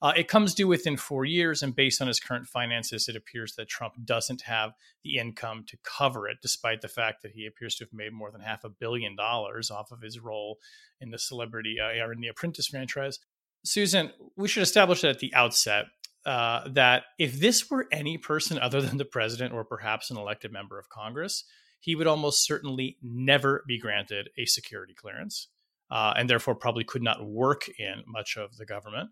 Uh, 0.00 0.12
it 0.16 0.28
comes 0.28 0.54
due 0.54 0.68
within 0.68 0.96
four 0.96 1.24
years, 1.24 1.62
and 1.62 1.74
based 1.74 2.00
on 2.00 2.06
his 2.06 2.20
current 2.20 2.46
finances, 2.46 3.08
it 3.08 3.16
appears 3.16 3.56
that 3.56 3.68
Trump 3.68 3.94
doesn't 4.04 4.42
have 4.42 4.72
the 5.02 5.18
income 5.18 5.64
to 5.66 5.76
cover 5.82 6.28
it, 6.28 6.38
despite 6.40 6.80
the 6.80 6.88
fact 6.88 7.22
that 7.22 7.32
he 7.32 7.44
appears 7.44 7.74
to 7.74 7.84
have 7.84 7.92
made 7.92 8.12
more 8.12 8.30
than 8.30 8.40
half 8.40 8.62
a 8.62 8.68
billion 8.68 9.16
dollars 9.16 9.68
off 9.68 9.90
of 9.90 10.00
his 10.00 10.20
role 10.20 10.58
in 11.00 11.10
the 11.10 11.18
celebrity 11.18 11.76
uh, 11.82 12.04
or 12.04 12.12
in 12.12 12.20
the 12.20 12.28
Apprentice 12.28 12.68
franchise. 12.68 13.18
Susan, 13.64 14.12
we 14.36 14.46
should 14.46 14.62
establish 14.62 15.00
that 15.02 15.10
at 15.10 15.18
the 15.18 15.34
outset 15.34 15.86
uh, 16.24 16.68
that 16.68 17.04
if 17.18 17.40
this 17.40 17.70
were 17.70 17.86
any 17.90 18.16
person 18.18 18.58
other 18.58 18.80
than 18.80 18.96
the 18.96 19.04
president 19.04 19.52
or 19.52 19.64
perhaps 19.64 20.10
an 20.10 20.16
elected 20.16 20.52
member 20.52 20.78
of 20.78 20.88
Congress, 20.88 21.44
he 21.80 21.96
would 21.96 22.06
almost 22.06 22.44
certainly 22.44 22.96
never 23.02 23.64
be 23.66 23.78
granted 23.78 24.30
a 24.38 24.46
security 24.46 24.94
clearance 24.94 25.48
uh, 25.90 26.14
and 26.16 26.30
therefore 26.30 26.54
probably 26.54 26.84
could 26.84 27.02
not 27.02 27.26
work 27.26 27.68
in 27.78 28.02
much 28.06 28.36
of 28.36 28.56
the 28.56 28.64
government. 28.64 29.10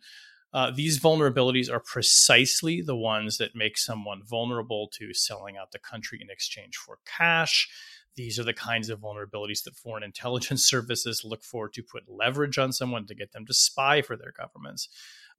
Uh, 0.53 0.71
these 0.71 0.99
vulnerabilities 0.99 1.71
are 1.71 1.81
precisely 1.81 2.81
the 2.81 2.97
ones 2.97 3.39
that 3.39 3.55
make 3.55 3.79
someone 3.79 4.23
vulnerable 4.25 4.89
to 4.93 5.15
selling 5.15 5.57
out 5.57 5.71
the 5.73 5.79
country 5.79 6.19
in 6.21 6.31
exchange 6.31 6.77
for 6.77 6.99
cash. 7.07 7.69
These 8.17 8.39
are 8.39 8.45
the 8.45 8.53
kinds 8.53 8.89
of 8.89 9.01
vulnerabilities 9.01 9.63
that 9.65 9.77
foreign 9.77 10.03
intelligence 10.03 10.65
services 10.69 11.23
look 11.25 11.45
for 11.45 11.69
to 11.69 11.83
put 11.83 12.05
leverage 12.09 12.59
on 12.59 12.73
someone 12.73 13.07
to 13.07 13.15
get 13.15 13.33
them 13.33 13.47
to 13.47 13.55
spy 13.55 14.03
for 14.03 14.17
their 14.17 14.33
governments. 14.37 14.89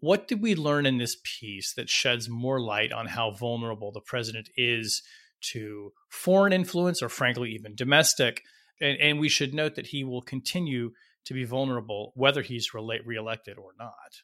What 0.02 0.28
did 0.28 0.42
we 0.42 0.56
learn 0.56 0.86
in 0.86 0.98
this 0.98 1.16
piece 1.24 1.74
that 1.76 1.90
sheds 1.90 2.28
more 2.28 2.60
light 2.60 2.92
on 2.92 3.08
how 3.08 3.32
vulnerable 3.32 3.92
the 3.92 4.02
president 4.02 4.50
is 4.58 5.04
to 5.52 5.94
foreign 6.10 6.54
influence 6.54 7.02
or, 7.02 7.10
frankly, 7.10 7.52
even 7.52 7.76
domestic? 7.76 8.42
And, 8.82 8.98
and 9.00 9.20
we 9.20 9.30
should 9.30 9.54
note 9.54 9.76
that 9.76 9.88
he 9.88 10.04
will 10.04 10.24
continue 10.24 10.92
to 11.26 11.34
be 11.34 11.46
vulnerable 11.46 12.14
whether 12.16 12.42
he's 12.42 12.74
re- 12.74 13.02
reelected 13.06 13.58
or 13.58 13.72
not. 13.78 14.24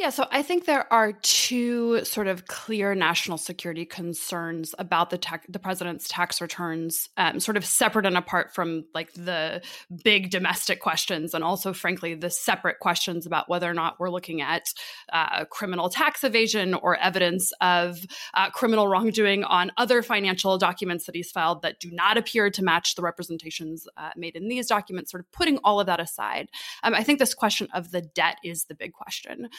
Yeah, 0.00 0.08
so 0.08 0.26
I 0.30 0.40
think 0.40 0.64
there 0.64 0.90
are 0.90 1.12
two 1.12 2.06
sort 2.06 2.26
of 2.26 2.46
clear 2.46 2.94
national 2.94 3.36
security 3.36 3.84
concerns 3.84 4.74
about 4.78 5.10
the 5.10 5.18
the 5.46 5.58
president's 5.58 6.08
tax 6.08 6.40
returns, 6.40 7.10
um, 7.18 7.38
sort 7.38 7.58
of 7.58 7.66
separate 7.66 8.06
and 8.06 8.16
apart 8.16 8.54
from 8.54 8.86
like 8.94 9.12
the 9.12 9.60
big 10.02 10.30
domestic 10.30 10.80
questions, 10.80 11.34
and 11.34 11.44
also, 11.44 11.74
frankly, 11.74 12.14
the 12.14 12.30
separate 12.30 12.78
questions 12.78 13.26
about 13.26 13.50
whether 13.50 13.70
or 13.70 13.74
not 13.74 14.00
we're 14.00 14.08
looking 14.08 14.40
at 14.40 14.72
uh, 15.12 15.44
criminal 15.44 15.90
tax 15.90 16.24
evasion 16.24 16.72
or 16.72 16.96
evidence 16.96 17.52
of 17.60 17.98
uh, 18.32 18.48
criminal 18.48 18.88
wrongdoing 18.88 19.44
on 19.44 19.70
other 19.76 20.00
financial 20.00 20.56
documents 20.56 21.04
that 21.04 21.14
he's 21.14 21.30
filed 21.30 21.60
that 21.60 21.78
do 21.78 21.90
not 21.90 22.16
appear 22.16 22.48
to 22.48 22.64
match 22.64 22.94
the 22.94 23.02
representations 23.02 23.86
uh, 23.98 24.12
made 24.16 24.34
in 24.34 24.48
these 24.48 24.66
documents. 24.66 25.10
Sort 25.10 25.22
of 25.22 25.30
putting 25.30 25.58
all 25.58 25.78
of 25.78 25.84
that 25.88 26.00
aside, 26.00 26.48
um, 26.84 26.94
I 26.94 27.02
think 27.02 27.18
this 27.18 27.34
question 27.34 27.68
of 27.74 27.90
the 27.90 28.00
debt 28.00 28.38
is 28.42 28.64
the 28.64 28.74
big 28.74 28.94
question 28.94 29.50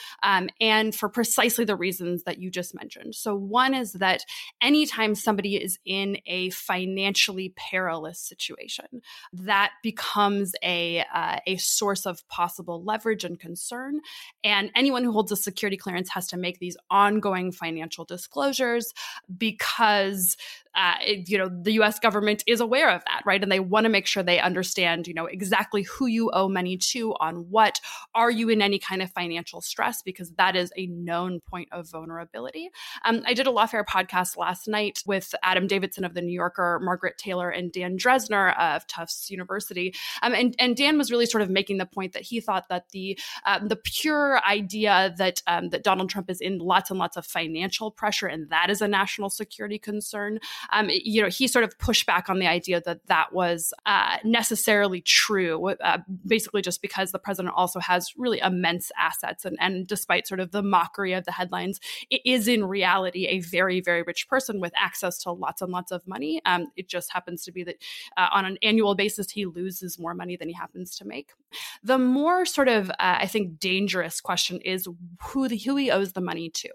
and 0.60 0.94
for 0.94 1.08
precisely 1.08 1.64
the 1.64 1.76
reasons 1.76 2.24
that 2.24 2.38
you 2.38 2.50
just 2.50 2.74
mentioned. 2.74 3.14
So, 3.14 3.34
one 3.34 3.74
is 3.74 3.92
that 3.94 4.24
anytime 4.62 5.14
somebody 5.14 5.56
is 5.56 5.78
in 5.84 6.18
a 6.26 6.50
financially 6.50 7.54
perilous 7.56 8.20
situation, 8.20 9.02
that 9.32 9.72
becomes 9.82 10.52
a 10.62 11.04
uh, 11.14 11.38
a 11.46 11.56
source 11.56 12.06
of 12.06 12.26
possible 12.28 12.82
leverage 12.82 13.24
and 13.24 13.38
concern. 13.38 14.00
And 14.44 14.70
anyone 14.74 15.04
who 15.04 15.12
holds 15.12 15.32
a 15.32 15.36
security 15.36 15.76
clearance 15.76 16.10
has 16.10 16.26
to 16.28 16.36
make 16.36 16.58
these 16.58 16.76
ongoing 16.90 17.52
financial 17.52 18.04
disclosures 18.04 18.92
because 19.36 20.36
uh, 20.74 20.94
you 21.04 21.36
know 21.36 21.48
the 21.48 21.72
U.S. 21.72 21.98
government 21.98 22.42
is 22.46 22.60
aware 22.60 22.90
of 22.90 23.02
that, 23.04 23.22
right? 23.26 23.42
And 23.42 23.52
they 23.52 23.60
want 23.60 23.84
to 23.84 23.90
make 23.90 24.06
sure 24.06 24.22
they 24.22 24.40
understand, 24.40 25.06
you 25.06 25.14
know, 25.14 25.26
exactly 25.26 25.82
who 25.82 26.06
you 26.06 26.30
owe 26.32 26.48
money 26.48 26.76
to, 26.76 27.14
on 27.20 27.50
what. 27.50 27.80
Are 28.14 28.30
you 28.30 28.48
in 28.48 28.62
any 28.62 28.78
kind 28.78 29.02
of 29.02 29.10
financial 29.12 29.60
stress? 29.60 30.02
Because 30.02 30.21
that 30.38 30.56
is 30.56 30.72
a 30.76 30.86
known 30.86 31.40
point 31.48 31.68
of 31.72 31.90
vulnerability. 31.90 32.70
Um, 33.04 33.22
I 33.26 33.34
did 33.34 33.46
a 33.46 33.50
Lawfare 33.50 33.84
podcast 33.84 34.36
last 34.36 34.68
night 34.68 35.02
with 35.06 35.34
Adam 35.42 35.66
Davidson 35.66 36.04
of 36.04 36.14
the 36.14 36.22
New 36.22 36.32
Yorker, 36.32 36.80
Margaret 36.82 37.18
Taylor, 37.18 37.50
and 37.50 37.72
Dan 37.72 37.96
Drezner 37.96 38.56
of 38.58 38.86
Tufts 38.86 39.30
University, 39.30 39.94
um, 40.22 40.34
and 40.34 40.54
and 40.58 40.76
Dan 40.76 40.98
was 40.98 41.10
really 41.10 41.26
sort 41.26 41.42
of 41.42 41.50
making 41.50 41.78
the 41.78 41.86
point 41.86 42.12
that 42.12 42.22
he 42.22 42.40
thought 42.40 42.68
that 42.68 42.90
the 42.90 43.18
um, 43.46 43.68
the 43.68 43.76
pure 43.76 44.40
idea 44.44 45.14
that 45.18 45.42
um, 45.46 45.70
that 45.70 45.82
Donald 45.82 46.10
Trump 46.10 46.30
is 46.30 46.40
in 46.40 46.58
lots 46.58 46.90
and 46.90 46.98
lots 46.98 47.16
of 47.16 47.26
financial 47.26 47.90
pressure 47.90 48.26
and 48.26 48.50
that 48.50 48.70
is 48.70 48.80
a 48.80 48.88
national 48.88 49.30
security 49.30 49.78
concern 49.78 50.38
um, 50.72 50.88
you 50.90 51.22
know, 51.22 51.28
he 51.28 51.48
sort 51.48 51.64
of 51.64 51.78
pushed 51.78 52.06
back 52.06 52.28
on 52.28 52.38
the 52.38 52.46
idea 52.46 52.80
that 52.84 53.06
that 53.06 53.32
was 53.32 53.72
uh, 53.86 54.18
necessarily 54.24 55.00
true, 55.00 55.70
uh, 55.70 55.98
basically 56.26 56.62
just 56.62 56.82
because 56.82 57.12
the 57.12 57.18
president 57.18 57.54
also 57.56 57.80
has 57.80 58.12
really 58.16 58.38
immense 58.38 58.90
assets. 58.98 59.44
And, 59.44 59.56
and 59.60 59.86
despite 60.02 60.26
sort 60.26 60.40
of 60.40 60.50
the 60.50 60.64
mockery 60.64 61.12
of 61.12 61.24
the 61.24 61.30
headlines, 61.30 61.78
it 62.10 62.20
is 62.24 62.48
in 62.48 62.64
reality 62.64 63.26
a 63.26 63.38
very, 63.38 63.80
very 63.80 64.02
rich 64.02 64.28
person 64.28 64.60
with 64.60 64.72
access 64.76 65.16
to 65.16 65.30
lots 65.30 65.62
and 65.62 65.70
lots 65.70 65.92
of 65.92 66.04
money. 66.08 66.42
Um, 66.44 66.72
it 66.76 66.88
just 66.88 67.12
happens 67.12 67.44
to 67.44 67.52
be 67.52 67.62
that 67.62 67.76
uh, 68.16 68.26
on 68.32 68.44
an 68.44 68.58
annual 68.64 68.96
basis, 68.96 69.30
he 69.30 69.46
loses 69.46 70.00
more 70.00 70.12
money 70.12 70.36
than 70.36 70.48
he 70.48 70.54
happens 70.54 70.96
to 70.96 71.06
make. 71.06 71.30
The 71.84 71.98
more 71.98 72.44
sort 72.44 72.66
of, 72.66 72.90
uh, 72.90 72.94
I 72.98 73.28
think, 73.28 73.60
dangerous 73.60 74.20
question 74.20 74.60
is 74.62 74.88
who, 75.20 75.46
the, 75.46 75.56
who 75.56 75.76
he 75.76 75.92
owes 75.92 76.14
the 76.14 76.20
money 76.20 76.50
to. 76.50 76.70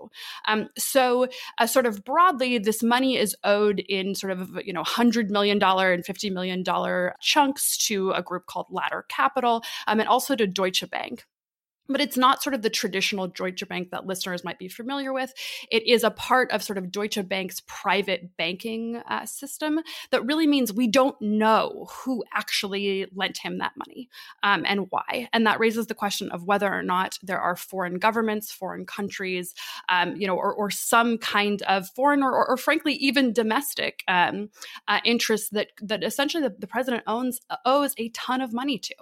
Um, 0.48 0.70
so, 0.78 1.28
uh, 1.58 1.68
sort 1.68 1.86
of 1.86 2.06
broadly, 2.06 2.60
this 2.60 2.82
money 2.82 3.18
is 3.18 3.36
owed 3.44 3.80
in 3.90 4.16
sort 4.16 4.32
of 4.32 4.58
you 4.64 4.72
know 4.72 4.84
hundred 4.84 5.30
million 5.30 5.60
dollar 5.60 5.92
and 5.92 6.06
fifty 6.06 6.30
million 6.30 6.64
dollar 6.64 7.16
chunks 7.20 7.76
to 7.88 8.12
a 8.12 8.24
group 8.24 8.46
called 8.46 8.68
Ladder 8.70 9.06
Capital, 9.10 9.64
um, 9.88 10.00
and 10.00 10.08
also 10.08 10.34
to 10.36 10.48
Deutsche 10.48 10.90
Bank. 10.90 11.26
But 11.88 12.02
it's 12.02 12.18
not 12.18 12.44
sort 12.44 12.54
of 12.54 12.62
the 12.62 12.70
traditional 12.70 13.28
Deutsche 13.28 13.68
Bank 13.68 13.92
that 13.92 14.06
listeners 14.06 14.44
might 14.44 14.60
be 14.60 14.68
familiar 14.68 15.14
with. 15.14 15.34
It 15.72 15.88
is 15.88 16.04
a 16.04 16.12
part 16.12 16.52
of 16.52 16.64
sort 16.64 16.78
of 16.78 16.92
Deutsche 16.92 17.28
Bank's 17.28 17.62
private 17.68 18.36
banking 18.38 19.02
uh, 19.08 19.26
system 19.26 19.80
that 20.12 20.26
really 20.26 20.48
means 20.48 20.74
we 20.74 20.88
don't 20.88 21.20
know 21.22 21.88
who 21.92 22.24
actually 22.34 23.08
lent 23.16 23.38
him 23.38 23.58
that 23.60 23.74
money 23.76 24.10
um, 24.44 24.64
and 24.66 24.88
why. 24.90 25.28
And 25.34 25.46
that 25.46 25.60
raises 25.60 25.88
the 25.88 25.96
question 25.96 26.30
of 26.32 26.44
whether 26.44 26.72
or 26.72 26.84
not 26.84 27.18
there 27.24 27.40
are 27.40 27.56
foreign 27.56 28.00
governments, 28.00 28.52
foreign 28.52 28.86
countries, 28.86 29.54
um, 29.90 30.16
you 30.16 30.28
know, 30.28 30.36
or, 30.36 30.54
or, 30.54 30.70
some 30.70 31.18
kind 31.18 31.62
of 31.64 31.88
foreign 31.90 32.22
or, 32.22 32.48
or, 32.48 32.58
frankly 32.58 32.94
even 32.94 33.34
domestic 33.34 34.04
um, 34.08 34.50
uh, 34.88 35.00
interests 35.06 35.50
that 35.50 35.70
that 35.82 36.04
essentially 36.04 36.44
the, 36.44 36.56
the 36.60 36.68
president 36.68 37.04
owns 37.08 37.40
owes 37.66 37.94
a 37.98 38.10
ton 38.10 38.42
of 38.42 38.54
money 38.54 38.78
to, 38.78 38.94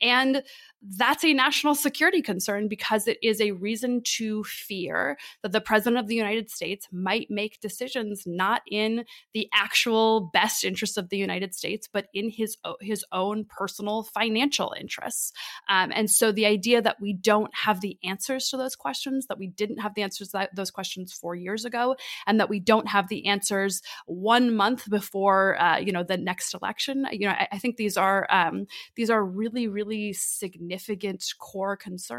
and 0.00 0.42
that's 0.82 1.24
a 1.24 1.32
national 1.32 1.74
security 1.74 2.22
concern 2.26 2.68
because 2.68 3.08
it 3.08 3.16
is 3.22 3.40
a 3.40 3.52
reason 3.52 4.02
to 4.04 4.44
fear 4.44 5.16
that 5.42 5.52
the 5.52 5.60
president 5.60 5.98
of 5.98 6.08
the 6.08 6.14
United 6.14 6.50
States 6.50 6.86
might 6.92 7.28
make 7.30 7.60
decisions 7.60 8.24
not 8.26 8.60
in 8.70 9.04
the 9.32 9.48
actual 9.54 10.28
best 10.32 10.64
interests 10.64 10.98
of 10.98 11.08
the 11.08 11.16
United 11.16 11.54
States, 11.54 11.88
but 11.90 12.08
in 12.12 12.28
his 12.28 12.58
his 12.80 13.04
own 13.12 13.46
personal 13.46 14.02
financial 14.02 14.74
interests. 14.78 15.32
Um, 15.70 15.92
and 15.94 16.10
so 16.10 16.32
the 16.32 16.46
idea 16.46 16.82
that 16.82 17.00
we 17.00 17.14
don't 17.14 17.54
have 17.54 17.80
the 17.80 17.96
answers 18.04 18.48
to 18.50 18.58
those 18.58 18.76
questions, 18.76 19.26
that 19.28 19.38
we 19.38 19.46
didn't 19.46 19.78
have 19.78 19.94
the 19.94 20.02
answers 20.02 20.28
to 20.28 20.48
those 20.54 20.70
questions 20.70 21.12
four 21.12 21.34
years 21.34 21.64
ago, 21.64 21.96
and 22.26 22.40
that 22.40 22.50
we 22.50 22.60
don't 22.60 22.88
have 22.88 23.08
the 23.08 23.26
answers 23.26 23.80
one 24.06 24.54
month 24.54 24.90
before 24.90 25.58
uh, 25.60 25.78
you 25.78 25.92
know 25.92 26.02
the 26.02 26.18
next 26.18 26.52
election, 26.52 27.06
you 27.12 27.26
know, 27.26 27.32
I, 27.32 27.48
I 27.52 27.58
think 27.58 27.76
these 27.76 27.96
are 27.96 28.26
um, 28.30 28.66
these 28.96 29.10
are 29.10 29.24
really 29.24 29.68
really 29.68 30.12
significant 30.12 30.66
significant 30.66 31.24
core 31.38 31.76
concerns. 31.76 32.15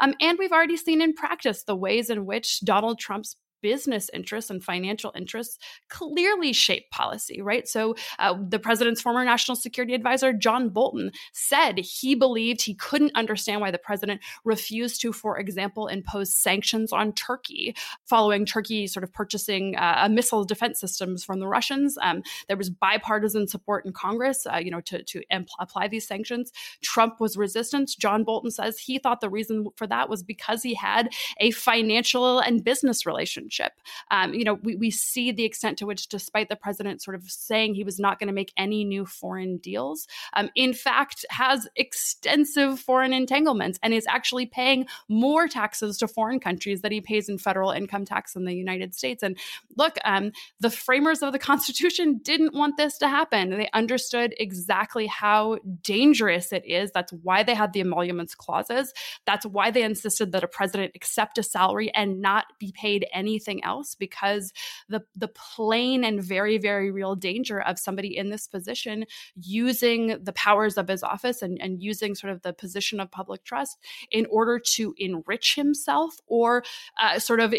Um, 0.00 0.14
and 0.20 0.38
we've 0.38 0.52
already 0.52 0.76
seen 0.76 1.00
in 1.00 1.12
practice 1.12 1.64
the 1.64 1.76
ways 1.76 2.10
in 2.10 2.26
which 2.26 2.60
Donald 2.60 2.98
Trump's 2.98 3.36
business 3.66 4.08
interests 4.14 4.48
and 4.48 4.62
financial 4.62 5.12
interests 5.16 5.58
clearly 5.88 6.52
shape 6.52 6.88
policy, 6.92 7.42
right? 7.42 7.66
So, 7.66 7.96
uh, 8.20 8.34
the 8.48 8.60
president's 8.60 9.00
former 9.00 9.24
national 9.24 9.56
security 9.56 9.92
advisor, 9.92 10.32
John 10.32 10.68
Bolton, 10.68 11.10
said 11.32 11.76
he 11.78 12.14
believed 12.14 12.62
he 12.62 12.74
couldn't 12.74 13.10
understand 13.16 13.60
why 13.60 13.72
the 13.72 13.78
president 13.78 14.20
refused 14.44 15.00
to, 15.00 15.12
for 15.12 15.36
example, 15.36 15.88
impose 15.88 16.32
sanctions 16.32 16.92
on 16.92 17.12
Turkey 17.14 17.74
following 18.04 18.46
Turkey 18.46 18.86
sort 18.86 19.02
of 19.02 19.12
purchasing 19.12 19.74
uh, 19.74 20.08
missile 20.12 20.44
defense 20.44 20.78
systems 20.78 21.24
from 21.24 21.40
the 21.40 21.48
Russians. 21.48 21.98
Um, 22.00 22.22
there 22.46 22.56
was 22.56 22.70
bipartisan 22.70 23.48
support 23.48 23.84
in 23.84 23.92
Congress, 23.92 24.46
uh, 24.46 24.58
you 24.58 24.70
know, 24.70 24.80
to, 24.82 25.02
to 25.02 25.22
impl- 25.32 25.58
apply 25.58 25.88
these 25.88 26.06
sanctions. 26.06 26.52
Trump 26.82 27.18
was 27.18 27.36
resistant. 27.36 27.90
John 27.98 28.22
Bolton 28.22 28.52
says 28.52 28.78
he 28.78 29.00
thought 29.00 29.20
the 29.20 29.28
reason 29.28 29.66
for 29.74 29.88
that 29.88 30.08
was 30.08 30.22
because 30.22 30.62
he 30.62 30.74
had 30.74 31.08
a 31.38 31.50
financial 31.50 32.38
and 32.38 32.62
business 32.62 33.04
relationship 33.04 33.55
relationship. 33.58 33.80
Um, 34.10 34.34
you 34.34 34.44
know, 34.44 34.54
we, 34.54 34.76
we 34.76 34.90
see 34.90 35.32
the 35.32 35.44
extent 35.44 35.78
to 35.78 35.86
which, 35.86 36.08
despite 36.08 36.48
the 36.48 36.56
president 36.56 37.02
sort 37.02 37.14
of 37.14 37.22
saying 37.30 37.74
he 37.74 37.84
was 37.84 37.98
not 37.98 38.18
going 38.18 38.28
to 38.28 38.32
make 38.32 38.52
any 38.56 38.84
new 38.84 39.06
foreign 39.06 39.58
deals, 39.58 40.06
um, 40.34 40.50
in 40.54 40.72
fact, 40.72 41.24
has 41.30 41.68
extensive 41.76 42.78
foreign 42.78 43.12
entanglements 43.12 43.78
and 43.82 43.94
is 43.94 44.06
actually 44.08 44.46
paying 44.46 44.86
more 45.08 45.48
taxes 45.48 45.98
to 45.98 46.08
foreign 46.08 46.40
countries 46.40 46.82
that 46.82 46.92
he 46.92 47.00
pays 47.00 47.28
in 47.28 47.38
federal 47.38 47.70
income 47.70 48.04
tax 48.04 48.36
in 48.36 48.44
the 48.44 48.54
United 48.54 48.94
States. 48.94 49.22
And 49.22 49.38
look, 49.76 49.96
um, 50.04 50.32
the 50.60 50.70
framers 50.70 51.22
of 51.22 51.32
the 51.32 51.38
Constitution 51.46 52.20
didn't 52.22 52.54
want 52.54 52.76
this 52.76 52.98
to 52.98 53.08
happen. 53.08 53.50
They 53.50 53.68
understood 53.72 54.34
exactly 54.38 55.06
how 55.06 55.58
dangerous 55.82 56.52
it 56.52 56.64
is. 56.66 56.90
That's 56.92 57.12
why 57.12 57.42
they 57.42 57.54
had 57.54 57.72
the 57.72 57.80
emoluments 57.80 58.34
clauses. 58.34 58.92
That's 59.24 59.46
why 59.46 59.70
they 59.70 59.82
insisted 59.82 60.32
that 60.32 60.44
a 60.44 60.48
president 60.48 60.92
accept 60.94 61.38
a 61.38 61.42
salary 61.42 61.90
and 61.94 62.20
not 62.20 62.46
be 62.58 62.72
paid 62.72 63.06
any 63.12 63.38
anything 63.46 63.64
else 63.64 63.94
because 63.94 64.52
the 64.88 65.02
the 65.14 65.28
plain 65.28 66.04
and 66.04 66.22
very 66.22 66.58
very 66.58 66.90
real 66.90 67.14
danger 67.14 67.60
of 67.60 67.78
somebody 67.78 68.16
in 68.16 68.30
this 68.30 68.46
position 68.46 69.04
using 69.36 70.18
the 70.22 70.32
powers 70.32 70.76
of 70.76 70.88
his 70.88 71.02
office 71.02 71.42
and, 71.42 71.60
and 71.60 71.82
using 71.82 72.14
sort 72.14 72.32
of 72.32 72.42
the 72.42 72.52
position 72.52 73.00
of 73.00 73.10
public 73.10 73.44
trust 73.44 73.78
in 74.10 74.26
order 74.30 74.58
to 74.58 74.94
enrich 74.98 75.54
himself 75.54 76.16
or 76.26 76.62
uh, 77.00 77.18
sort 77.18 77.40
of 77.40 77.54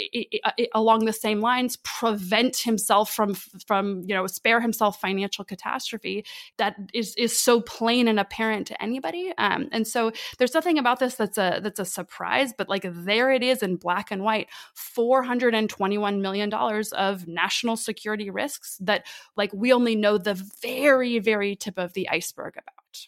along 0.73 1.05
the 1.05 1.13
same 1.13 1.41
lines 1.41 1.77
prevent 1.77 2.57
himself 2.57 3.11
from 3.11 3.33
from 3.65 4.03
you 4.05 4.15
know 4.15 4.27
spare 4.27 4.61
himself 4.61 4.99
financial 4.99 5.45
catastrophe 5.45 6.25
that 6.57 6.75
is 6.93 7.15
is 7.15 7.38
so 7.38 7.61
plain 7.61 8.07
and 8.07 8.19
apparent 8.19 8.67
to 8.67 8.81
anybody. 8.81 9.33
Um, 9.38 9.69
and 9.71 9.88
so 9.88 10.11
there's 10.38 10.53
nothing 10.53 10.77
about 10.77 10.99
this 10.99 11.15
that's 11.15 11.38
a 11.38 11.59
that's 11.61 11.79
a 11.79 11.85
surprise 11.85 12.53
but 12.57 12.69
like 12.69 12.85
there 12.85 13.31
it 13.31 13.43
is 13.43 13.63
in 13.63 13.75
black 13.75 14.11
and 14.11 14.23
white 14.23 14.47
400 14.73 15.53
$121 15.68 16.22
million 16.22 16.53
of 16.53 17.28
national 17.28 17.78
security 17.78 18.30
risks 18.30 18.78
that 18.82 19.05
like 19.36 19.51
we 19.53 19.74
only 19.74 19.95
know 19.95 20.18
the 20.18 20.34
very, 20.61 21.20
very 21.20 21.55
tip 21.55 21.78
of 21.78 21.93
the 21.93 22.09
iceberg 22.09 22.53
about. 22.55 23.07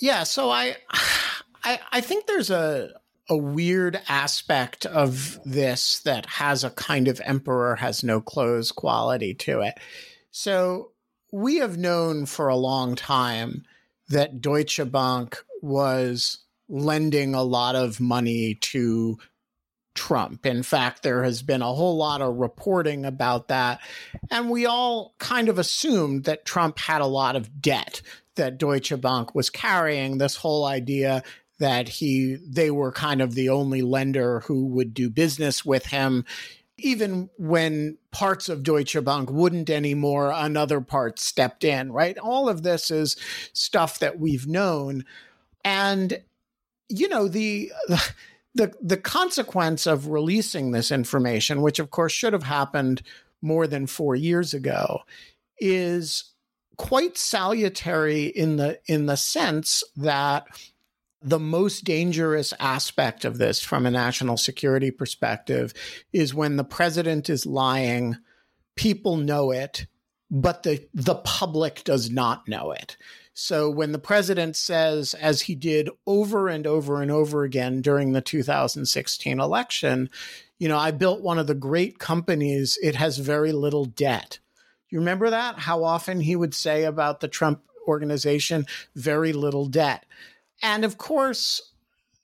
Yeah. 0.00 0.24
So 0.24 0.50
I, 0.50 0.76
I, 1.64 1.80
I 1.92 2.00
think 2.00 2.26
there's 2.26 2.50
a, 2.50 2.90
a 3.28 3.36
weird 3.36 4.00
aspect 4.08 4.86
of 4.86 5.38
this 5.44 6.00
that 6.00 6.26
has 6.26 6.64
a 6.64 6.70
kind 6.70 7.08
of 7.08 7.20
emperor 7.24 7.76
has 7.76 8.02
no 8.02 8.20
clothes 8.20 8.72
quality 8.72 9.34
to 9.34 9.60
it. 9.60 9.74
So 10.30 10.92
we 11.32 11.56
have 11.56 11.76
known 11.76 12.26
for 12.26 12.48
a 12.48 12.56
long 12.56 12.94
time 12.94 13.64
that 14.08 14.40
Deutsche 14.40 14.80
Bank 14.90 15.42
was 15.60 16.38
lending 16.68 17.34
a 17.34 17.42
lot 17.42 17.74
of 17.74 18.00
money 18.00 18.54
to 18.54 19.18
Trump. 19.98 20.46
In 20.46 20.62
fact, 20.62 21.02
there 21.02 21.24
has 21.24 21.42
been 21.42 21.60
a 21.60 21.74
whole 21.74 21.96
lot 21.96 22.22
of 22.22 22.36
reporting 22.36 23.04
about 23.04 23.48
that. 23.48 23.80
And 24.30 24.48
we 24.48 24.64
all 24.64 25.16
kind 25.18 25.48
of 25.48 25.58
assumed 25.58 26.22
that 26.24 26.44
Trump 26.44 26.78
had 26.78 27.00
a 27.00 27.06
lot 27.06 27.34
of 27.34 27.60
debt 27.60 28.00
that 28.36 28.58
Deutsche 28.58 28.98
Bank 29.00 29.34
was 29.34 29.50
carrying. 29.50 30.18
This 30.18 30.36
whole 30.36 30.66
idea 30.66 31.24
that 31.58 31.88
he 31.88 32.38
they 32.46 32.70
were 32.70 32.92
kind 32.92 33.20
of 33.20 33.34
the 33.34 33.48
only 33.48 33.82
lender 33.82 34.38
who 34.46 34.66
would 34.66 34.94
do 34.94 35.10
business 35.10 35.64
with 35.64 35.86
him 35.86 36.24
even 36.80 37.28
when 37.36 37.98
parts 38.12 38.48
of 38.48 38.62
Deutsche 38.62 39.02
Bank 39.02 39.28
wouldn't 39.32 39.68
anymore 39.68 40.30
another 40.32 40.80
part 40.80 41.18
stepped 41.18 41.64
in 41.64 41.90
right 41.90 42.16
all 42.18 42.48
of 42.48 42.62
this 42.62 42.92
is 42.92 43.16
stuff 43.52 43.98
that 43.98 44.20
we've 44.20 44.46
known 44.46 45.04
and 45.64 46.22
you 46.88 47.08
know 47.08 47.26
the 47.26 47.72
the 48.58 48.74
the 48.82 48.96
consequence 48.96 49.86
of 49.86 50.08
releasing 50.08 50.72
this 50.72 50.90
information, 50.90 51.62
which 51.62 51.78
of 51.78 51.90
course 51.90 52.12
should 52.12 52.32
have 52.32 52.42
happened 52.42 53.02
more 53.40 53.68
than 53.68 53.86
four 53.86 54.16
years 54.16 54.52
ago, 54.52 55.00
is 55.58 56.32
quite 56.76 57.16
salutary 57.16 58.24
in 58.24 58.56
the 58.56 58.80
in 58.86 59.06
the 59.06 59.16
sense 59.16 59.84
that 59.96 60.46
the 61.22 61.38
most 61.38 61.84
dangerous 61.84 62.52
aspect 62.58 63.24
of 63.24 63.38
this 63.38 63.62
from 63.62 63.86
a 63.86 63.90
national 63.90 64.36
security 64.36 64.90
perspective 64.90 65.72
is 66.12 66.34
when 66.34 66.56
the 66.56 66.64
president 66.64 67.30
is 67.30 67.46
lying 67.46 68.16
people 68.76 69.16
know 69.16 69.50
it 69.50 69.86
but 70.30 70.62
the 70.62 70.86
the 70.94 71.16
public 71.16 71.82
does 71.84 72.10
not 72.10 72.46
know 72.46 72.70
it 72.70 72.96
so 73.40 73.70
when 73.70 73.92
the 73.92 74.00
president 74.00 74.56
says, 74.56 75.14
as 75.14 75.42
he 75.42 75.54
did 75.54 75.88
over 76.08 76.48
and 76.48 76.66
over 76.66 77.00
and 77.00 77.08
over 77.08 77.44
again 77.44 77.80
during 77.80 78.10
the 78.10 78.20
2016 78.20 79.38
election, 79.38 80.10
you 80.58 80.66
know, 80.66 80.76
I 80.76 80.90
built 80.90 81.20
one 81.20 81.38
of 81.38 81.46
the 81.46 81.54
great 81.54 82.00
companies, 82.00 82.76
it 82.82 82.96
has 82.96 83.18
very 83.18 83.52
little 83.52 83.84
debt. 83.84 84.40
You 84.90 84.98
remember 84.98 85.30
that? 85.30 85.56
How 85.60 85.84
often 85.84 86.20
he 86.20 86.34
would 86.34 86.52
say 86.52 86.82
about 86.82 87.20
the 87.20 87.28
Trump 87.28 87.62
organization, 87.86 88.66
very 88.96 89.32
little 89.32 89.66
debt. 89.66 90.04
And 90.60 90.84
of 90.84 90.98
course, 90.98 91.62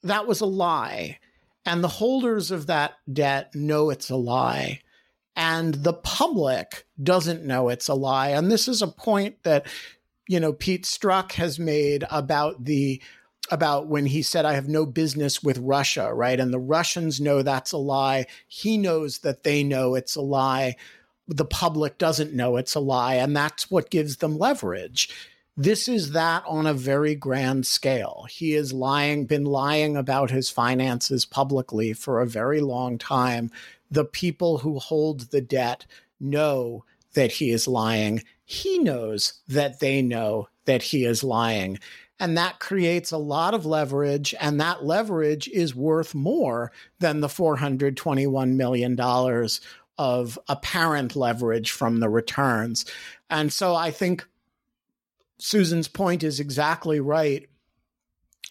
that 0.02 0.26
was 0.26 0.40
a 0.40 0.46
lie. 0.46 1.20
And 1.64 1.84
the 1.84 1.88
holders 1.88 2.50
of 2.50 2.66
that 2.66 2.94
debt 3.10 3.54
know 3.54 3.90
it's 3.90 4.10
a 4.10 4.16
lie. 4.16 4.80
And 5.36 5.74
the 5.74 5.94
public 5.94 6.86
doesn't 7.00 7.44
know 7.44 7.68
it's 7.68 7.86
a 7.86 7.94
lie. 7.94 8.30
And 8.30 8.50
this 8.50 8.66
is 8.66 8.82
a 8.82 8.88
point 8.88 9.44
that 9.44 9.68
you 10.28 10.40
know 10.40 10.52
Pete 10.52 10.84
Strzok 10.84 11.32
has 11.32 11.58
made 11.58 12.04
about 12.10 12.64
the 12.64 13.00
about 13.50 13.88
when 13.88 14.06
he 14.06 14.22
said 14.22 14.44
I 14.44 14.54
have 14.54 14.68
no 14.68 14.86
business 14.86 15.42
with 15.42 15.58
Russia, 15.58 16.12
right? 16.14 16.40
And 16.40 16.52
the 16.52 16.58
Russians 16.58 17.20
know 17.20 17.42
that's 17.42 17.72
a 17.72 17.78
lie. 17.78 18.26
He 18.48 18.78
knows 18.78 19.18
that 19.18 19.42
they 19.42 19.62
know 19.62 19.94
it's 19.94 20.16
a 20.16 20.22
lie. 20.22 20.76
The 21.28 21.44
public 21.44 21.98
doesn't 21.98 22.32
know 22.32 22.56
it's 22.56 22.74
a 22.74 22.80
lie, 22.80 23.14
and 23.14 23.36
that's 23.36 23.70
what 23.70 23.90
gives 23.90 24.18
them 24.18 24.38
leverage. 24.38 25.10
This 25.56 25.88
is 25.88 26.12
that 26.12 26.42
on 26.48 26.66
a 26.66 26.74
very 26.74 27.14
grand 27.14 27.66
scale. 27.66 28.26
He 28.28 28.52
has 28.52 28.72
lying 28.72 29.26
been 29.26 29.44
lying 29.44 29.96
about 29.96 30.30
his 30.30 30.50
finances 30.50 31.24
publicly 31.24 31.92
for 31.92 32.20
a 32.20 32.26
very 32.26 32.60
long 32.60 32.98
time. 32.98 33.52
The 33.90 34.04
people 34.04 34.58
who 34.58 34.78
hold 34.80 35.30
the 35.30 35.40
debt 35.40 35.86
know 36.18 36.84
that 37.14 37.32
he 37.32 37.50
is 37.50 37.68
lying 37.68 38.24
he 38.44 38.78
knows 38.78 39.34
that 39.48 39.80
they 39.80 40.02
know 40.02 40.48
that 40.64 40.82
he 40.82 41.04
is 41.04 41.24
lying. 41.24 41.78
And 42.20 42.38
that 42.38 42.60
creates 42.60 43.10
a 43.10 43.18
lot 43.18 43.54
of 43.54 43.66
leverage, 43.66 44.34
and 44.40 44.60
that 44.60 44.84
leverage 44.84 45.48
is 45.48 45.74
worth 45.74 46.14
more 46.14 46.70
than 47.00 47.20
the 47.20 47.26
$421 47.26 48.54
million 48.54 49.48
of 49.98 50.38
apparent 50.48 51.16
leverage 51.16 51.72
from 51.72 51.98
the 51.98 52.08
returns. 52.08 52.84
And 53.28 53.52
so 53.52 53.74
I 53.74 53.90
think 53.90 54.26
Susan's 55.38 55.88
point 55.88 56.22
is 56.22 56.38
exactly 56.38 57.00
right. 57.00 57.48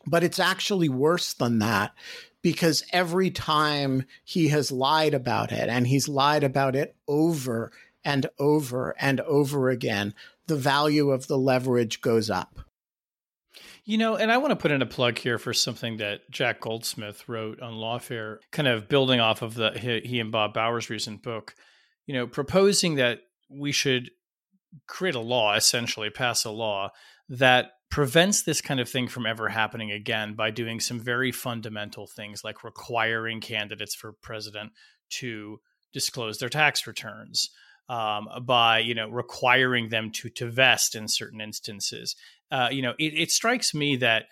But 0.05 0.23
it's 0.23 0.39
actually 0.39 0.89
worse 0.89 1.33
than 1.33 1.59
that 1.59 1.93
because 2.41 2.83
every 2.91 3.31
time 3.31 4.03
he 4.25 4.49
has 4.49 4.69
lied 4.69 5.13
about 5.13 5.53
it, 5.53 5.69
and 5.69 5.87
he's 5.87 6.09
lied 6.09 6.43
about 6.43 6.75
it 6.75 6.95
over 7.07 7.71
and 8.03 8.29
over 8.39 8.95
and 8.99 9.21
over 9.21 9.69
again, 9.69 10.13
the 10.47 10.55
value 10.55 11.11
of 11.11 11.27
the 11.27 11.37
leverage 11.37 12.01
goes 12.01 12.29
up. 12.29 12.59
You 13.85 13.97
know, 13.97 14.15
and 14.15 14.31
I 14.31 14.37
want 14.37 14.51
to 14.51 14.55
put 14.55 14.71
in 14.71 14.81
a 14.81 14.85
plug 14.85 15.17
here 15.17 15.37
for 15.37 15.53
something 15.53 15.97
that 15.97 16.29
Jack 16.31 16.61
Goldsmith 16.61 17.27
wrote 17.27 17.59
on 17.61 17.73
Lawfare, 17.73 18.37
kind 18.51 18.67
of 18.67 18.87
building 18.87 19.19
off 19.19 19.41
of 19.41 19.55
the 19.55 19.71
he 19.71 20.19
and 20.19 20.31
Bob 20.31 20.53
Bauer's 20.53 20.89
recent 20.89 21.21
book. 21.21 21.53
You 22.05 22.13
know, 22.13 22.27
proposing 22.27 22.95
that 22.95 23.19
we 23.49 23.71
should 23.71 24.09
create 24.87 25.15
a 25.15 25.19
law, 25.19 25.55
essentially 25.55 26.09
pass 26.09 26.45
a 26.45 26.51
law 26.51 26.91
that 27.29 27.71
prevents 27.89 28.41
this 28.41 28.61
kind 28.61 28.79
of 28.79 28.89
thing 28.89 29.07
from 29.07 29.25
ever 29.25 29.49
happening 29.49 29.91
again 29.91 30.33
by 30.33 30.49
doing 30.49 30.79
some 30.79 30.99
very 30.99 31.31
fundamental 31.31 32.07
things 32.07 32.43
like 32.43 32.63
requiring 32.63 33.39
candidates 33.39 33.93
for 33.93 34.13
president 34.13 34.71
to 35.09 35.59
disclose 35.93 36.39
their 36.39 36.49
tax 36.49 36.87
returns 36.87 37.51
um, 37.89 38.27
by 38.45 38.79
you 38.79 38.95
know 38.95 39.09
requiring 39.09 39.89
them 39.89 40.11
to 40.11 40.29
to 40.29 40.49
vest 40.49 40.95
in 40.95 41.07
certain 41.07 41.41
instances 41.41 42.15
uh, 42.51 42.69
you 42.71 42.81
know 42.81 42.93
it, 42.99 43.13
it 43.13 43.31
strikes 43.31 43.73
me 43.73 43.95
that 43.95 44.25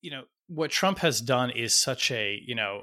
you 0.00 0.10
know 0.10 0.22
what 0.48 0.70
trump 0.70 0.98
has 0.98 1.20
done 1.20 1.50
is 1.50 1.74
such 1.74 2.10
a 2.10 2.40
you 2.46 2.54
know 2.54 2.82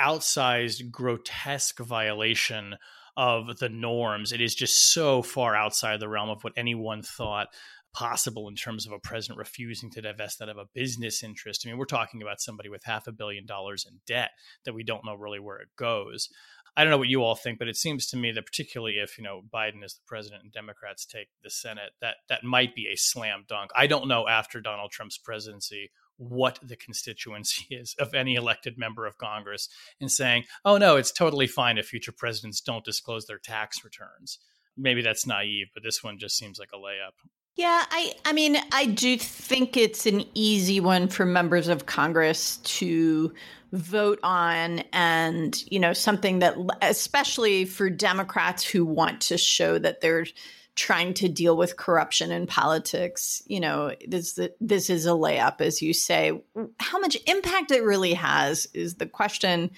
outsized 0.00 0.90
grotesque 0.90 1.78
violation 1.78 2.76
of 3.16 3.58
the 3.58 3.68
norms 3.68 4.32
it 4.32 4.40
is 4.40 4.54
just 4.54 4.92
so 4.92 5.22
far 5.22 5.54
outside 5.54 6.00
the 6.00 6.08
realm 6.08 6.30
of 6.30 6.42
what 6.42 6.52
anyone 6.56 7.02
thought 7.02 7.48
possible 7.92 8.48
in 8.48 8.54
terms 8.54 8.86
of 8.86 8.92
a 8.92 8.98
president 8.98 9.38
refusing 9.38 9.90
to 9.90 10.00
divest 10.00 10.40
out 10.40 10.48
of 10.48 10.58
a 10.58 10.66
business 10.74 11.22
interest. 11.22 11.64
I 11.64 11.68
mean, 11.68 11.78
we're 11.78 11.86
talking 11.86 12.22
about 12.22 12.40
somebody 12.40 12.68
with 12.68 12.84
half 12.84 13.06
a 13.06 13.12
billion 13.12 13.46
dollars 13.46 13.86
in 13.88 14.00
debt 14.06 14.30
that 14.64 14.74
we 14.74 14.84
don't 14.84 15.04
know 15.04 15.14
really 15.14 15.40
where 15.40 15.58
it 15.58 15.68
goes. 15.76 16.28
I 16.76 16.84
don't 16.84 16.90
know 16.90 16.98
what 16.98 17.08
you 17.08 17.22
all 17.22 17.34
think, 17.34 17.58
but 17.58 17.68
it 17.68 17.76
seems 17.76 18.06
to 18.08 18.16
me 18.16 18.32
that 18.32 18.46
particularly 18.46 18.94
if 18.94 19.18
you 19.18 19.24
know 19.24 19.42
Biden 19.52 19.84
is 19.84 19.94
the 19.94 20.02
president 20.06 20.42
and 20.42 20.52
Democrats 20.52 21.04
take 21.04 21.28
the 21.42 21.50
Senate, 21.50 21.90
that 22.00 22.16
that 22.28 22.44
might 22.44 22.74
be 22.74 22.86
a 22.86 22.96
slam 22.96 23.44
dunk. 23.48 23.70
I 23.76 23.86
don't 23.86 24.08
know 24.08 24.28
after 24.28 24.60
Donald 24.60 24.90
Trump's 24.90 25.18
presidency 25.18 25.90
what 26.16 26.58
the 26.62 26.76
constituency 26.76 27.66
is 27.74 27.94
of 27.98 28.14
any 28.14 28.34
elected 28.34 28.76
member 28.76 29.06
of 29.06 29.18
Congress 29.18 29.68
in 30.00 30.08
saying, 30.08 30.44
"Oh 30.64 30.76
no, 30.76 30.96
it's 30.96 31.12
totally 31.12 31.46
fine 31.46 31.78
if 31.78 31.86
future 31.86 32.12
presidents 32.12 32.60
don't 32.60 32.84
disclose 32.84 33.26
their 33.26 33.38
tax 33.38 33.84
returns." 33.84 34.38
Maybe 34.76 35.02
that's 35.02 35.26
naive, 35.26 35.68
but 35.74 35.82
this 35.82 36.02
one 36.02 36.18
just 36.18 36.36
seems 36.36 36.58
like 36.58 36.70
a 36.72 36.78
layup. 36.78 37.12
Yeah, 37.56 37.84
I 37.90 38.14
I 38.24 38.32
mean, 38.32 38.56
I 38.72 38.86
do 38.86 39.18
think 39.18 39.76
it's 39.76 40.06
an 40.06 40.24
easy 40.34 40.80
one 40.80 41.08
for 41.08 41.26
members 41.26 41.68
of 41.68 41.86
Congress 41.86 42.56
to 42.58 43.32
vote 43.72 44.18
on 44.22 44.80
and, 44.92 45.62
you 45.70 45.78
know, 45.78 45.92
something 45.92 46.40
that 46.40 46.56
especially 46.82 47.64
for 47.64 47.90
Democrats 47.90 48.64
who 48.64 48.84
want 48.84 49.20
to 49.22 49.38
show 49.38 49.78
that 49.78 50.00
they're 50.00 50.26
trying 50.74 51.12
to 51.14 51.28
deal 51.28 51.56
with 51.56 51.76
corruption 51.76 52.30
in 52.30 52.46
politics, 52.46 53.42
you 53.46 53.60
know, 53.60 53.94
this 54.06 54.38
this 54.60 54.88
is 54.88 55.06
a 55.06 55.10
layup 55.10 55.60
as 55.60 55.82
you 55.82 55.92
say. 55.92 56.42
How 56.78 56.98
much 56.98 57.16
impact 57.26 57.70
it 57.72 57.84
really 57.84 58.14
has 58.14 58.66
is 58.72 58.94
the 58.94 59.06
question 59.06 59.70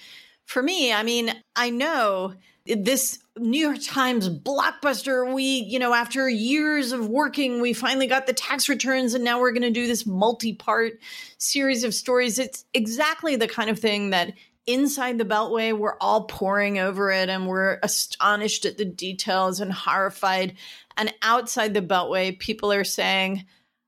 for 0.45 0.61
me. 0.61 0.93
I 0.93 1.03
mean, 1.03 1.33
I 1.55 1.69
know 1.69 2.35
this 2.65 3.19
New 3.37 3.59
York 3.59 3.79
Times 3.83 4.29
blockbuster. 4.29 5.33
We, 5.33 5.43
you 5.43 5.79
know, 5.79 5.93
after 5.93 6.29
years 6.29 6.91
of 6.91 7.07
working, 7.07 7.61
we 7.61 7.73
finally 7.73 8.07
got 8.07 8.27
the 8.27 8.33
tax 8.33 8.69
returns, 8.69 9.13
and 9.13 9.23
now 9.23 9.39
we're 9.39 9.51
going 9.51 9.63
to 9.63 9.71
do 9.71 9.87
this 9.87 10.05
multi 10.05 10.53
part 10.53 10.93
series 11.37 11.83
of 11.83 11.93
stories. 11.93 12.39
It's 12.39 12.65
exactly 12.73 13.35
the 13.35 13.47
kind 13.47 13.69
of 13.69 13.79
thing 13.79 14.11
that 14.11 14.33
inside 14.65 15.17
the 15.17 15.25
Beltway, 15.25 15.77
we're 15.77 15.97
all 15.99 16.23
poring 16.25 16.79
over 16.79 17.11
it 17.11 17.29
and 17.29 17.47
we're 17.47 17.79
astonished 17.83 18.65
at 18.65 18.77
the 18.77 18.85
details 18.85 19.59
and 19.59 19.73
horrified. 19.73 20.55
And 20.95 21.13
outside 21.21 21.73
the 21.73 21.81
Beltway, 21.81 22.37
people 22.39 22.71
are 22.71 22.85
saying, 22.85 23.45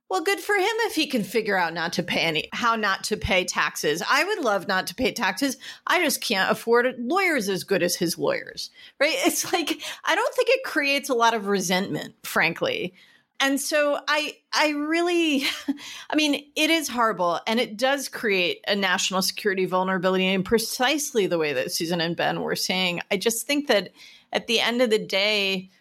well, 0.10 0.22
good 0.22 0.40
for 0.40 0.56
him 0.56 0.64
if 0.82 0.94
he 0.94 1.08
can 1.08 1.24
figure 1.24 1.58
out 1.58 1.74
not 1.74 1.94
to 1.94 2.04
pay 2.04 2.22
any 2.22 2.48
how 2.54 2.76
not 2.76 3.04
to 3.06 3.18
pay 3.18 3.44
taxes. 3.44 4.04
I 4.08 4.24
would 4.24 4.40
love 4.40 4.68
not 4.68 4.88
to 4.88 4.96
pay 4.96 5.12
taxes. 5.12 5.58
I 5.88 6.02
just 6.04 6.22
can't 6.22 6.52
afford 6.52 6.86
it. 6.86 7.00
lawyers 7.00 7.50
as 7.50 7.64
good 7.64 7.82
as 7.82 7.96
his 7.96 8.18
lawyers. 8.18 8.70
Right? 9.00 9.16
It's 9.26 9.52
like 9.52 9.82
I 10.04 10.16
don't 10.16 10.36
think 10.36 10.50
it 10.50 10.64
creates 10.64 11.10
a 11.10 11.16
lot 11.16 11.34
of 11.34 11.48
resentment, 11.48 12.14
frankly. 12.24 12.94
And 13.40 13.60
so 13.60 14.00
I 14.08 14.38
I 14.54 14.70
really 14.70 15.44
I 16.10 16.16
mean, 16.16 16.46
it 16.56 16.70
is 16.70 16.88
horrible 16.88 17.40
and 17.48 17.60
it 17.60 17.76
does 17.76 18.08
create 18.08 18.64
a 18.68 18.76
national 18.76 19.24
security 19.24 19.66
vulnerability 19.66 20.28
in 20.28 20.44
precisely 20.44 21.26
the 21.26 21.40
way 21.40 21.54
that 21.54 21.72
Susan 21.72 22.00
and 22.00 22.16
Ben 22.16 22.42
were 22.42 22.56
saying. 22.56 23.02
I 23.10 23.18
just 23.18 23.48
think 23.48 23.68
that 23.68 23.90
at 24.32 24.46
the 24.46 24.60
end 24.60 24.84
of 24.84 24.92
the 24.92 25.00
day, 25.00 25.72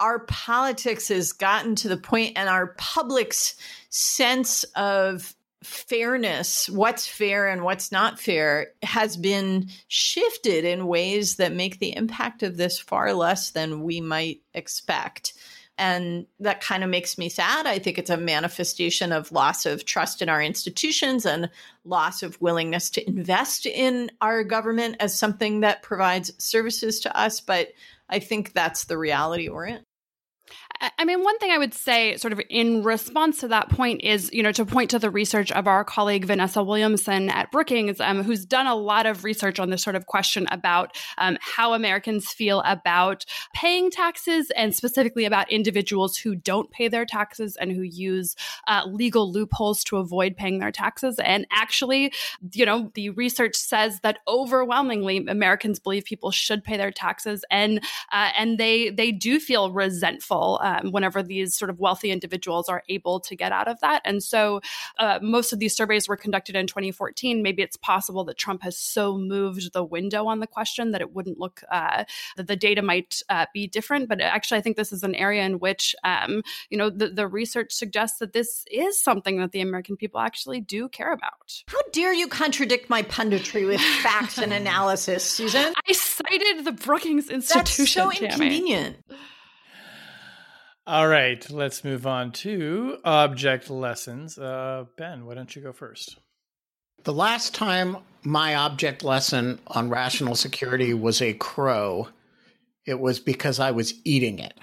our 0.00 0.20
politics 0.20 1.08
has 1.08 1.32
gotten 1.32 1.74
to 1.76 1.88
the 1.88 1.96
point 1.96 2.34
and 2.36 2.48
our 2.48 2.74
public's 2.78 3.56
sense 3.90 4.64
of 4.76 5.34
fairness, 5.62 6.68
what's 6.68 7.06
fair 7.06 7.48
and 7.48 7.64
what's 7.64 7.90
not 7.90 8.20
fair, 8.20 8.68
has 8.82 9.16
been 9.16 9.68
shifted 9.88 10.64
in 10.64 10.86
ways 10.86 11.36
that 11.36 11.52
make 11.52 11.78
the 11.78 11.96
impact 11.96 12.42
of 12.42 12.56
this 12.56 12.78
far 12.78 13.12
less 13.12 13.50
than 13.50 13.82
we 13.82 14.00
might 14.00 14.40
expect. 14.54 15.34
And 15.76 16.26
that 16.40 16.60
kind 16.60 16.82
of 16.82 16.90
makes 16.90 17.18
me 17.18 17.28
sad. 17.28 17.66
I 17.66 17.78
think 17.78 17.98
it's 17.98 18.10
a 18.10 18.16
manifestation 18.16 19.12
of 19.12 19.30
loss 19.30 19.64
of 19.64 19.84
trust 19.84 20.22
in 20.22 20.28
our 20.28 20.42
institutions 20.42 21.24
and 21.24 21.50
loss 21.84 22.24
of 22.24 22.40
willingness 22.40 22.90
to 22.90 23.06
invest 23.06 23.64
in 23.64 24.10
our 24.20 24.42
government 24.42 24.96
as 24.98 25.16
something 25.16 25.60
that 25.60 25.82
provides 25.82 26.32
services 26.38 27.00
to 27.00 27.16
us. 27.16 27.40
But 27.40 27.68
I 28.08 28.18
think 28.18 28.52
that's 28.52 28.84
the 28.84 28.98
reality 28.98 29.48
we're 29.48 29.66
in. 29.66 29.80
I 30.80 31.04
mean, 31.04 31.24
one 31.24 31.38
thing 31.38 31.50
I 31.50 31.58
would 31.58 31.74
say, 31.74 32.16
sort 32.16 32.32
of 32.32 32.40
in 32.48 32.84
response 32.84 33.40
to 33.40 33.48
that 33.48 33.68
point, 33.68 34.02
is 34.04 34.30
you 34.32 34.42
know 34.44 34.52
to 34.52 34.64
point 34.64 34.90
to 34.90 34.98
the 35.00 35.10
research 35.10 35.50
of 35.50 35.66
our 35.66 35.82
colleague 35.84 36.24
Vanessa 36.24 36.62
Williamson 36.62 37.30
at 37.30 37.50
Brookings, 37.50 38.00
um, 38.00 38.22
who's 38.22 38.46
done 38.46 38.66
a 38.66 38.76
lot 38.76 39.06
of 39.06 39.24
research 39.24 39.58
on 39.58 39.70
this 39.70 39.82
sort 39.82 39.96
of 39.96 40.06
question 40.06 40.46
about 40.52 40.96
um, 41.18 41.36
how 41.40 41.74
Americans 41.74 42.30
feel 42.30 42.62
about 42.64 43.24
paying 43.52 43.90
taxes, 43.90 44.52
and 44.56 44.72
specifically 44.74 45.24
about 45.24 45.50
individuals 45.50 46.16
who 46.16 46.36
don't 46.36 46.70
pay 46.70 46.86
their 46.86 47.04
taxes 47.04 47.56
and 47.56 47.72
who 47.72 47.82
use 47.82 48.36
uh, 48.68 48.82
legal 48.86 49.32
loopholes 49.32 49.82
to 49.84 49.96
avoid 49.96 50.36
paying 50.36 50.60
their 50.60 50.72
taxes. 50.72 51.18
And 51.18 51.44
actually, 51.50 52.12
you 52.52 52.64
know, 52.64 52.92
the 52.94 53.10
research 53.10 53.56
says 53.56 53.98
that 54.00 54.20
overwhelmingly 54.28 55.26
Americans 55.26 55.80
believe 55.80 56.04
people 56.04 56.30
should 56.30 56.62
pay 56.62 56.76
their 56.76 56.92
taxes, 56.92 57.44
and 57.50 57.80
uh, 58.12 58.30
and 58.38 58.58
they 58.58 58.90
they 58.90 59.10
do 59.10 59.40
feel 59.40 59.72
resentful 59.72 60.60
um, 60.68 60.92
whenever 60.92 61.22
these 61.22 61.54
sort 61.54 61.70
of 61.70 61.78
wealthy 61.78 62.10
individuals 62.10 62.68
are 62.68 62.82
able 62.88 63.20
to 63.20 63.34
get 63.34 63.52
out 63.52 63.68
of 63.68 63.80
that. 63.80 64.02
And 64.04 64.22
so 64.22 64.60
uh, 64.98 65.18
most 65.22 65.52
of 65.52 65.58
these 65.58 65.74
surveys 65.74 66.08
were 66.08 66.16
conducted 66.16 66.56
in 66.56 66.66
2014. 66.66 67.42
Maybe 67.42 67.62
it's 67.62 67.76
possible 67.76 68.24
that 68.24 68.36
Trump 68.36 68.62
has 68.62 68.76
so 68.76 69.16
moved 69.16 69.72
the 69.72 69.84
window 69.84 70.26
on 70.26 70.40
the 70.40 70.46
question 70.46 70.90
that 70.90 71.00
it 71.00 71.14
wouldn't 71.14 71.38
look, 71.38 71.62
uh, 71.70 72.04
that 72.36 72.46
the 72.46 72.56
data 72.56 72.82
might 72.82 73.22
uh, 73.28 73.46
be 73.54 73.66
different. 73.66 74.08
But 74.08 74.20
actually, 74.20 74.58
I 74.58 74.60
think 74.60 74.76
this 74.76 74.92
is 74.92 75.02
an 75.02 75.14
area 75.14 75.44
in 75.44 75.58
which, 75.58 75.94
um, 76.04 76.42
you 76.70 76.76
know, 76.76 76.90
the, 76.90 77.08
the 77.08 77.26
research 77.26 77.72
suggests 77.72 78.18
that 78.18 78.32
this 78.32 78.64
is 78.70 79.00
something 79.00 79.38
that 79.38 79.52
the 79.52 79.60
American 79.60 79.96
people 79.96 80.20
actually 80.20 80.60
do 80.60 80.88
care 80.88 81.12
about. 81.12 81.62
How 81.68 81.80
dare 81.92 82.12
you 82.12 82.28
contradict 82.28 82.90
my 82.90 83.02
punditry 83.02 83.66
with 83.66 83.80
facts 84.02 84.38
and 84.38 84.52
analysis, 84.52 85.24
Susan? 85.24 85.72
I 85.88 85.92
cited 85.92 86.64
the 86.64 86.72
Brookings 86.72 87.30
Institution. 87.30 87.84
That's 87.84 87.92
so 87.92 88.12
inconvenient. 88.12 88.96
Tammy. 89.08 89.20
All 90.88 91.06
right, 91.06 91.50
let's 91.50 91.84
move 91.84 92.06
on 92.06 92.32
to 92.32 92.96
object 93.04 93.68
lessons. 93.68 94.38
Uh, 94.38 94.86
ben, 94.96 95.26
why 95.26 95.34
don't 95.34 95.54
you 95.54 95.60
go 95.60 95.70
first? 95.70 96.16
The 97.04 97.12
last 97.12 97.54
time 97.54 97.98
my 98.22 98.54
object 98.54 99.04
lesson 99.04 99.60
on 99.66 99.90
rational 99.90 100.34
security 100.34 100.94
was 100.94 101.20
a 101.20 101.34
crow, 101.34 102.08
it 102.86 102.98
was 102.98 103.20
because 103.20 103.60
I 103.60 103.72
was 103.72 103.92
eating 104.04 104.38
it. 104.38 104.54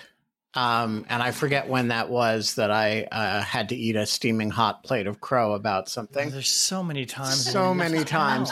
Um, 0.55 1.05
and 1.09 1.21
I 1.21 1.29
forget 1.29 1.69
when 1.69 1.89
that 1.89 2.09
was 2.09 2.55
that 2.55 2.71
I 2.71 3.03
uh, 3.03 3.43
had 3.43 3.69
to 3.69 3.75
eat 3.75 3.95
a 3.95 4.07
steaming 4.07 4.49
hot 4.49 4.83
plate 4.83 5.05
of 5.05 5.21
crow 5.21 5.53
about 5.53 5.89
something. 5.89 6.31
There's 6.31 6.49
so 6.49 6.81
many 6.81 7.05
times. 7.05 7.51
So 7.51 7.71
many 7.71 8.03
times. 8.03 8.49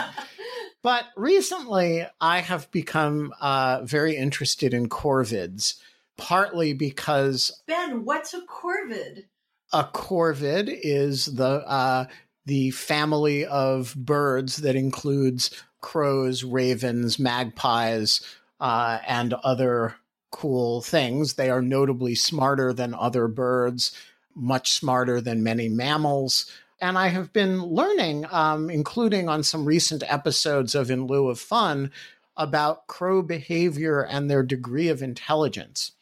But 0.84 1.06
recently, 1.18 2.06
I 2.22 2.42
have 2.42 2.70
become 2.70 3.34
uh, 3.42 3.82
very 3.84 4.16
interested 4.16 4.76
in 4.76 4.90
corvids 4.90 5.80
partly 6.18 6.74
because 6.74 7.61
Ben, 7.68 8.05
what's 8.05 8.34
a 8.34 8.41
corvid? 8.41 9.26
a 9.74 9.84
corvid 9.84 10.70
is 10.70 11.26
the 11.26 11.68
uh, 11.68 12.05
the 12.45 12.72
family 12.72 13.45
of 13.45 13.95
birds 13.97 14.57
that 14.57 14.76
includes 14.76 15.64
crows, 15.82 16.43
ravens, 16.43 17.18
magpies, 17.20 18.22
uh, 18.59 18.99
and 19.07 19.34
other 19.43 19.95
cool 20.32 20.82
things. 20.82 21.34
They 21.34 21.49
are 21.49 21.61
notably 21.61 22.16
smarter 22.16 22.72
than 22.72 22.93
other 22.93 23.28
birds, 23.28 23.91
much 24.36 24.72
smarter 24.72 25.20
than 25.20 25.43
many 25.43 25.68
mammals. 25.70 26.49
And 26.80 26.97
I 26.97 27.07
have 27.07 27.32
been 27.34 27.64
learning, 27.64 28.26
um, 28.30 28.70
including 28.70 29.30
on 29.30 29.43
some 29.43 29.66
recent 29.66 30.03
episodes 30.11 30.76
of 30.76 30.91
In 30.91 31.07
Lieu 31.07 31.30
of 31.30 31.39
Fun, 31.39 31.91
about 32.36 32.88
crow 32.88 33.22
behavior 33.22 34.01
and 34.01 34.30
their 34.30 34.43
degree 34.43 34.89
of 34.89 35.01
intelligence. 35.01 35.93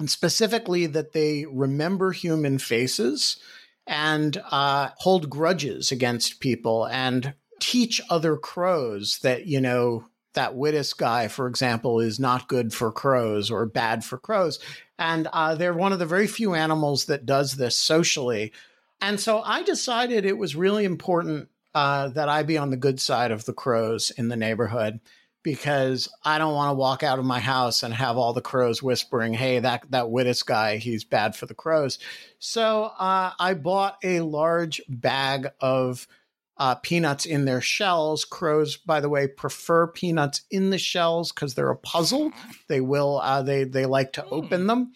And 0.00 0.10
specifically, 0.10 0.86
that 0.86 1.12
they 1.12 1.46
remember 1.46 2.12
human 2.12 2.58
faces 2.58 3.38
and 3.86 4.42
uh, 4.50 4.90
hold 4.98 5.30
grudges 5.30 5.92
against 5.92 6.40
people 6.40 6.86
and 6.86 7.34
teach 7.60 8.00
other 8.10 8.36
crows 8.36 9.18
that, 9.22 9.46
you 9.46 9.60
know, 9.60 10.06
that 10.34 10.54
Wittes 10.54 10.96
guy, 10.96 11.28
for 11.28 11.46
example, 11.46 12.00
is 12.00 12.18
not 12.18 12.48
good 12.48 12.72
for 12.72 12.90
crows 12.90 13.50
or 13.50 13.66
bad 13.66 14.04
for 14.04 14.18
crows. 14.18 14.58
And 14.98 15.28
uh, 15.32 15.54
they're 15.54 15.74
one 15.74 15.92
of 15.92 15.98
the 15.98 16.06
very 16.06 16.26
few 16.26 16.54
animals 16.54 17.06
that 17.06 17.26
does 17.26 17.54
this 17.54 17.78
socially. 17.78 18.52
And 19.00 19.20
so 19.20 19.42
I 19.42 19.62
decided 19.62 20.24
it 20.24 20.38
was 20.38 20.56
really 20.56 20.84
important 20.84 21.48
uh, 21.74 22.08
that 22.08 22.28
I 22.28 22.42
be 22.42 22.58
on 22.58 22.70
the 22.70 22.76
good 22.76 23.00
side 23.00 23.30
of 23.30 23.44
the 23.44 23.52
crows 23.52 24.10
in 24.10 24.28
the 24.28 24.36
neighborhood 24.36 25.00
because 25.44 26.08
I 26.24 26.38
don't 26.38 26.54
want 26.54 26.70
to 26.70 26.74
walk 26.74 27.04
out 27.04 27.20
of 27.20 27.24
my 27.24 27.38
house 27.38 27.84
and 27.84 27.94
have 27.94 28.16
all 28.16 28.32
the 28.32 28.40
crows 28.40 28.82
whispering, 28.82 29.34
"Hey, 29.34 29.60
that 29.60 29.84
that 29.90 30.06
Wittes 30.06 30.44
guy, 30.44 30.78
he's 30.78 31.04
bad 31.04 31.36
for 31.36 31.46
the 31.46 31.54
crows." 31.54 32.00
So 32.40 32.84
uh, 32.98 33.30
I 33.38 33.54
bought 33.54 33.98
a 34.02 34.20
large 34.20 34.82
bag 34.88 35.48
of 35.60 36.08
uh, 36.56 36.74
peanuts 36.76 37.26
in 37.26 37.44
their 37.44 37.60
shells. 37.60 38.24
Crows, 38.24 38.76
by 38.76 39.00
the 39.00 39.08
way, 39.08 39.28
prefer 39.28 39.86
peanuts 39.86 40.42
in 40.50 40.70
the 40.70 40.78
shells 40.78 41.30
because 41.30 41.54
they're 41.54 41.70
a 41.70 41.76
puzzle. 41.76 42.32
They 42.66 42.80
will 42.80 43.20
uh, 43.20 43.42
they 43.42 43.62
they 43.64 43.86
like 43.86 44.14
to 44.14 44.24
open 44.26 44.62
hmm. 44.62 44.66
them. 44.66 44.92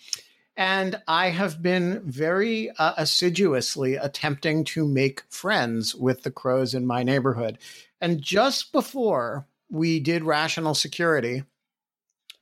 And 0.57 1.01
I 1.07 1.29
have 1.29 1.63
been 1.63 2.03
very 2.05 2.71
uh, 2.71 2.95
assiduously 2.97 3.95
attempting 3.95 4.65
to 4.65 4.85
make 4.85 5.23
friends 5.29 5.95
with 5.95 6.25
the 6.25 6.33
crows 6.33 6.75
in 6.75 6.85
my 6.85 7.05
neighborhood. 7.05 7.59
And 8.01 8.21
just 8.21 8.73
before 8.73 9.47
we 9.71 10.01
did 10.01 10.25
rational 10.25 10.75
security, 10.75 11.45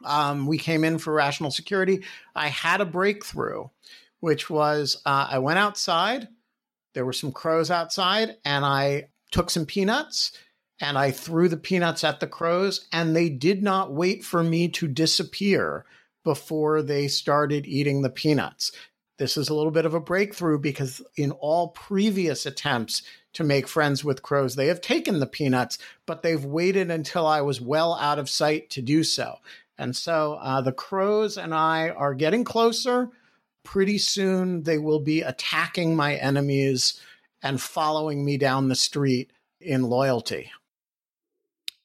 um, 0.05 0.47
we 0.47 0.59
came 0.59 0.85
in 0.85 0.99
for 0.99 1.13
rational 1.13 1.51
security. 1.51 2.05
I 2.35 2.49
had 2.49 2.81
a 2.81 2.87
breakthrough, 2.87 3.69
which 4.21 4.51
was 4.51 5.01
uh, 5.07 5.29
I 5.31 5.39
went 5.39 5.59
outside 5.59 6.29
there 6.97 7.05
were 7.05 7.13
some 7.13 7.31
crows 7.31 7.71
outside, 7.71 8.39
and 8.43 8.65
I 8.65 9.11
took 9.31 9.51
some 9.51 9.67
peanuts 9.67 10.33
and 10.81 10.97
I 10.97 11.11
threw 11.11 11.47
the 11.47 11.59
peanuts 11.59 12.03
at 12.05 12.21
the 12.21 12.27
crows, 12.27 12.87
and 12.91 13.15
they 13.15 13.29
did 13.29 13.63
not 13.63 13.93
wait 13.93 14.25
for 14.25 14.43
me 14.43 14.69
to 14.71 14.89
disappear 14.89 15.85
before 16.25 16.81
they 16.81 17.07
started 17.09 17.67
eating 17.67 18.01
the 18.01 18.09
peanuts. 18.09 18.73
This 19.19 19.37
is 19.37 19.51
a 19.51 19.55
little 19.55 19.71
bit 19.71 19.85
of 19.85 19.93
a 19.93 20.01
breakthrough 20.01 20.59
because 20.59 21.03
in 21.17 21.33
all 21.33 21.69
previous 21.69 22.47
attempts 22.47 23.03
to 23.37 23.45
make 23.45 23.69
friends 23.69 24.03
with 24.03 24.23
crows, 24.23 24.55
they 24.55 24.69
have 24.69 24.81
taken 24.81 25.21
the 25.21 25.27
peanuts, 25.27 25.77
but 26.07 26.23
they've 26.23 26.45
waited 26.45 26.91
until 26.91 27.27
I 27.27 27.43
was 27.43 27.61
well 27.61 27.95
out 28.01 28.19
of 28.19 28.31
sight 28.31 28.71
to 28.71 28.83
do 28.83 29.05
so. 29.05 29.37
And 29.77 29.95
so 29.95 30.39
uh, 30.41 30.63
the 30.63 30.73
crows 30.73 31.37
and 31.37 31.55
I 31.55 31.91
are 31.91 32.15
getting 32.15 32.45
closer 32.45 33.11
pretty 33.63 33.99
soon 33.99 34.63
they 34.63 34.79
will 34.79 35.01
be 35.01 35.21
attacking 35.21 35.95
my 35.95 36.15
enemies 36.15 36.99
and 37.43 37.61
following 37.61 38.25
me 38.25 38.39
down 38.39 38.69
the 38.69 38.75
street 38.75 39.31
in 39.61 39.83
loyalty. 39.83 40.51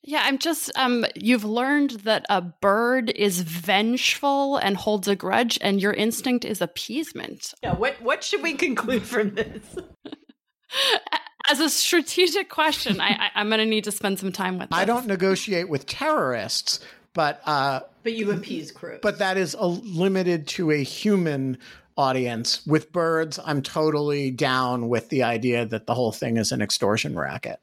Yeah, 0.03 0.21
I'm 0.23 0.37
just 0.37 0.71
um 0.77 1.05
you've 1.15 1.43
learned 1.43 1.91
that 2.05 2.25
a 2.29 2.41
bird 2.41 3.11
is 3.11 3.41
vengeful 3.41 4.57
and 4.57 4.77
holds 4.77 5.07
a 5.07 5.15
grudge 5.15 5.59
and 5.61 5.81
your 5.81 5.93
instinct 5.93 6.45
is 6.45 6.61
appeasement. 6.61 7.53
Yeah, 7.61 7.75
what 7.75 8.01
what 8.01 8.23
should 8.23 8.41
we 8.41 8.53
conclude 8.53 9.03
from 9.03 9.35
this? 9.35 9.61
As 11.51 11.59
a 11.59 11.69
strategic 11.69 12.49
question, 12.49 13.01
I, 13.01 13.29
I 13.35 13.41
am 13.41 13.49
going 13.49 13.59
to 13.59 13.65
need 13.65 13.83
to 13.83 13.91
spend 13.91 14.19
some 14.19 14.31
time 14.31 14.57
with. 14.57 14.69
This. 14.69 14.79
I 14.79 14.85
don't 14.85 15.05
negotiate 15.05 15.67
with 15.67 15.85
terrorists, 15.85 16.79
but 17.13 17.41
uh, 17.45 17.81
but 18.03 18.13
you 18.13 18.31
appease 18.31 18.71
crows. 18.71 18.99
But 19.01 19.19
that 19.19 19.35
is 19.35 19.53
a, 19.53 19.65
limited 19.65 20.47
to 20.47 20.71
a 20.71 20.81
human 20.81 21.57
audience. 21.97 22.65
With 22.65 22.93
birds, 22.93 23.37
I'm 23.43 23.61
totally 23.61 24.31
down 24.31 24.87
with 24.87 25.09
the 25.09 25.23
idea 25.23 25.65
that 25.65 25.87
the 25.87 25.93
whole 25.93 26.13
thing 26.13 26.37
is 26.37 26.53
an 26.53 26.61
extortion 26.61 27.19
racket. 27.19 27.59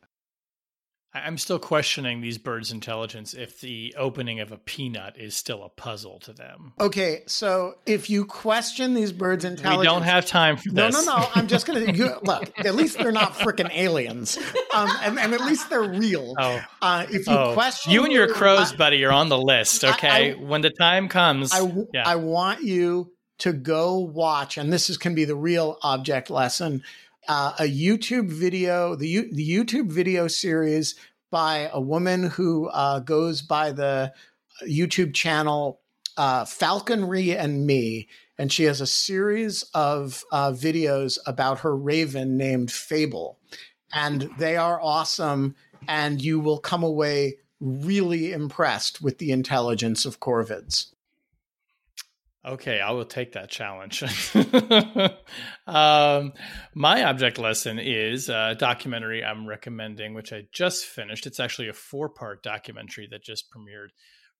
I'm 1.14 1.38
still 1.38 1.59
questioning 1.59 2.20
these 2.20 2.36
birds' 2.36 2.70
intelligence 2.70 3.32
if 3.32 3.61
the 3.61 3.94
opening 3.96 4.40
of 4.40 4.52
a 4.52 4.59
peanut 4.59 5.16
is 5.16 5.34
still 5.34 5.64
a 5.64 5.70
puzzle 5.70 6.18
to 6.20 6.34
them. 6.34 6.74
Okay, 6.78 7.22
so 7.26 7.78
if 7.86 8.11
you 8.11 8.26
question 8.26 8.92
these 8.92 9.11
birds' 9.11 9.44
intelligence, 9.44 9.78
we 9.78 9.84
don't 9.86 10.02
have 10.02 10.26
time 10.26 10.59
for 10.59 10.70
this. 10.70 10.92
No, 10.92 11.00
no, 11.00 11.18
no. 11.18 11.28
I'm 11.34 11.46
just 11.46 11.66
going 11.66 11.94
to 11.94 12.20
look. 12.22 12.52
At 12.59 12.74
least 12.74 12.98
they're 12.98 13.11
not 13.11 13.32
freaking 13.32 13.70
aliens, 13.74 14.36
um, 14.74 14.90
and, 15.02 15.18
and, 15.18 15.32
at 15.32 15.40
least 15.40 15.70
they're 15.70 15.82
real. 15.82 16.34
Oh, 16.38 16.61
uh, 16.82 17.06
if 17.09 17.26
you 17.26 17.32
oh. 17.32 17.54
question 17.54 17.92
you 17.92 18.04
and 18.04 18.12
your 18.12 18.28
crows, 18.28 18.72
I, 18.72 18.76
buddy, 18.76 18.98
you're 18.98 19.12
on 19.12 19.30
the 19.30 19.38
list. 19.38 19.84
Okay, 19.84 20.09
I, 20.09 20.18
I, 20.18 20.32
when 20.34 20.61
the 20.61 20.70
time 20.70 21.09
comes, 21.09 21.54
I, 21.54 21.72
yeah. 21.94 22.06
I 22.06 22.16
want 22.16 22.62
you 22.62 23.12
to 23.38 23.54
go 23.54 23.98
watch, 23.98 24.59
and 24.59 24.70
this 24.70 24.90
is 24.90 24.98
can 24.98 25.14
be 25.14 25.24
the 25.24 25.36
real 25.36 25.78
object 25.82 26.28
lesson. 26.28 26.82
Uh, 27.28 27.52
a 27.58 27.64
YouTube 27.64 28.30
video, 28.30 28.94
the 28.96 29.28
the 29.30 29.46
YouTube 29.46 29.92
video 29.92 30.28
series 30.28 30.94
by 31.30 31.68
a 31.74 31.80
woman 31.80 32.24
who 32.24 32.68
uh, 32.68 33.00
goes 33.00 33.42
by 33.42 33.70
the 33.70 34.14
YouTube 34.66 35.12
channel 35.12 35.82
uh, 36.16 36.46
Falconry 36.46 37.36
and 37.36 37.66
Me, 37.66 38.08
and 38.38 38.50
she 38.50 38.64
has 38.64 38.80
a 38.80 38.86
series 38.86 39.62
of 39.74 40.24
uh, 40.32 40.52
videos 40.52 41.18
about 41.26 41.60
her 41.60 41.76
raven 41.76 42.38
named 42.38 42.72
Fable, 42.72 43.38
and 43.92 44.30
they 44.38 44.56
are 44.56 44.80
awesome. 44.80 45.54
And 45.86 46.20
you 46.22 46.40
will 46.40 46.58
come 46.58 46.82
away 46.82 47.36
really 47.60 48.32
impressed 48.32 49.02
with 49.02 49.18
the 49.18 49.32
intelligence 49.32 50.06
of 50.06 50.18
corvids. 50.18 50.92
Okay, 52.49 52.80
I 52.80 52.92
will 52.92 53.05
take 53.05 53.32
that 53.32 53.51
challenge. 53.51 54.03
um, 55.66 56.32
my 56.74 57.05
object 57.05 57.38
lesson 57.38 57.78
is 57.78 58.30
a 58.30 58.57
documentary 58.59 59.22
I'm 59.22 59.46
recommending, 59.46 60.14
which 60.14 60.32
I 60.32 60.44
just 60.51 60.86
finished. 60.86 61.26
It's 61.26 61.40
actually 61.40 61.68
a 61.68 61.74
four 61.74 62.09
part 62.09 62.42
documentary 62.42 63.07
that 63.11 63.22
just 63.22 63.53
premiered 63.53 63.88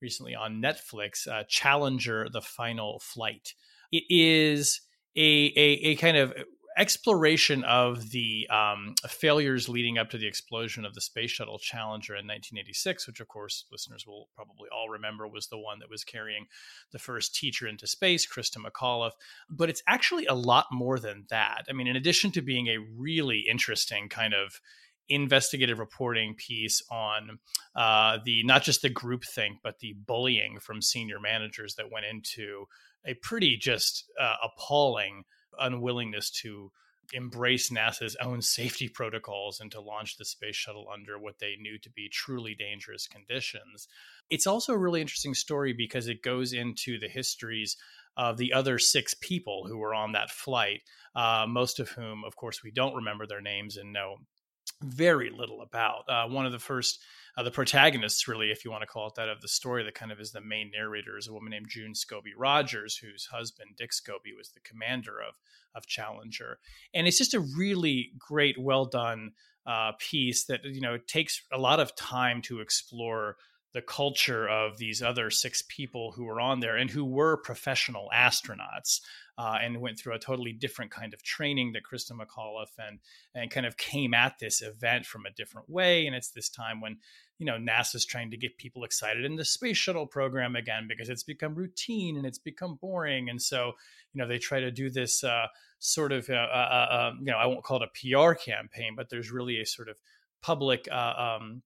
recently 0.01 0.35
on 0.35 0.63
Netflix 0.63 1.29
uh, 1.29 1.45
Challenger 1.49 2.29
The 2.33 2.41
Final 2.41 2.99
Flight. 3.01 3.53
It 3.93 4.05
is 4.09 4.81
a, 5.15 5.53
a, 5.55 5.91
a 5.91 5.97
kind 5.97 6.17
of 6.17 6.33
exploration 6.79 7.65
of 7.65 8.11
the 8.11 8.47
um, 8.49 8.95
failures 9.09 9.69
leading 9.69 9.99
up 9.99 10.11
to 10.11 10.19
the 10.19 10.27
explosion 10.27 10.85
of 10.85 10.95
the 10.95 11.01
space 11.01 11.31
shuttle 11.31 11.59
Challenger 11.59 12.15
in 12.15 12.27
1986, 12.27 13.07
which, 13.07 13.21
of 13.21 13.29
course, 13.29 13.65
listeners 13.73 14.07
will 14.07 14.29
probably 14.35 14.69
all 14.73 14.89
remember 14.89 15.27
was 15.27 15.49
the 15.49 15.59
one 15.59 15.81
that 15.81 15.91
was 15.91 16.05
carrying 16.05 16.47
the 16.93 16.99
first 16.99 17.35
teacher 17.35 17.67
into 17.67 17.87
space, 17.87 18.27
Christa 18.27 18.59
McAuliffe. 18.65 19.13
But 19.51 19.69
it's 19.69 19.83
actually 19.89 20.27
a 20.27 20.35
lot 20.35 20.67
more 20.71 20.99
than 20.99 21.27
that. 21.31 21.65
I 21.69 21.73
mean, 21.73 21.89
in 21.89 21.97
addition 21.97 22.31
to 22.33 22.43
being 22.43 22.69
a 22.69 22.79
really 22.79 23.45
interesting 23.51 24.09
kind 24.09 24.33
of 24.33 24.61
investigative 25.09 25.79
reporting 25.79 26.35
piece 26.35 26.83
on 26.91 27.39
uh, 27.75 28.19
the 28.25 28.43
not 28.45 28.63
just 28.63 28.83
the 28.83 28.91
group 28.91 29.25
think, 29.25 29.59
but 29.63 29.81
the 29.81 29.95
bullying 30.07 30.61
from 30.61 30.83
senior 30.83 31.19
managers 31.19 31.75
that 31.75 31.91
went 31.91 32.07
into 32.07 32.67
a 33.07 33.15
pretty 33.15 33.57
just 33.57 34.05
uh, 34.21 34.35
appalling 34.45 35.25
unwillingness 35.59 36.31
to 36.43 36.71
embrace 37.13 37.71
NASA's 37.71 38.17
own 38.21 38.43
safety 38.43 38.89
protocols 38.89 39.61
and 39.61 39.71
to 39.73 39.81
launch 39.81 40.17
the 40.17 40.25
space 40.25 40.57
shuttle 40.57 40.89
under 40.93 41.19
what 41.19 41.39
they 41.39 41.57
knew 41.59 41.79
to 41.79 41.91
be 41.91 42.09
truly 42.09 42.55
dangerous 42.55 43.07
conditions. 43.07 43.89
It's 44.31 44.47
also 44.47 44.75
a 44.75 44.79
really 44.79 45.01
interesting 45.01 45.35
story 45.35 45.73
because 45.73 46.09
it 46.09 46.23
goes 46.23 46.53
into 46.53 46.99
the 46.99 47.09
histories 47.09 47.77
of 48.17 48.37
the 48.37 48.53
other 48.53 48.79
six 48.79 49.15
people 49.15 49.65
who 49.67 49.79
were 49.79 49.95
on 49.95 50.13
that 50.13 50.31
flight, 50.31 50.83
uh, 51.15 51.47
most 51.49 51.81
of 51.81 51.89
whom, 51.91 52.25
of 52.25 52.37
course, 52.37 52.63
we 52.63 52.71
don't 52.71 52.97
remember 52.97 53.27
their 53.27 53.41
names 53.41 53.77
and 53.77 53.93
know 53.93 54.17
very 54.83 55.31
little 55.31 55.61
about. 55.63 56.05
Uh, 56.09 56.29
one 56.29 56.47
of 56.47 56.53
the 56.53 56.59
first 56.59 57.01
uh, 57.39 57.43
the 57.45 57.51
protagonists, 57.53 58.27
really, 58.27 58.51
if 58.51 58.65
you 58.65 58.71
want 58.71 58.83
to 58.83 58.87
call 58.87 59.07
it 59.07 59.15
that, 59.15 59.29
of 59.29 59.41
the 59.41 59.47
story 59.49 59.85
that 59.85 59.95
kind 59.95 60.11
of 60.11 60.19
is 60.19 60.33
the 60.33 60.41
main 60.41 60.73
narrator 60.75 61.17
is 61.17 61.29
a 61.29 61.33
woman 61.33 61.51
named 61.51 61.69
June 61.69 61.93
Scobee 61.93 62.33
Rodgers, 62.37 62.97
whose 62.97 63.27
husband 63.27 63.77
Dick 63.77 63.93
Scobee 63.93 64.37
was 64.37 64.51
the 64.51 64.61
commander 64.61 65.21
of 65.21 65.37
of 65.75 65.87
Challenger, 65.87 66.59
and 66.93 67.07
it's 67.07 67.19
just 67.19 67.35
a 67.35 67.41
really 67.41 68.13
great, 68.19 68.57
well 68.59 68.87
done 68.87 69.33
uh, 69.67 69.93
piece 69.99 70.47
that 70.47 70.65
you 70.65 70.81
know 70.81 70.99
takes 71.07 71.43
a 71.53 71.59
lot 71.59 71.79
of 71.79 71.95
time 71.95 72.43
to 72.43 72.61
explore 72.61 73.37
the 73.75 73.83
culture 73.83 74.49
of 74.49 74.79
these 74.79 75.03
other 75.03 75.31
six 75.31 75.63
people 75.69 76.13
who 76.13 76.25
were 76.25 76.41
on 76.41 76.61
there 76.61 76.77
and 76.77 76.91
who 76.91 77.05
were 77.05 77.37
professional 77.37 78.09
astronauts 78.15 79.01
uh, 79.39 79.57
and 79.63 79.81
went 79.81 79.99
through 79.99 80.15
a 80.15 80.19
totally 80.19 80.53
different 80.53 80.91
kind 80.91 81.15
of 81.15 81.23
training 81.23 81.73
that 81.73 81.85
Christa 81.85 82.13
McAuliffe 82.13 82.77
and 82.79 82.99
and 83.35 83.51
kind 83.51 83.65
of 83.65 83.77
came 83.77 84.13
at 84.13 84.39
this 84.41 84.61
event 84.61 85.07
from 85.07 85.25
a 85.25 85.31
different 85.31 85.71
way. 85.71 86.07
And 86.07 86.17
it's 86.17 86.31
this 86.31 86.49
time 86.49 86.81
when 86.81 86.99
you 87.39 87.47
know 87.47 87.57
NASA's 87.57 88.05
trying 88.05 88.33
to 88.33 88.37
get 88.37 88.59
people 88.59 88.83
excited 88.83 89.25
in 89.25 89.37
the 89.37 89.45
space 89.45 89.77
shuttle 89.77 90.07
program 90.07 90.57
again 90.57 90.87
because 90.89 91.09
it's 91.09 91.23
become 91.23 91.55
routine 91.55 92.17
and 92.17 92.27
it's 92.27 92.39
become 92.39 92.75
boring, 92.81 93.31
and 93.31 93.41
so 93.41 93.73
you 94.13 94.21
know 94.21 94.27
they 94.27 94.39
try 94.39 94.59
to 94.59 94.73
do 94.73 94.91
this 94.91 95.23
uh, 95.23 95.47
sort 95.79 96.11
of 96.11 96.29
uh, 96.29 96.35
uh, 96.35 96.89
uh 96.91 97.11
um, 97.11 97.21
you 97.21 97.31
know 97.33 97.39
I 97.39 97.47
won't 97.47 97.63
call 97.63 97.81
it 97.81 97.89
a 97.89 98.19
PR 98.19 98.35
campaign, 98.35 98.95
but 98.97 99.09
there's 99.09 99.31
really 99.31 99.61
a 99.61 99.67
sort 99.67 99.89
of 99.89 99.97
public 100.43 100.89
uh, 100.91 101.39
um, 101.39 101.63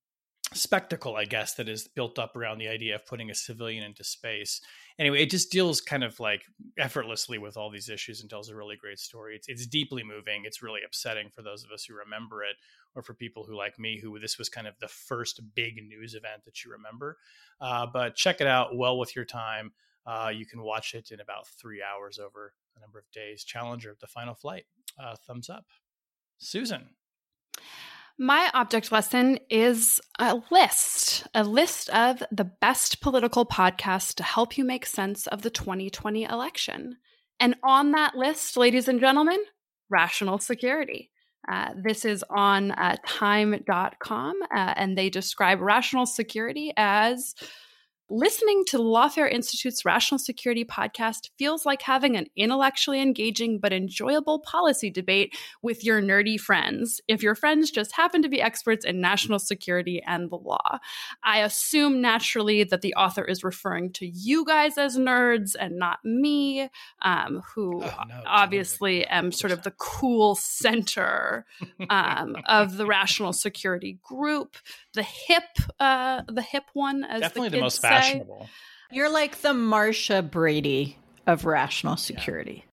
spectacle, 0.55 1.17
I 1.17 1.25
guess, 1.25 1.55
that 1.55 1.69
is 1.69 1.89
built 1.89 2.19
up 2.19 2.37
around 2.37 2.59
the 2.59 2.69
idea 2.69 2.97
of 2.97 3.07
putting 3.07 3.31
a 3.31 3.35
civilian 3.35 3.85
into 3.85 4.05
space. 4.05 4.61
Anyway, 4.99 5.23
it 5.23 5.31
just 5.31 5.51
deals 5.51 5.81
kind 5.81 6.05
of 6.05 6.19
like 6.21 6.43
effortlessly 6.79 7.39
with 7.39 7.57
all 7.57 7.71
these 7.71 7.89
issues 7.89 8.21
and 8.21 8.31
tells 8.31 8.49
a 8.49 8.57
really 8.57 8.77
great 8.77 8.99
story. 8.99 9.35
It's 9.35 9.49
it's 9.49 9.67
deeply 9.67 10.03
moving. 10.03 10.43
It's 10.45 10.63
really 10.63 10.81
upsetting 10.85 11.31
for 11.31 11.43
those 11.43 11.65
of 11.65 11.71
us 11.71 11.85
who 11.85 11.95
remember 11.95 12.43
it, 12.43 12.57
or 12.95 13.03
for 13.03 13.15
people 13.15 13.45
who 13.45 13.57
like 13.57 13.79
me, 13.79 13.99
who 14.01 14.19
this 14.19 14.39
was 14.39 14.49
kind 14.49 14.67
of 14.67 14.75
the 14.81 14.89
first 14.89 15.41
big 15.55 15.77
news 15.87 16.15
event 16.15 16.45
that 16.45 16.65
you 16.65 16.71
remember. 16.71 17.19
Uh, 17.61 17.87
but 17.93 18.15
check 18.15 18.41
it 18.41 18.47
out 18.47 18.77
well 18.77 18.99
with 18.99 19.17
your 19.17 19.25
time. 19.25 19.73
Uh, 20.07 20.31
you 20.35 20.45
can 20.45 20.63
watch 20.63 20.95
it 20.95 21.11
in 21.11 21.21
about 21.21 21.47
three 21.47 21.83
hours 21.83 22.19
over 22.19 22.55
a 22.77 22.81
number 22.81 22.99
of 22.99 23.11
days. 23.13 23.45
Challenger 23.45 23.91
of 23.91 24.01
the 24.01 24.07
final 24.07 24.35
flight. 24.35 24.65
Uh, 24.99 25.15
thumbs 25.27 25.49
up. 25.49 25.67
Susan. 26.39 26.89
My 28.23 28.53
object 28.55 28.93
lesson 28.93 29.41
is 29.51 30.01
a 30.17 30.41
list, 30.53 31.27
a 31.35 31.43
list 31.43 31.91
of 31.91 32.23
the 32.31 32.45
best 32.45 33.01
political 33.01 33.45
podcasts 33.45 34.15
to 34.15 34.23
help 34.23 34.57
you 34.57 34.65
make 34.65 34.87
sense 34.87 35.27
of 35.27 35.43
the 35.43 35.51
2020 35.51 36.23
election. 36.23 36.99
And 37.41 37.57
on 37.65 37.91
that 37.91 38.15
list, 38.15 38.57
ladies 38.57 38.87
and 38.87 39.01
gentlemen, 39.01 39.41
rational 39.91 40.39
security. 40.39 41.11
Uh, 41.51 41.71
this 41.77 42.05
is 42.05 42.25
on 42.31 42.71
uh, 42.71 42.95
time.com, 43.05 44.35
uh, 44.55 44.75
and 44.77 44.97
they 44.97 45.11
describe 45.11 45.61
rational 45.61 46.07
security 46.07 46.73
as 46.77 47.35
Listening 48.15 48.65
to 48.67 48.77
the 48.77 48.85
Lawfare 48.85 49.33
Institute's 49.33 49.87
Rational 49.87 50.19
Security 50.19 50.67
podcast 50.67 51.31
feels 51.39 51.65
like 51.65 51.81
having 51.81 52.15
an 52.15 52.27
intellectually 52.37 53.01
engaging 53.01 53.59
but 53.59 53.73
enjoyable 53.73 54.41
policy 54.41 54.91
debate 54.91 55.35
with 55.63 55.83
your 55.83 56.03
nerdy 56.03 56.39
friends, 56.39 57.01
if 57.09 57.23
your 57.23 57.35
friends 57.35 57.71
just 57.71 57.93
happen 57.93 58.21
to 58.21 58.29
be 58.29 58.43
experts 58.43 58.85
in 58.85 59.01
national 59.01 59.39
security 59.39 60.03
and 60.07 60.29
the 60.29 60.37
law. 60.37 60.79
I 61.25 61.39
assume 61.39 62.03
naturally 62.03 62.65
that 62.65 62.83
the 62.83 62.93
author 62.97 63.25
is 63.25 63.43
referring 63.43 63.93
to 63.95 64.07
you 64.07 64.45
guys 64.45 64.77
as 64.77 64.99
nerds 64.99 65.57
and 65.59 65.79
not 65.79 66.05
me, 66.05 66.69
um, 67.01 67.41
who 67.55 67.83
oh, 67.83 68.03
no, 68.07 68.23
obviously 68.27 69.07
am 69.07 69.33
sort 69.33 69.53
of 69.53 69.63
the 69.63 69.73
cool 69.79 70.35
center 70.35 71.47
um, 71.89 72.37
of 72.45 72.77
the 72.77 72.85
Rational 72.93 73.33
Security 73.33 73.99
group, 74.03 74.57
the 74.93 75.03
hip, 75.03 75.45
uh, 75.81 76.21
the 76.29 76.43
hip 76.43 76.65
one, 76.75 77.05
as 77.05 77.23
definitely 77.23 77.49
the, 77.49 77.57
the 77.57 77.63
most 77.63 77.81
fashionable 77.81 78.02
fashionable. 78.03 78.49
You're 78.91 79.11
like 79.13 79.41
the 79.41 79.55
Marcia 79.55 80.23
Brady 80.23 80.99
of 81.27 81.45
rational 81.45 81.97
security. 81.97 82.65
Yeah. 82.65 82.69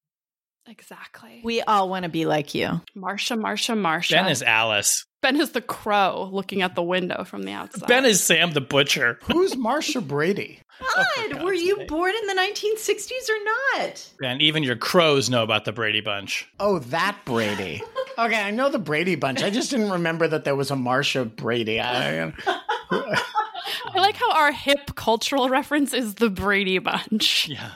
Exactly. 0.69 1.41
We 1.43 1.61
all 1.61 1.89
want 1.89 2.03
to 2.03 2.09
be 2.09 2.25
like 2.27 2.53
you. 2.53 2.81
Marcia, 2.93 3.35
Marcia, 3.35 3.75
Marcia. 3.75 4.13
Ben 4.13 4.27
is 4.27 4.43
Alice. 4.43 5.03
Ben 5.21 5.39
is 5.39 5.51
the 5.51 5.61
crow 5.61 6.29
looking 6.31 6.61
at 6.61 6.75
the 6.75 6.83
window 6.83 7.23
from 7.23 7.41
the 7.41 7.51
outside. 7.51 7.87
Ben 7.87 8.05
is 8.05 8.23
Sam 8.23 8.51
the 8.51 8.61
butcher. 8.61 9.17
Who's 9.23 9.57
Marcia 9.57 9.99
Brady? 9.99 10.61
God, 10.95 11.39
oh, 11.39 11.43
were 11.43 11.53
you 11.53 11.85
born 11.87 12.13
in 12.15 12.27
the 12.27 12.33
1960s 12.33 13.29
or 13.29 13.79
not? 13.81 14.09
And 14.23 14.41
even 14.41 14.63
your 14.63 14.75
crows 14.75 15.29
know 15.29 15.43
about 15.43 15.65
the 15.65 15.73
Brady 15.73 16.01
Bunch. 16.01 16.47
Oh, 16.59 16.79
that 16.79 17.17
Brady. 17.25 17.81
okay, 18.17 18.41
I 18.41 18.51
know 18.51 18.69
the 18.69 18.79
Brady 18.79 19.15
Bunch. 19.15 19.43
I 19.43 19.49
just 19.49 19.71
didn't 19.71 19.89
remember 19.89 20.27
that 20.27 20.45
there 20.45 20.55
was 20.55 20.71
a 20.71 20.75
Marcia 20.75 21.25
Brady. 21.25 21.81
I, 21.81 22.31
I 23.85 23.99
like 23.99 24.15
how 24.15 24.31
our 24.33 24.51
hip 24.51 24.95
cultural 24.95 25.49
reference 25.49 25.93
is 25.93 26.15
the 26.15 26.29
Brady 26.29 26.79
Bunch. 26.79 27.49
Yeah. 27.59 27.71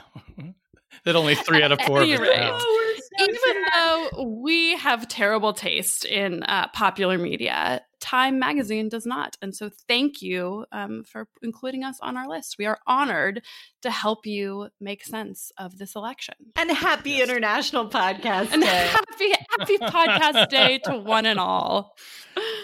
that 1.04 1.16
only 1.16 1.34
three 1.34 1.62
out 1.62 1.72
of 1.72 1.80
four 1.82 2.02
of 2.02 2.08
oh, 2.08 2.96
so 3.18 3.24
Even 3.24 3.38
sad. 3.38 3.64
though 3.74 4.22
we 4.42 4.76
have 4.76 5.06
terrible 5.08 5.52
taste 5.52 6.04
in 6.04 6.42
uh, 6.44 6.68
popular 6.68 7.18
media, 7.18 7.82
Time 8.00 8.38
Magazine 8.38 8.88
does 8.88 9.06
not. 9.06 9.36
And 9.40 9.54
so 9.54 9.70
thank 9.88 10.22
you 10.22 10.66
um, 10.72 11.04
for 11.04 11.28
including 11.42 11.84
us 11.84 11.98
on 12.00 12.16
our 12.16 12.28
list. 12.28 12.56
We 12.58 12.66
are 12.66 12.78
honored 12.86 13.42
to 13.84 13.90
help 13.90 14.24
you 14.24 14.68
make 14.80 15.04
sense 15.04 15.52
of 15.58 15.76
this 15.76 15.94
election. 15.94 16.34
And 16.56 16.70
happy 16.70 17.10
yes. 17.10 17.28
International 17.28 17.86
Podcast 17.88 18.50
and 18.52 18.62
Day. 18.62 18.88
Happy, 18.90 19.32
happy 19.50 19.78
Podcast 19.78 20.48
Day 20.48 20.78
to 20.84 20.96
one 20.96 21.26
and 21.26 21.38
all. 21.38 21.96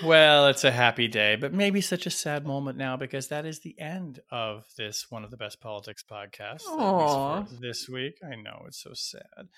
Well, 0.02 0.48
it's 0.48 0.64
a 0.64 0.70
happy 0.70 1.08
day, 1.08 1.36
but 1.36 1.52
maybe 1.52 1.82
such 1.82 2.06
a 2.06 2.10
sad 2.10 2.46
moment 2.46 2.78
now 2.78 2.96
because 2.96 3.28
that 3.28 3.44
is 3.44 3.60
the 3.60 3.78
end 3.78 4.18
of 4.30 4.64
this 4.76 5.10
one 5.10 5.24
of 5.24 5.30
the 5.30 5.36
best 5.36 5.60
politics 5.60 6.02
podcasts 6.02 7.60
this 7.60 7.86
week. 7.88 8.18
I 8.24 8.34
know 8.34 8.64
it's 8.66 8.82
so 8.82 8.92
sad. 8.94 9.48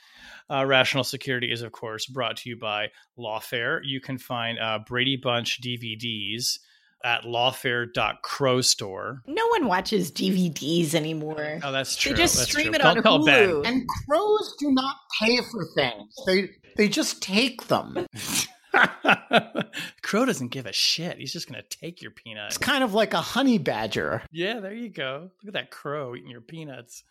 Uh, 0.51 0.67
Rational 0.67 1.05
Security 1.05 1.51
is, 1.51 1.63
of 1.63 1.71
course, 1.71 2.07
brought 2.07 2.39
to 2.39 2.51
you 2.51 2.57
by 2.57 2.89
Lawfare. 3.17 3.81
You 3.85 4.01
can 4.01 4.19
find 4.19 4.59
uh, 4.59 4.81
Brady 4.85 5.17
Bunch 5.17 5.61
DVDs 5.63 6.59
at 7.05 7.23
lawfare.crowstore. 7.25 9.21
No 9.27 9.47
one 9.49 9.67
watches 9.67 10.11
DVDs 10.11 10.95
anymore. 10.95 11.59
Oh, 11.63 11.73
that's 11.73 11.97
true. 11.97 12.13
They 12.13 12.19
just 12.19 12.37
that's 12.37 12.51
stream 12.51 12.67
true. 12.67 12.75
it 12.75 12.83
Don't 12.83 13.07
on 13.07 13.21
Hulu. 13.23 13.67
And 13.67 13.87
crows 14.07 14.55
do 14.59 14.71
not 14.71 14.97
pay 15.21 15.39
for 15.39 15.67
things. 15.75 16.15
They 16.27 16.51
they 16.77 16.89
just 16.89 17.23
take 17.23 17.67
them. 17.69 18.07
Crow 20.03 20.25
doesn't 20.25 20.49
give 20.49 20.67
a 20.67 20.73
shit. 20.73 21.19
He's 21.19 21.33
just 21.33 21.51
going 21.51 21.63
to 21.63 21.77
take 21.79 22.03
your 22.03 22.11
peanuts. 22.11 22.57
It's 22.57 22.65
kind 22.65 22.83
of 22.83 22.95
like 22.95 23.15
a 23.15 23.21
honey 23.21 23.59
badger. 23.59 24.23
Yeah, 24.31 24.61
there 24.61 24.73
you 24.73 24.89
go. 24.89 25.31
Look 25.43 25.49
at 25.49 25.55
that 25.55 25.71
crow 25.71 26.15
eating 26.15 26.31
your 26.31 26.41
peanuts. 26.41 27.05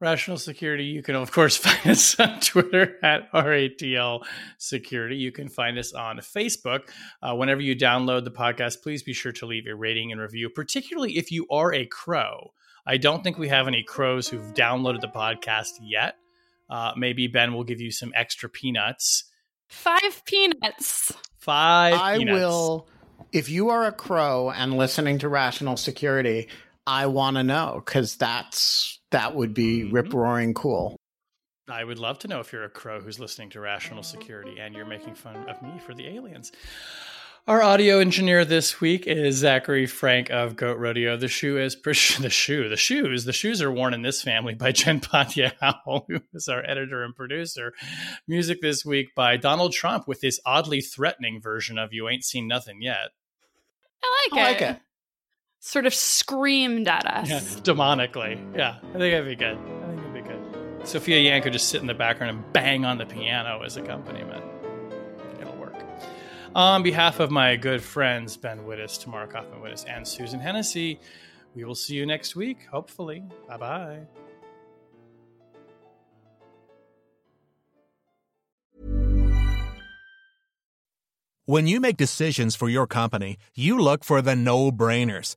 Rational 0.00 0.36
Security. 0.36 0.84
You 0.84 1.02
can, 1.02 1.14
of 1.14 1.32
course, 1.32 1.56
find 1.58 1.86
us 1.86 2.18
on 2.18 2.40
Twitter 2.40 2.98
at 3.02 3.30
RATL 3.32 4.24
Security. 4.58 5.16
You 5.16 5.32
can 5.32 5.48
find 5.48 5.78
us 5.78 5.92
on 5.92 6.18
Facebook. 6.18 6.88
Uh, 7.22 7.34
whenever 7.34 7.60
you 7.60 7.76
download 7.76 8.24
the 8.24 8.30
podcast, 8.30 8.82
please 8.82 9.02
be 9.02 9.12
sure 9.12 9.32
to 9.32 9.46
leave 9.46 9.66
a 9.66 9.74
rating 9.74 10.12
and 10.12 10.20
review, 10.20 10.50
particularly 10.50 11.16
if 11.16 11.30
you 11.30 11.46
are 11.50 11.72
a 11.72 11.86
crow. 11.86 12.52
I 12.86 12.98
don't 12.98 13.24
think 13.24 13.38
we 13.38 13.48
have 13.48 13.66
any 13.66 13.82
crows 13.82 14.28
who've 14.28 14.52
downloaded 14.54 15.00
the 15.00 15.08
podcast 15.08 15.70
yet. 15.80 16.16
Uh, 16.68 16.92
maybe 16.96 17.26
Ben 17.26 17.54
will 17.54 17.64
give 17.64 17.80
you 17.80 17.90
some 17.90 18.12
extra 18.14 18.48
peanuts. 18.48 19.24
Five 19.68 20.22
peanuts. 20.26 21.12
Five. 21.38 21.94
I 21.94 22.18
peanuts. 22.18 22.38
will. 22.38 22.88
If 23.32 23.48
you 23.48 23.70
are 23.70 23.86
a 23.86 23.92
crow 23.92 24.50
and 24.50 24.76
listening 24.76 25.18
to 25.20 25.28
Rational 25.28 25.76
Security, 25.76 26.48
I 26.86 27.06
want 27.06 27.36
to 27.36 27.42
know 27.42 27.82
because 27.84 28.16
that's 28.16 28.98
that 29.14 29.36
would 29.36 29.54
be 29.54 29.82
mm-hmm. 29.82 29.94
rip 29.94 30.12
roaring 30.12 30.54
cool. 30.54 30.96
I 31.68 31.84
would 31.84 32.00
love 32.00 32.18
to 32.20 32.28
know 32.28 32.40
if 32.40 32.52
you're 32.52 32.64
a 32.64 32.68
crow 32.68 33.00
who's 33.00 33.20
listening 33.20 33.48
to 33.50 33.60
Rational 33.60 34.02
Security 34.02 34.58
and 34.58 34.74
you're 34.74 34.84
making 34.84 35.14
fun 35.14 35.48
of 35.48 35.62
me 35.62 35.78
for 35.78 35.94
the 35.94 36.08
aliens. 36.08 36.50
Our 37.46 37.62
audio 37.62 38.00
engineer 38.00 38.44
this 38.44 38.80
week 38.80 39.06
is 39.06 39.36
Zachary 39.36 39.86
Frank 39.86 40.30
of 40.30 40.56
Goat 40.56 40.78
Rodeo. 40.78 41.16
The 41.16 41.28
shoe 41.28 41.58
is 41.58 41.76
the 41.84 42.28
shoe. 42.28 42.68
The 42.68 42.76
shoes. 42.76 43.24
The 43.24 43.32
shoes 43.32 43.62
are 43.62 43.70
worn 43.70 43.94
in 43.94 44.02
this 44.02 44.20
family 44.20 44.54
by 44.54 44.72
Jen 44.72 45.00
Patja 45.00 45.52
Howell, 45.60 46.06
who 46.08 46.20
is 46.34 46.48
our 46.48 46.68
editor 46.68 47.04
and 47.04 47.14
producer. 47.14 47.72
Music 48.26 48.60
this 48.62 48.84
week 48.84 49.14
by 49.14 49.36
Donald 49.36 49.72
Trump 49.72 50.08
with 50.08 50.22
his 50.22 50.40
oddly 50.44 50.80
threatening 50.80 51.40
version 51.40 51.78
of 51.78 51.92
"You 51.92 52.08
Ain't 52.08 52.24
Seen 52.24 52.48
Nothing 52.48 52.82
Yet." 52.82 53.10
I 54.02 54.28
like 54.32 54.38
it. 54.38 54.40
I 54.40 54.40
it. 54.40 54.52
like 54.52 54.76
it. 54.76 54.82
Sort 55.66 55.86
of 55.86 55.94
screamed 55.94 56.88
at 56.88 57.06
us. 57.06 57.26
Yeah, 57.26 57.40
demonically. 57.62 58.38
Yeah, 58.54 58.76
I 58.80 58.98
think 58.98 59.14
that'd 59.14 59.24
be 59.24 59.34
good. 59.34 59.56
I 59.56 59.86
think 59.86 59.98
it'd 59.98 60.12
be 60.12 60.20
good. 60.20 60.86
Sophia 60.86 61.18
Yanko 61.18 61.48
just 61.48 61.70
sit 61.70 61.80
in 61.80 61.86
the 61.86 61.94
background 61.94 62.36
and 62.36 62.52
bang 62.52 62.84
on 62.84 62.98
the 62.98 63.06
piano 63.06 63.62
as 63.64 63.78
accompaniment. 63.78 64.44
It'll 65.40 65.56
work. 65.56 65.74
On 66.54 66.82
behalf 66.82 67.18
of 67.18 67.30
my 67.30 67.56
good 67.56 67.82
friends 67.82 68.36
Ben 68.36 68.58
Wittes, 68.66 69.02
Tamara 69.02 69.26
Cofman 69.26 69.62
Wittes, 69.62 69.86
and 69.88 70.06
Susan 70.06 70.38
Hennessey, 70.38 71.00
we 71.54 71.64
will 71.64 71.74
see 71.74 71.94
you 71.94 72.04
next 72.04 72.36
week, 72.36 72.66
hopefully. 72.70 73.24
Bye 73.48 73.56
bye. 73.56 74.00
When 81.46 81.66
you 81.66 81.80
make 81.80 81.96
decisions 81.96 82.54
for 82.54 82.68
your 82.68 82.86
company, 82.86 83.38
you 83.54 83.78
look 83.78 84.04
for 84.04 84.20
the 84.20 84.36
no 84.36 84.70
brainers. 84.70 85.36